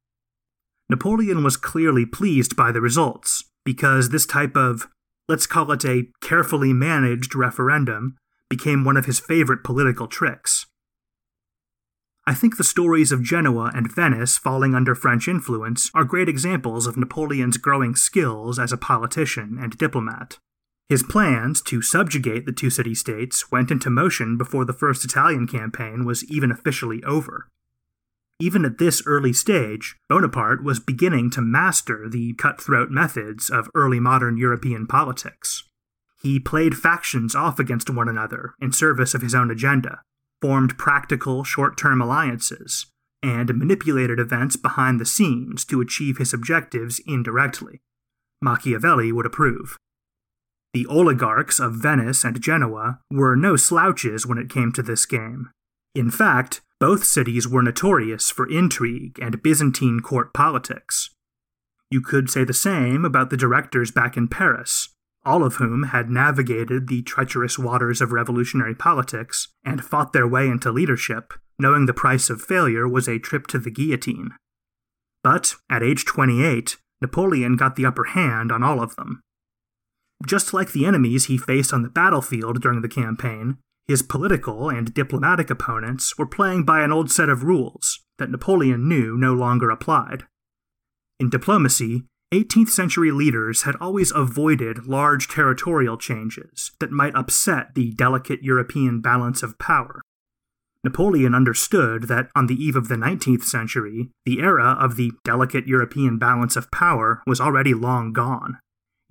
Napoleon 0.91 1.43
was 1.43 1.57
clearly 1.57 2.05
pleased 2.05 2.57
by 2.57 2.73
the 2.73 2.81
results, 2.81 3.45
because 3.65 4.11
this 4.11 4.27
type 4.27 4.57
of, 4.57 4.89
let's 5.29 5.47
call 5.47 5.71
it 5.73 5.85
a 5.85 6.09
carefully 6.21 6.73
managed 6.73 7.35
referendum, 7.35 8.17
became 8.51 8.85
one 8.85 8.97
of 8.97 9.07
his 9.07 9.21
favorite 9.21 9.65
political 9.65 10.07
tricks. 10.07 10.67
I 12.27 12.35
think 12.35 12.57
the 12.57 12.65
stories 12.65 13.13
of 13.13 13.23
Genoa 13.23 13.71
and 13.75 13.93
Venice 13.93 14.39
falling 14.39 14.75
under 14.75 14.95
French 14.95 15.29
influence 15.29 15.91
are 15.95 16.05
great 16.05 16.29
examples 16.29 16.87
of 16.87 16.97
Napoleon's 16.97 17.59
growing 17.59 17.95
skills 17.95 18.59
as 18.59 18.73
a 18.73 18.79
politician 18.79 19.59
and 19.61 19.77
diplomat. 19.77 20.39
His 20.89 21.03
plans 21.03 21.63
to 21.63 21.81
subjugate 21.81 22.45
the 22.45 22.53
two 22.53 22.71
city 22.71 22.95
states 22.95 23.51
went 23.51 23.71
into 23.71 23.89
motion 23.89 24.37
before 24.37 24.65
the 24.65 24.75
First 24.75 25.05
Italian 25.05 25.47
campaign 25.47 26.05
was 26.05 26.25
even 26.25 26.51
officially 26.51 27.03
over. 27.05 27.49
Even 28.41 28.65
at 28.65 28.79
this 28.79 29.03
early 29.07 29.33
stage, 29.33 29.97
Bonaparte 30.09 30.63
was 30.63 30.81
beginning 30.81 31.31
to 31.31 31.41
master 31.41 32.09
the 32.09 32.35
cutthroat 32.35 32.91
methods 32.91 33.49
of 33.49 33.71
early 33.75 34.01
modern 34.01 34.37
European 34.37 34.87
politics. 34.87 35.65
He 36.23 36.41
played 36.41 36.77
factions 36.77 37.35
off 37.35 37.59
against 37.59 37.89
one 37.89 38.09
another 38.09 38.55
in 38.61 38.73
service 38.73 39.15
of 39.15 39.23
his 39.23 39.35
own 39.35 39.51
agenda, 39.51 40.03
formed 40.43 40.77
practical 40.77 41.45
short 41.45 41.79
term 41.79 42.03
alliances, 42.03 42.87
and 43.23 43.57
manipulated 43.57 44.19
events 44.19 44.57
behind 44.57 45.01
the 45.01 45.07
scenes 45.07 45.65
to 45.67 45.81
achieve 45.81 46.19
his 46.19 46.35
objectives 46.35 47.01
indirectly. 47.07 47.81
Machiavelli 48.43 49.13
would 49.13 49.27
approve. 49.27 49.79
The 50.75 50.87
oligarchs 50.87 51.61
of 51.61 51.77
Venice 51.77 52.25
and 52.25 52.41
Genoa 52.41 52.99
were 53.09 53.37
no 53.37 53.55
slouches 53.55 54.27
when 54.27 54.39
it 54.39 54.51
came 54.51 54.73
to 54.73 54.83
this 54.83 55.07
game. 55.07 55.51
In 55.95 56.11
fact, 56.11 56.63
both 56.81 57.05
cities 57.05 57.47
were 57.47 57.63
notorious 57.63 58.29
for 58.29 58.51
intrigue 58.51 59.21
and 59.23 59.41
Byzantine 59.41 60.01
court 60.01 60.35
politics. 60.35 61.11
You 61.93 62.01
could 62.01 62.29
say 62.29 62.43
the 62.43 62.53
same 62.53 63.05
about 63.05 63.31
the 63.31 63.37
directors 63.37 63.93
back 63.93 64.17
in 64.17 64.27
Paris, 64.27 64.89
all 65.25 65.45
of 65.45 65.57
whom 65.57 65.85
had 65.85 66.11
navigated 66.11 66.89
the 66.89 67.03
treacherous 67.03 67.57
waters 67.57 68.01
of 68.01 68.11
revolutionary 68.11 68.75
politics 68.75 69.49
and 69.65 69.85
fought 69.85 70.13
their 70.13 70.27
way 70.27 70.49
into 70.49 70.73
leadership, 70.73 71.35
knowing 71.57 71.87
the 71.87 71.95
price 71.95 72.29
of 72.29 72.43
failure 72.43 72.89
was 72.89 73.09
a 73.09 73.21
trip 73.21 73.47
to 73.47 73.61
the 73.61 73.71
guillotine. 73.71 74.31
But 75.23 75.55
at 75.71 75.85
age 75.85 76.05
28, 76.05 76.79
Napoleon 77.01 77.55
got 77.55 77.77
the 77.77 77.87
upper 77.87 78.05
hand 78.05 78.51
on 78.51 78.65
all 78.65 78.83
of 78.83 78.97
them. 78.97 79.21
Just 80.27 80.55
like 80.55 80.73
the 80.73 80.87
enemies 80.87 81.27
he 81.27 81.37
faced 81.37 81.73
on 81.73 81.83
the 81.83 81.89
battlefield 81.89 82.63
during 82.63 82.81
the 82.81 82.89
campaign, 82.89 83.59
his 83.87 84.03
political 84.03 84.71
and 84.71 84.95
diplomatic 84.95 85.51
opponents 85.51 86.17
were 86.17 86.27
playing 86.27 86.65
by 86.65 86.83
an 86.83 86.93
old 86.93 87.11
set 87.11 87.29
of 87.29 87.45
rules 87.45 88.01
that 88.19 88.31
Napoleon 88.31 88.89
knew 88.89 89.17
no 89.17 89.35
longer 89.35 89.69
applied. 89.69 90.25
In 91.21 91.29
diplomacy, 91.29 92.05
18th 92.33 92.71
century 92.71 93.11
leaders 93.11 93.63
had 93.63 93.77
always 93.77 94.11
avoided 94.13 94.87
large 94.87 95.29
territorial 95.29 95.97
changes 95.97 96.73
that 96.81 96.91
might 96.91 97.15
upset 97.15 97.75
the 97.75 97.93
delicate 97.93 98.43
European 98.43 99.01
balance 99.01 99.43
of 99.43 99.59
power. 99.59 100.01
Napoleon 100.83 101.35
understood 101.35 102.05
that 102.05 102.29
on 102.35 102.47
the 102.47 102.63
eve 102.63 102.77
of 102.77 102.89
the 102.89 102.97
19th 102.97 103.45
century, 103.45 104.11
the 104.25 104.41
era 104.41 104.77
of 104.79 104.97
the 104.97 105.13
delicate 105.25 105.67
European 105.67 106.19
balance 106.19 106.57
of 106.57 106.71
power 106.71 107.23
was 107.27 107.41
already 107.41 107.73
long 107.73 108.13
gone. 108.13 108.59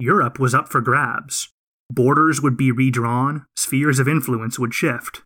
Europe 0.04 0.38
was 0.38 0.54
up 0.54 0.70
for 0.70 0.82
grabs, 0.82 1.50
Borders 1.94 2.42
would 2.42 2.58
be 2.58 2.72
redrawn, 2.72 3.46
spheres 3.56 4.00
of 4.00 4.08
influence 4.08 4.58
would 4.58 4.74
shift. 4.74 5.22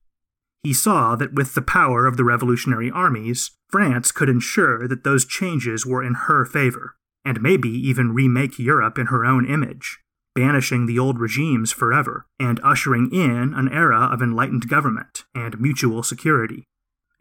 He 0.64 0.74
saw 0.74 1.16
that 1.16 1.34
with 1.34 1.56
the 1.56 1.62
power 1.62 2.06
of 2.06 2.18
the 2.18 2.26
revolutionary 2.26 2.92
armies, 2.92 3.52
France 3.70 4.12
could 4.12 4.28
ensure 4.28 4.88
that 4.88 5.04
those 5.04 5.26
changes 5.26 5.86
were 5.86 6.04
in 6.04 6.14
her 6.14 6.46
favor, 6.46 6.96
and 7.24 7.42
maybe 7.42 7.70
even 7.70 8.14
remake 8.14 8.60
Europe 8.60 8.98
in 8.98 9.08
her 9.08 9.26
own 9.26 9.46
image, 9.46 10.00
banishing 10.36 10.88
the 10.88 11.00
old 11.00 11.20
regimes 11.20 11.72
forever, 11.72 12.26
and 12.40 12.60
ushering 12.64 13.10
in 13.14 13.54
an 13.54 13.70
era 13.72 14.10
of 14.12 14.22
enlightened 14.22 14.68
government 14.68 15.24
and 15.34 15.62
mutual 15.62 16.04
security, 16.04 16.66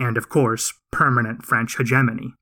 and 0.01 0.17
of 0.17 0.29
course, 0.29 0.73
permanent 0.91 1.45
French 1.45 1.77
hegemony. 1.77 2.35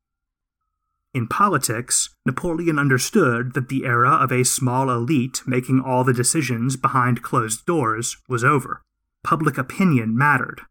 In 1.14 1.28
politics, 1.28 2.10
Napoleon 2.26 2.76
understood 2.76 3.54
that 3.54 3.68
the 3.68 3.84
era 3.84 4.10
of 4.10 4.32
a 4.32 4.44
small 4.44 4.90
elite 4.90 5.42
making 5.46 5.80
all 5.80 6.02
the 6.02 6.12
decisions 6.12 6.76
behind 6.76 7.22
closed 7.22 7.64
doors 7.66 8.16
was 8.28 8.42
over. 8.42 8.82
Public 9.22 9.56
opinion 9.56 10.18
mattered. 10.18 10.62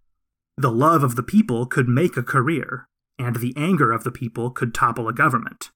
The 0.58 0.72
love 0.72 1.02
of 1.02 1.16
the 1.16 1.24
people 1.24 1.66
could 1.66 1.88
make 1.88 2.18
a 2.18 2.24
career, 2.24 2.88
and 3.18 3.38
the 3.38 3.54
anger 3.56 3.94
of 3.94 4.04
the 4.04 4.12
people 4.12 4.52
could 4.52 4.74
topple 4.74 5.08
a 5.08 5.14
government. 5.14 5.72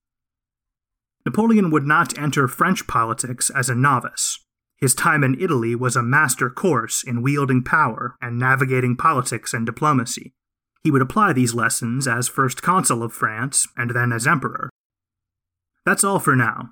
Napoleon 1.25 1.71
would 1.71 1.87
not 1.87 2.17
enter 2.17 2.47
French 2.49 2.87
politics 2.87 3.49
as 3.49 3.69
a 3.69 3.75
novice. 3.75 4.39
His 4.77 4.93
time 4.93 5.23
in 5.23 5.39
Italy 5.39 5.75
was 5.75 5.95
a 5.95 6.03
master 6.03 6.49
course 6.49 7.03
in 7.03 7.21
wielding 7.21 7.63
power 7.63 8.15
and 8.21 8.37
navigating 8.37 8.97
politics 8.97 9.53
and 9.53 9.65
diplomacy. 9.65 10.33
He 10.87 10.91
would 10.91 11.01
apply 11.01 11.33
these 11.33 11.53
lessons 11.53 12.07
as 12.07 12.29
first 12.29 12.61
consul 12.61 13.03
of 13.03 13.11
France 13.11 13.67
and 13.75 13.89
then 13.89 14.13
as 14.13 14.25
emperor. 14.25 14.69
That's 15.85 16.01
all 16.01 16.17
for 16.17 16.33
now. 16.33 16.69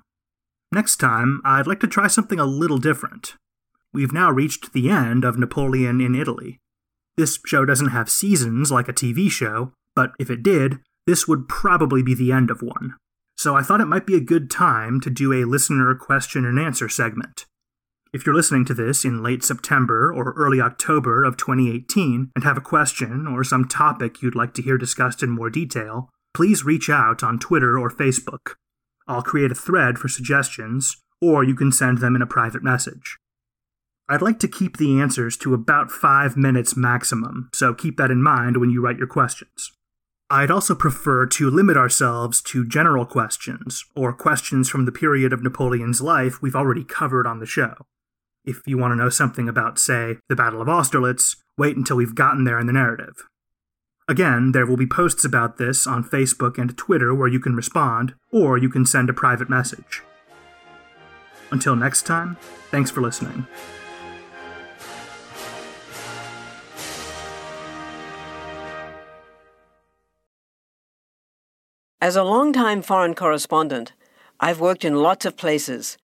Next 0.72 0.96
time, 0.96 1.42
I'd 1.44 1.66
like 1.66 1.80
to 1.80 1.86
try 1.86 2.06
something 2.06 2.40
a 2.40 2.46
little 2.46 2.78
different. 2.78 3.34
We've 3.92 4.14
now 4.14 4.30
reached 4.30 4.72
the 4.72 4.88
end 4.88 5.26
of 5.26 5.38
Napoleon 5.38 6.00
in 6.00 6.14
Italy. 6.14 6.60
This 7.18 7.38
show 7.44 7.66
doesn't 7.66 7.90
have 7.90 8.08
seasons 8.08 8.72
like 8.72 8.88
a 8.88 8.94
TV 8.94 9.30
show, 9.30 9.74
but 9.94 10.12
if 10.18 10.30
it 10.30 10.42
did, 10.42 10.78
this 11.06 11.28
would 11.28 11.46
probably 11.46 12.02
be 12.02 12.14
the 12.14 12.32
end 12.32 12.50
of 12.50 12.62
one. 12.62 12.94
So 13.36 13.54
I 13.54 13.60
thought 13.60 13.82
it 13.82 13.84
might 13.84 14.06
be 14.06 14.16
a 14.16 14.20
good 14.20 14.50
time 14.50 14.98
to 15.02 15.10
do 15.10 15.30
a 15.30 15.44
listener 15.44 15.94
question 15.94 16.46
and 16.46 16.58
answer 16.58 16.88
segment. 16.88 17.44
If 18.16 18.24
you're 18.24 18.34
listening 18.34 18.64
to 18.64 18.72
this 18.72 19.04
in 19.04 19.22
late 19.22 19.44
September 19.44 20.10
or 20.10 20.32
early 20.38 20.58
October 20.58 21.22
of 21.22 21.36
2018 21.36 22.30
and 22.34 22.44
have 22.44 22.56
a 22.56 22.62
question 22.62 23.26
or 23.26 23.44
some 23.44 23.68
topic 23.68 24.22
you'd 24.22 24.34
like 24.34 24.54
to 24.54 24.62
hear 24.62 24.78
discussed 24.78 25.22
in 25.22 25.28
more 25.28 25.50
detail, 25.50 26.08
please 26.32 26.64
reach 26.64 26.88
out 26.88 27.22
on 27.22 27.38
Twitter 27.38 27.78
or 27.78 27.90
Facebook. 27.90 28.54
I'll 29.06 29.20
create 29.20 29.52
a 29.52 29.54
thread 29.54 29.98
for 29.98 30.08
suggestions, 30.08 30.96
or 31.20 31.44
you 31.44 31.54
can 31.54 31.70
send 31.70 31.98
them 31.98 32.16
in 32.16 32.22
a 32.22 32.26
private 32.26 32.62
message. 32.62 33.18
I'd 34.08 34.22
like 34.22 34.38
to 34.38 34.48
keep 34.48 34.78
the 34.78 34.98
answers 34.98 35.36
to 35.36 35.52
about 35.52 35.90
five 35.90 36.38
minutes 36.38 36.74
maximum, 36.74 37.50
so 37.52 37.74
keep 37.74 37.98
that 37.98 38.10
in 38.10 38.22
mind 38.22 38.56
when 38.56 38.70
you 38.70 38.80
write 38.80 38.96
your 38.96 39.08
questions. 39.08 39.72
I'd 40.30 40.50
also 40.50 40.74
prefer 40.74 41.26
to 41.26 41.50
limit 41.50 41.76
ourselves 41.76 42.40
to 42.44 42.66
general 42.66 43.04
questions, 43.04 43.84
or 43.94 44.14
questions 44.14 44.70
from 44.70 44.86
the 44.86 44.90
period 44.90 45.34
of 45.34 45.42
Napoleon's 45.42 46.00
life 46.00 46.40
we've 46.40 46.56
already 46.56 46.82
covered 46.82 47.26
on 47.26 47.40
the 47.40 47.46
show. 47.46 47.74
If 48.46 48.62
you 48.64 48.78
want 48.78 48.92
to 48.92 48.96
know 48.96 49.08
something 49.08 49.48
about, 49.48 49.76
say, 49.76 50.18
the 50.28 50.36
Battle 50.36 50.62
of 50.62 50.68
Austerlitz, 50.68 51.34
wait 51.58 51.76
until 51.76 51.96
we've 51.96 52.14
gotten 52.14 52.44
there 52.44 52.60
in 52.60 52.68
the 52.68 52.72
narrative. 52.72 53.24
Again, 54.06 54.52
there 54.52 54.64
will 54.64 54.76
be 54.76 54.86
posts 54.86 55.24
about 55.24 55.56
this 55.56 55.84
on 55.84 56.04
Facebook 56.04 56.56
and 56.56 56.76
Twitter 56.76 57.12
where 57.12 57.26
you 57.26 57.40
can 57.40 57.56
respond, 57.56 58.14
or 58.30 58.56
you 58.56 58.68
can 58.68 58.86
send 58.86 59.10
a 59.10 59.12
private 59.12 59.50
message. 59.50 60.00
Until 61.50 61.74
next 61.74 62.06
time, 62.06 62.36
thanks 62.70 62.88
for 62.88 63.00
listening. 63.00 63.48
As 72.00 72.14
a 72.14 72.22
long-time 72.22 72.82
foreign 72.82 73.16
correspondent, 73.16 73.92
I've 74.38 74.60
worked 74.60 74.84
in 74.84 74.94
lots 74.94 75.24
of 75.24 75.36
places, 75.36 75.96